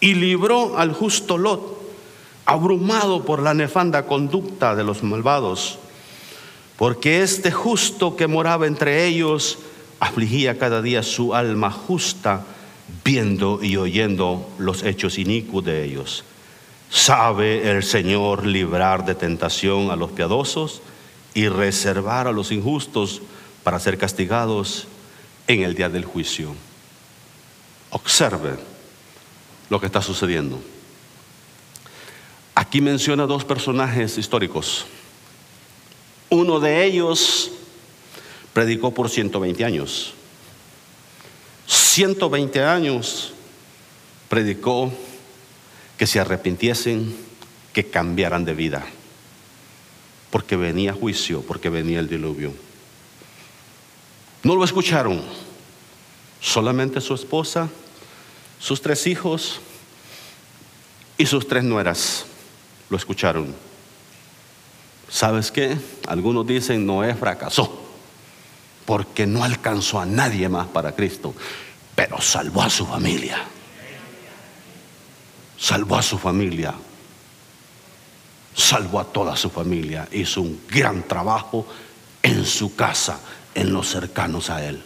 y 0.00 0.14
libró 0.14 0.76
al 0.76 0.92
justo 0.92 1.38
Lot, 1.38 1.80
abrumado 2.44 3.24
por 3.24 3.40
la 3.40 3.54
nefanda 3.54 4.04
conducta 4.04 4.74
de 4.74 4.84
los 4.84 5.02
malvados, 5.02 5.78
porque 6.76 7.22
este 7.22 7.52
justo 7.52 8.16
que 8.16 8.26
moraba 8.26 8.66
entre 8.66 9.06
ellos 9.06 9.58
afligía 10.00 10.58
cada 10.58 10.82
día 10.82 11.02
su 11.02 11.34
alma 11.34 11.70
justa, 11.70 12.44
viendo 13.02 13.60
y 13.62 13.78
oyendo 13.78 14.46
los 14.58 14.82
hechos 14.82 15.18
inicuos 15.18 15.64
de 15.64 15.84
ellos. 15.84 16.24
Sabe 16.90 17.70
el 17.70 17.82
Señor 17.82 18.46
librar 18.46 19.04
de 19.04 19.14
tentación 19.14 19.90
a 19.90 19.96
los 19.96 20.12
piadosos 20.12 20.82
y 21.34 21.48
reservar 21.48 22.28
a 22.28 22.32
los 22.32 22.52
injustos 22.52 23.20
para 23.62 23.80
ser 23.80 23.98
castigados 23.98 24.86
en 25.46 25.62
el 25.62 25.74
día 25.74 25.88
del 25.88 26.04
juicio. 26.04 26.54
Observe 27.90 28.56
lo 29.70 29.80
que 29.80 29.86
está 29.86 30.00
sucediendo. 30.02 30.60
Aquí 32.54 32.80
menciona 32.80 33.26
dos 33.26 33.44
personajes 33.44 34.16
históricos. 34.16 34.86
Uno 36.30 36.60
de 36.60 36.84
ellos 36.84 37.50
predicó 38.52 38.92
por 38.92 39.10
120 39.10 39.64
años. 39.64 40.14
120 41.66 42.62
años 42.62 43.32
predicó 44.28 44.92
que 45.98 46.06
se 46.06 46.20
arrepintiesen, 46.20 47.14
que 47.72 47.88
cambiaran 47.88 48.44
de 48.44 48.54
vida, 48.54 48.84
porque 50.30 50.56
venía 50.56 50.92
juicio, 50.92 51.42
porque 51.42 51.70
venía 51.70 52.00
el 52.00 52.08
diluvio. 52.08 52.52
No 54.42 54.56
lo 54.56 54.64
escucharon, 54.64 55.22
solamente 56.40 57.00
su 57.00 57.14
esposa, 57.14 57.68
sus 58.58 58.82
tres 58.82 59.06
hijos 59.06 59.60
y 61.16 61.26
sus 61.26 61.46
tres 61.48 61.64
nueras 61.64 62.26
lo 62.90 62.96
escucharon. 62.96 63.54
¿Sabes 65.08 65.50
qué? 65.50 65.76
Algunos 66.06 66.46
dicen 66.46 66.84
Noé 66.84 67.14
fracasó 67.14 67.84
porque 68.84 69.26
no 69.26 69.44
alcanzó 69.44 70.00
a 70.00 70.06
nadie 70.06 70.48
más 70.48 70.66
para 70.68 70.92
Cristo, 70.92 71.34
pero 71.94 72.20
salvó 72.20 72.62
a 72.62 72.70
su 72.70 72.86
familia. 72.86 73.38
Salvó 75.58 75.96
a 75.96 76.02
su 76.02 76.18
familia. 76.18 76.74
Salvó 78.54 79.00
a 79.00 79.04
toda 79.04 79.36
su 79.36 79.50
familia. 79.50 80.08
Hizo 80.12 80.42
un 80.42 80.60
gran 80.68 81.02
trabajo 81.02 81.66
en 82.22 82.44
su 82.44 82.74
casa, 82.74 83.20
en 83.54 83.72
los 83.72 83.88
cercanos 83.88 84.50
a 84.50 84.64
él. 84.64 84.82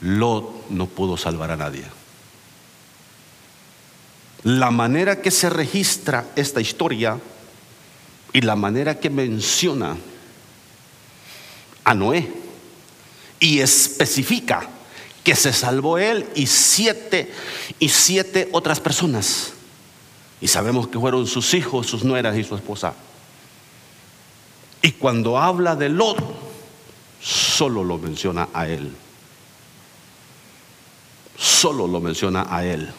Lot 0.00 0.70
no 0.70 0.86
pudo 0.86 1.16
salvar 1.16 1.50
a 1.50 1.56
nadie. 1.56 1.84
La 4.42 4.70
manera 4.70 5.22
que 5.22 5.30
se 5.30 5.48
registra 5.48 6.26
esta 6.36 6.60
historia 6.60 7.18
y 8.34 8.42
la 8.42 8.56
manera 8.56 9.00
que 9.00 9.08
menciona 9.08 9.96
a 11.84 11.94
Noé 11.94 12.30
y 13.40 13.60
especifica 13.60 14.68
que 15.24 15.34
se 15.34 15.52
salvó 15.52 15.98
él 15.98 16.26
y 16.34 16.46
siete 16.46 17.32
y 17.78 17.88
siete 17.88 18.48
otras 18.52 18.78
personas. 18.78 19.54
Y 20.40 20.48
sabemos 20.48 20.88
que 20.88 21.00
fueron 21.00 21.26
sus 21.26 21.54
hijos, 21.54 21.86
sus 21.86 22.04
nueras 22.04 22.36
y 22.36 22.44
su 22.44 22.54
esposa. 22.54 22.92
Y 24.82 24.92
cuando 24.92 25.38
habla 25.38 25.74
de 25.76 25.88
Lot, 25.88 26.18
solo 27.22 27.82
lo 27.82 27.96
menciona 27.96 28.50
a 28.52 28.68
él. 28.68 28.92
Solo 31.38 31.86
lo 31.86 32.00
menciona 32.00 32.46
a 32.50 32.62
él. 32.66 32.92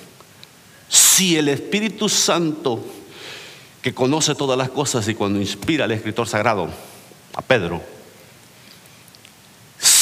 Si 0.90 1.38
el 1.38 1.48
Espíritu 1.48 2.10
Santo, 2.10 2.84
que 3.84 3.94
conoce 3.94 4.34
todas 4.34 4.58
las 4.58 4.72
cosas 4.72 5.08
y 5.08 5.14
cuando 5.14 5.40
inspira 5.40 5.86
al 5.86 5.92
escritor 5.92 6.28
sagrado, 6.28 6.70
a 7.36 7.42
Pedro, 7.44 7.82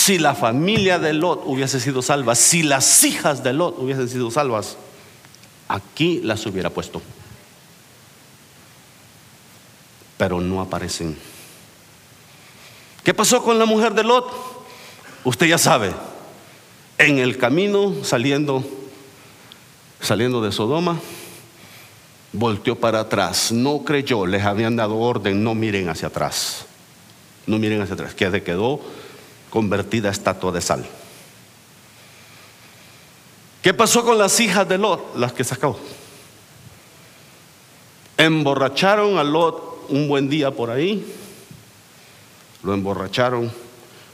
si 0.04 0.20
la 0.20 0.36
familia 0.36 0.99
de 0.99 1.14
Lot 1.14 1.43
hubiese 1.45 1.80
sido 1.80 2.01
salva, 2.01 2.36
si 2.36 2.62
las 2.62 3.06
hijas 3.06 3.41
de 3.41 3.54
Lot 3.54 3.80
hubiesen 3.80 4.10
sido 4.10 4.30
salvas, 4.32 4.76
aquí 5.70 6.20
las 6.22 6.45
hubiera 6.45 6.70
puesto. 6.70 7.01
Pero 10.18 10.41
no 10.41 10.60
aparecen. 10.60 11.18
¿Qué 13.01 13.14
pasó 13.14 13.41
con 13.43 13.58
la 13.58 13.66
mujer 13.66 13.93
de 13.93 14.04
Lot? 14.04 14.30
Usted 15.24 15.47
ya 15.47 15.58
sabe. 15.58 15.93
En 16.97 17.20
el 17.20 17.38
camino 17.38 17.93
saliendo 18.04 18.62
saliendo 20.01 20.41
de 20.41 20.51
Sodoma, 20.51 20.99
volteó 22.34 22.76
para 22.76 22.99
atrás, 22.99 23.54
no 23.54 23.86
creyó, 23.86 24.26
les 24.26 24.43
habían 24.43 24.76
dado 24.76 24.97
orden, 24.97 25.45
no 25.45 25.56
miren 25.56 25.88
hacia 25.88 26.10
atrás. 26.10 26.66
No 27.47 27.58
miren 27.58 27.82
hacia 27.82 27.93
atrás, 27.93 28.14
que 28.14 28.30
se 28.30 28.43
quedó 28.43 28.82
convertida 29.54 30.10
estatua 30.10 30.51
de 30.51 30.62
sal. 30.62 30.84
¿Qué 33.62 33.72
pasó 33.72 34.04
con 34.04 34.18
las 34.18 34.39
hijas 34.39 34.68
de 34.68 34.80
Lot, 34.80 35.16
las 35.16 35.32
que 35.32 35.43
sacó? 35.43 35.80
Emborracharon 38.18 39.20
a 39.20 39.24
Lot 39.24 39.86
un 39.89 40.08
buen 40.08 40.28
día 40.28 40.49
por 40.49 40.72
ahí, 40.72 41.06
lo 42.64 42.74
emborracharon. 42.74 43.51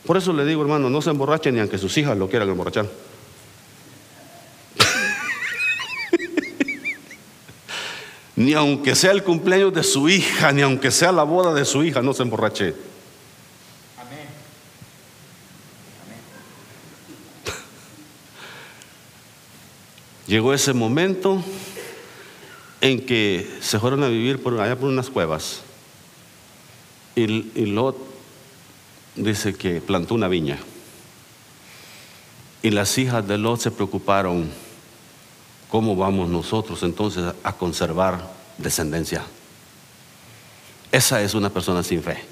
Por 0.06 0.18
eso 0.18 0.34
le 0.34 0.44
digo, 0.44 0.62
hermano, 0.62 0.90
no 0.90 1.02
se 1.02 1.10
emborrachen 1.10 1.56
ni 1.56 1.62
aunque 1.62 1.78
sus 1.78 1.98
hijas 1.98 2.18
lo 2.18 2.28
quieran 2.28 2.50
emborrachar. 2.50 2.86
ni 8.36 8.56
aunque 8.56 8.94
sea 8.94 9.12
el 9.12 9.24
cumpleaños 9.24 9.74
de 9.74 9.84
su 9.84 10.10
hija, 10.10 10.52
ni 10.52 10.64
aunque 10.64 10.92
sea 10.92 11.14
la 11.14 11.24
boda 11.24 11.54
de 11.54 11.64
su 11.64 11.82
hija, 11.82 12.02
no 12.02 12.12
se 12.12 12.24
emborrache. 12.24 12.89
Llegó 20.30 20.54
ese 20.54 20.74
momento 20.74 21.44
en 22.82 23.04
que 23.04 23.50
se 23.62 23.80
fueron 23.80 24.04
a 24.04 24.10
vivir 24.10 24.44
por 24.44 24.60
allá 24.60 24.76
por 24.76 24.88
unas 24.88 25.10
cuevas. 25.10 25.62
Y, 27.16 27.24
y 27.60 27.66
Lot 27.66 27.98
dice 29.16 29.56
que 29.56 29.82
plantó 29.82 30.14
una 30.14 30.28
viña. 30.28 30.60
Y 32.62 32.70
las 32.70 32.96
hijas 33.00 33.28
de 33.28 33.40
Lot 33.40 33.60
se 33.60 33.72
preocuparon, 33.72 34.52
¿cómo 35.68 35.96
vamos 35.96 36.30
nosotros 36.30 36.84
entonces 36.84 37.34
a 37.42 37.54
conservar 37.54 38.32
descendencia? 38.60 39.24
Esa 40.92 41.24
es 41.24 41.34
una 41.34 41.50
persona 41.50 41.82
sin 41.82 42.04
fe. 42.04 42.24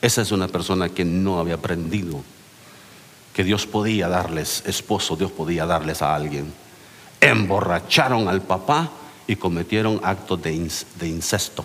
Esa 0.00 0.22
es 0.22 0.30
una 0.30 0.46
persona 0.46 0.88
que 0.88 1.04
no 1.04 1.40
había 1.40 1.54
aprendido 1.54 2.22
que 3.34 3.42
Dios 3.42 3.66
podía 3.66 4.06
darles 4.06 4.62
esposo, 4.66 5.16
Dios 5.16 5.32
podía 5.32 5.66
darles 5.66 6.00
a 6.00 6.14
alguien 6.14 6.67
emborracharon 7.20 8.28
al 8.28 8.42
papá 8.42 8.90
y 9.26 9.36
cometieron 9.36 10.00
actos 10.02 10.42
de, 10.42 10.52
incesto. 11.06 11.64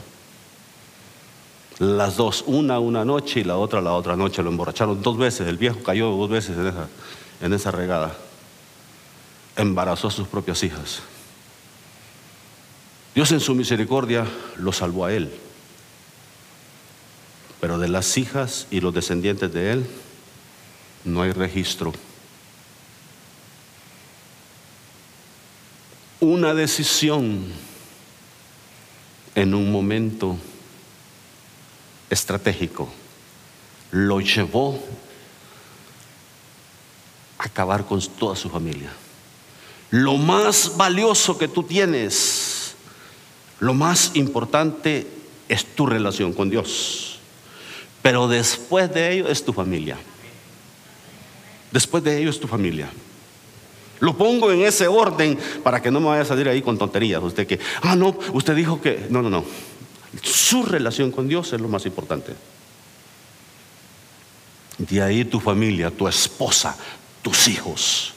Las 1.80 2.18
dos, 2.18 2.44
una 2.46 2.80
una 2.80 3.04
noche 3.04 3.40
y 3.40 3.44
la 3.44 3.58
otra 3.58 3.82
la 3.82 3.94
otra 3.94 4.16
noche, 4.16 4.44
lo 4.44 4.50
emborracharon 4.50 5.02
dos 5.02 5.18
veces. 5.18 5.48
El 5.48 5.58
viejo 5.58 5.82
cayó 5.84 6.12
dos 6.12 6.30
veces 6.30 6.58
en 6.58 6.68
esa, 6.68 6.88
en 7.42 7.54
esa 7.54 7.72
regada. 7.72 8.16
Embarazó 9.56 10.08
a 10.08 10.12
sus 10.12 10.28
propias 10.28 10.64
hijas. 10.64 11.02
Dios 13.16 13.32
en 13.32 13.40
su 13.40 13.54
misericordia 13.54 14.26
lo 14.58 14.72
salvó 14.72 15.06
a 15.06 15.14
él. 15.14 15.32
Pero 17.62 17.78
de 17.78 17.88
las 17.88 18.18
hijas 18.18 18.68
y 18.72 18.82
los 18.82 18.94
descendientes 18.94 19.54
de 19.54 19.72
él 19.72 19.86
no 21.06 21.22
hay 21.22 21.32
registro. 21.32 21.94
Una 26.24 26.54
decisión 26.54 27.44
en 29.36 29.54
un 29.54 29.70
momento 29.70 30.38
estratégico 32.10 32.88
lo 33.92 34.22
llevó 34.22 34.82
a 37.38 37.44
acabar 37.44 37.84
con 37.84 38.02
toda 38.18 38.38
su 38.38 38.50
familia. 38.50 38.90
Lo 39.92 40.16
más 40.16 40.78
valioso 40.78 41.38
que 41.38 41.50
tú 41.50 41.64
tienes, 41.64 42.76
lo 43.60 43.74
más 43.74 44.12
importante 44.14 45.06
es 45.50 45.76
tu 45.76 45.86
relación 45.86 46.32
con 46.32 46.50
Dios. 46.50 47.20
Pero 48.02 48.30
después 48.30 48.94
de 48.94 49.12
ello 49.12 49.28
es 49.28 49.44
tu 49.44 49.52
familia. 49.52 49.98
Después 51.74 52.02
de 52.02 52.18
ello 52.18 52.30
es 52.30 52.40
tu 52.40 52.48
familia. 52.48 52.90
Lo 54.04 54.18
pongo 54.18 54.52
en 54.52 54.64
ese 54.64 54.86
orden 54.86 55.40
para 55.64 55.82
que 55.82 55.90
no 55.90 56.02
me 56.02 56.08
vaya 56.08 56.24
a 56.24 56.26
salir 56.26 56.50
ahí 56.50 56.62
con 56.62 56.78
tonterías. 56.78 57.24
Usted 57.24 57.48
que, 57.48 57.58
ah, 57.84 57.96
no, 57.96 58.14
usted 58.34 58.54
dijo 58.54 58.82
que, 58.82 59.08
no, 59.10 59.22
no, 59.22 59.30
no. 59.30 59.46
Su 60.22 60.64
relación 60.64 61.10
con 61.10 61.30
Dios 61.30 61.54
es 61.54 61.62
lo 61.62 61.70
más 61.70 61.86
importante. 61.86 62.34
De 64.78 65.02
ahí 65.02 65.24
tu 65.24 65.40
familia, 65.40 65.90
tu 65.90 66.06
esposa, 66.06 66.78
tus 67.22 67.48
hijos. 67.48 68.14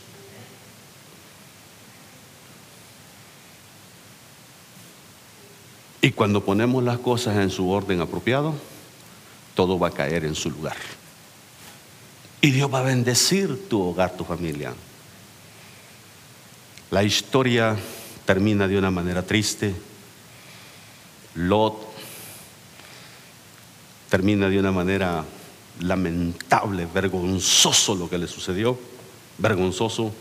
Y 6.02 6.10
cuando 6.10 6.44
ponemos 6.44 6.82
las 6.82 6.98
cosas 6.98 7.36
en 7.36 7.48
su 7.48 7.70
orden 7.70 8.00
apropiado, 8.00 8.56
todo 9.54 9.78
va 9.78 9.86
a 9.86 9.92
caer 9.92 10.24
en 10.24 10.34
su 10.34 10.50
lugar. 10.50 10.76
Y 12.40 12.50
Dios 12.50 12.74
va 12.74 12.80
a 12.80 12.82
bendecir 12.82 13.68
tu 13.68 13.80
hogar, 13.80 14.16
tu 14.16 14.24
familia. 14.24 14.74
La 16.90 17.02
historia 17.02 17.76
termina 18.24 18.68
de 18.68 18.78
una 18.78 18.90
manera 18.90 19.22
triste. 19.22 19.74
Lot 21.34 21.74
termina 24.08 24.48
de 24.48 24.58
una 24.58 24.72
manera 24.72 25.24
lamentable, 25.80 26.86
vergonzoso 26.86 27.94
lo 27.94 28.08
que 28.08 28.18
le 28.18 28.28
sucedió, 28.28 28.78
vergonzoso. 29.38 30.12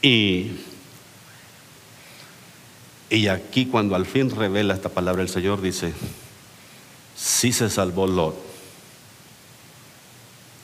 Y, 0.00 0.52
y 3.10 3.28
aquí 3.28 3.66
cuando 3.66 3.94
al 3.94 4.06
fin 4.06 4.30
revela 4.30 4.74
esta 4.74 4.88
palabra 4.88 5.22
el 5.22 5.28
Señor 5.28 5.60
dice, 5.60 5.92
sí 7.14 7.52
se 7.52 7.68
salvó 7.68 8.06
Lot, 8.06 8.36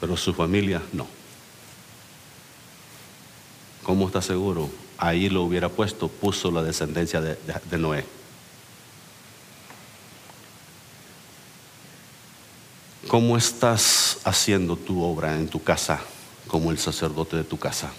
pero 0.01 0.17
su 0.17 0.33
familia 0.33 0.83
no. 0.93 1.18
¿Cómo 3.89 4.07
está 4.07 4.21
seguro? 4.21 4.69
Ahí 4.99 5.31
lo 5.31 5.45
hubiera 5.45 5.71
puesto, 5.71 6.09
puso 6.09 6.51
la 6.51 6.63
descendencia 6.63 7.23
de, 7.23 7.39
de 7.71 7.79
Noé. 7.79 8.05
¿Cómo 13.09 13.39
estás 13.39 14.19
haciendo 14.25 14.77
tu 14.77 15.03
obra 15.03 15.37
en 15.37 15.49
tu 15.49 15.63
casa 15.63 16.01
como 16.49 16.71
el 16.71 16.79
sacerdote 16.79 17.39
de 17.39 17.45
tu 17.45 17.59
casa? 17.59 17.91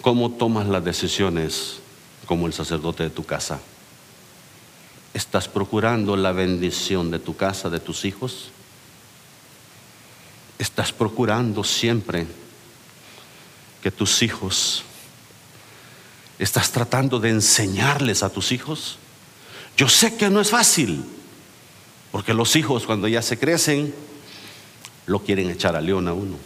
¿Cómo 0.00 0.30
tomas 0.30 0.66
las 0.66 0.82
decisiones 0.82 1.80
como 2.24 2.46
el 2.46 2.54
sacerdote 2.54 3.02
de 3.02 3.10
tu 3.10 3.24
casa? 3.24 3.60
¿Estás 5.12 5.46
procurando 5.46 6.16
la 6.16 6.32
bendición 6.32 7.10
de 7.10 7.18
tu 7.18 7.36
casa, 7.36 7.68
de 7.68 7.80
tus 7.80 8.06
hijos? 8.06 8.48
¿Estás 10.58 10.90
procurando 10.90 11.64
siempre 11.64 12.26
que 13.82 13.90
tus 13.90 14.22
hijos, 14.22 14.84
estás 16.38 16.70
tratando 16.72 17.20
de 17.20 17.30
enseñarles 17.30 18.22
a 18.22 18.30
tus 18.30 18.52
hijos? 18.52 18.98
Yo 19.76 19.88
sé 19.88 20.16
que 20.16 20.30
no 20.30 20.40
es 20.40 20.50
fácil. 20.50 21.04
Porque 22.12 22.32
los 22.32 22.56
hijos 22.56 22.86
cuando 22.86 23.08
ya 23.08 23.20
se 23.20 23.38
crecen, 23.38 23.94
lo 25.06 25.20
quieren 25.20 25.50
echar 25.50 25.76
a 25.76 25.80
león 25.80 26.08
a 26.08 26.14
uno. 26.14 26.36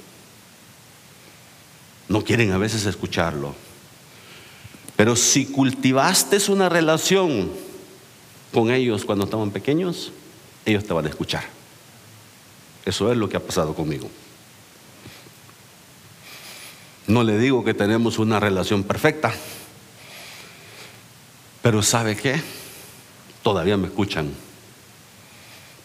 No 2.08 2.24
quieren 2.24 2.50
a 2.52 2.58
veces 2.58 2.86
escucharlo. 2.86 3.54
Pero 4.96 5.14
si 5.16 5.46
cultivaste 5.46 6.38
una 6.50 6.68
relación 6.68 7.52
con 8.52 8.70
ellos 8.70 9.04
cuando 9.04 9.26
estaban 9.26 9.50
pequeños, 9.50 10.12
ellos 10.66 10.84
te 10.84 10.92
van 10.92 11.06
a 11.06 11.08
escuchar. 11.08 11.44
Eso 12.84 13.10
es 13.12 13.16
lo 13.16 13.28
que 13.28 13.36
ha 13.36 13.40
pasado 13.40 13.74
conmigo. 13.74 14.10
No 17.11 17.24
le 17.24 17.38
digo 17.38 17.64
que 17.64 17.74
tenemos 17.74 18.18
una 18.18 18.40
relación 18.40 18.84
perfecta, 18.84 19.34
pero 21.62 21.82
¿sabe 21.82 22.16
qué? 22.16 22.40
Todavía 23.42 23.76
me 23.76 23.88
escuchan 23.88 24.32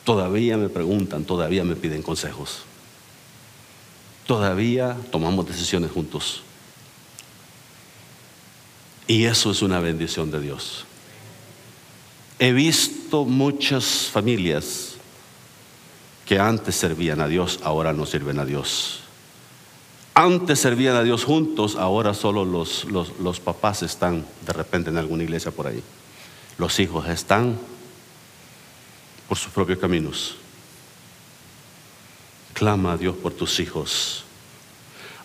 todavía 0.05 0.55
me 0.55 0.69
preguntan, 0.69 1.25
todavía 1.25 1.65
me 1.65 1.75
piden 1.75 2.01
consejos. 2.01 2.59
Todavía 4.25 4.95
tomamos 5.11 5.45
decisiones 5.47 5.91
juntos. 5.91 6.43
Y 9.07 9.25
eso 9.25 9.51
es 9.51 9.61
una 9.61 9.79
bendición 9.79 10.31
de 10.31 10.39
Dios. 10.39 10.85
He 12.39 12.53
visto 12.53 13.25
muchas 13.25 14.09
familias 14.11 14.93
que 16.25 16.39
antes 16.39 16.75
servían 16.75 17.21
a 17.21 17.27
Dios, 17.27 17.59
ahora 17.63 17.93
no 17.93 18.05
sirven 18.05 18.39
a 18.39 18.45
Dios. 18.45 19.01
Antes 20.17 20.61
servían 20.61 20.95
a 20.95 21.03
Dios 21.03 21.25
juntos, 21.25 21.75
ahora 21.75 22.13
solo 22.13 22.45
los, 22.45 22.85
los, 22.85 23.39
papás 23.41 23.83
están 23.83 24.25
de 24.45 24.53
repente 24.53 24.89
en 24.89 24.97
alguna 24.97 25.23
iglesia 25.23 25.51
por 25.51 25.67
ahí. 25.67 25.83
Los 26.57 26.79
hijos 26.79 27.09
están 27.09 27.59
por 29.27 29.37
sus 29.37 29.51
propios 29.51 29.77
caminos. 29.77 30.37
Clama 32.53 32.93
a 32.93 32.97
Dios 32.97 33.17
por 33.17 33.33
tus 33.33 33.59
hijos. 33.59 34.23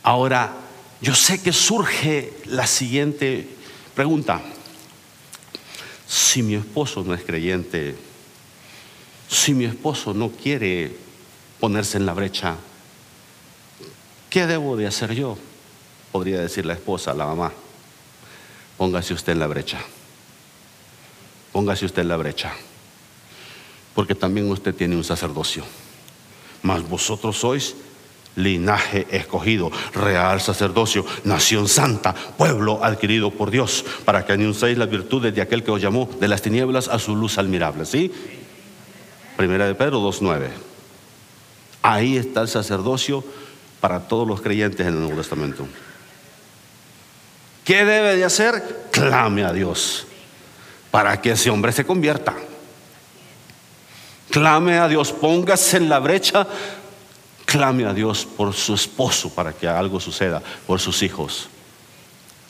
Ahora, 0.03 0.57
yo 1.01 1.15
sé 1.15 1.41
que 1.41 1.53
surge 1.53 2.33
la 2.47 2.67
siguiente 2.67 3.49
pregunta. 3.95 4.43
Si 6.09 6.43
mi 6.43 6.57
esposo 6.57 7.05
no 7.05 7.15
es 7.15 7.23
creyente, 7.23 7.95
si 9.29 9.55
mi 9.55 9.67
esposo 9.67 10.15
no 10.15 10.31
quiere 10.31 10.97
ponerse 11.61 11.97
en 11.97 12.07
la 12.07 12.13
brecha, 12.13 12.57
¿qué 14.31 14.47
debo 14.47 14.77
de 14.77 14.87
hacer 14.87 15.13
yo? 15.15 15.37
Podría 16.13 16.41
decir 16.41 16.65
la 16.65 16.73
esposa, 16.73 17.13
la 17.13 17.27
mamá. 17.27 17.53
Póngase 18.79 19.13
usted 19.13 19.35
en 19.35 19.41
la 19.41 19.47
brecha. 19.47 19.81
Póngase 21.53 21.85
usted 21.85 22.03
en 22.03 22.09
la 22.09 22.17
brecha 22.17 22.53
porque 23.95 24.15
también 24.15 24.51
usted 24.51 24.75
tiene 24.75 24.97
un 24.97 25.05
sacerdocio. 25.05 25.65
Mas 26.63 26.89
vosotros 26.89 27.39
sois 27.39 27.77
linaje 28.37 29.07
escogido, 29.11 29.71
real 29.93 30.41
sacerdocio, 30.41 31.05
nación 31.25 31.69
santa, 31.69 32.15
pueblo 32.15 32.83
adquirido 32.83 33.31
por 33.31 33.51
Dios, 33.51 33.85
para 34.05 34.25
que 34.25 34.33
anunciéis 34.33 34.79
las 34.79 34.89
virtudes 34.89 35.35
de 35.35 35.43
aquel 35.43 35.65
que 35.65 35.71
os 35.71 35.83
llamó 35.83 36.09
de 36.21 36.29
las 36.29 36.43
tinieblas 36.43 36.89
a 36.89 36.99
su 36.99 37.17
luz 37.17 37.39
admirable. 37.39 37.85
¿Sí? 37.85 38.13
Primera 39.37 39.67
de 39.67 39.75
Pedro 39.75 40.01
2.9. 40.01 40.49
Ahí 41.83 42.17
está 42.17 42.43
el 42.43 42.49
sacerdocio 42.49 43.25
para 43.81 44.01
todos 44.01 44.27
los 44.27 44.41
creyentes 44.41 44.87
en 44.87 44.95
el 44.95 45.01
Nuevo 45.01 45.17
Testamento. 45.17 45.67
¿Qué 47.65 47.85
debe 47.85 48.17
de 48.17 48.25
hacer? 48.25 48.89
Clame 48.91 49.45
a 49.45 49.53
Dios 49.53 50.07
para 50.91 51.21
que 51.21 51.33
ese 51.33 51.51
hombre 51.51 51.73
se 51.73 51.85
convierta. 51.85 52.35
Clame 54.31 54.79
a 54.79 54.89
Dios, 54.89 55.13
póngase 55.13 55.77
en 55.77 55.89
la 55.89 55.99
brecha, 55.99 56.47
clame 57.45 57.85
a 57.85 57.93
Dios 57.93 58.25
por 58.25 58.53
su 58.55 58.75
esposo 58.75 59.31
para 59.31 59.53
que 59.53 59.67
algo 59.67 59.99
suceda, 59.99 60.43
por 60.67 60.79
sus 60.79 61.03
hijos. 61.03 61.49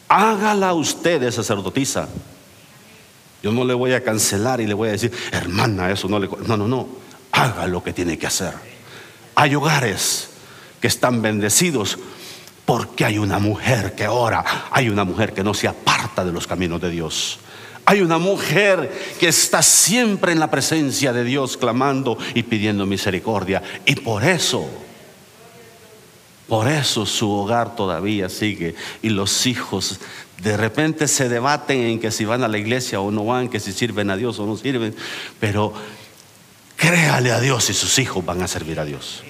Hágala 0.08 0.74
usted, 0.74 1.30
sacerdotisa. 1.30 2.08
Yo 3.42 3.52
no 3.52 3.64
le 3.64 3.72
voy 3.72 3.92
a 3.92 4.02
cancelar 4.02 4.60
y 4.60 4.66
le 4.66 4.74
voy 4.74 4.88
a 4.88 4.92
decir, 4.92 5.12
hermana, 5.32 5.90
eso 5.90 6.08
no 6.08 6.18
le... 6.18 6.28
No, 6.46 6.56
no, 6.56 6.68
no. 6.68 6.88
Haga 7.32 7.66
lo 7.66 7.82
que 7.82 7.92
tiene 7.92 8.18
que 8.18 8.26
hacer. 8.26 8.52
Hay 9.34 9.54
hogares 9.54 10.29
que 10.80 10.88
están 10.88 11.22
bendecidos 11.22 11.98
porque 12.64 13.04
hay 13.04 13.18
una 13.18 13.38
mujer 13.38 13.94
que 13.94 14.06
ora, 14.06 14.44
hay 14.70 14.88
una 14.88 15.04
mujer 15.04 15.32
que 15.32 15.42
no 15.42 15.54
se 15.54 15.66
aparta 15.68 16.24
de 16.24 16.32
los 16.32 16.46
caminos 16.46 16.80
de 16.80 16.90
Dios. 16.90 17.40
Hay 17.84 18.02
una 18.02 18.18
mujer 18.18 18.92
que 19.18 19.28
está 19.28 19.62
siempre 19.62 20.30
en 20.30 20.38
la 20.38 20.50
presencia 20.50 21.12
de 21.12 21.24
Dios 21.24 21.56
clamando 21.56 22.16
y 22.34 22.44
pidiendo 22.44 22.86
misericordia. 22.86 23.62
Y 23.84 23.96
por 23.96 24.24
eso 24.24 24.68
Por 26.46 26.66
eso 26.66 27.06
su 27.06 27.30
hogar 27.30 27.76
todavía 27.76 28.28
sigue 28.28 28.74
y 29.02 29.10
los 29.10 29.46
hijos 29.46 30.00
de 30.42 30.56
repente 30.56 31.06
se 31.06 31.28
debaten 31.28 31.80
en 31.80 32.00
que 32.00 32.10
si 32.10 32.24
van 32.24 32.42
a 32.42 32.48
la 32.48 32.58
iglesia 32.58 33.00
o 33.00 33.12
no 33.12 33.24
van, 33.24 33.48
que 33.48 33.60
si 33.60 33.72
sirven 33.72 34.10
a 34.10 34.16
Dios 34.16 34.40
o 34.40 34.46
no 34.46 34.56
sirven, 34.56 34.94
pero 35.38 35.72
créale 36.76 37.30
a 37.30 37.40
Dios 37.40 37.70
y 37.70 37.74
sus 37.74 37.98
hijos 38.00 38.24
van 38.24 38.42
a 38.42 38.48
servir 38.48 38.80
a 38.80 38.84
Dios. 38.84 39.22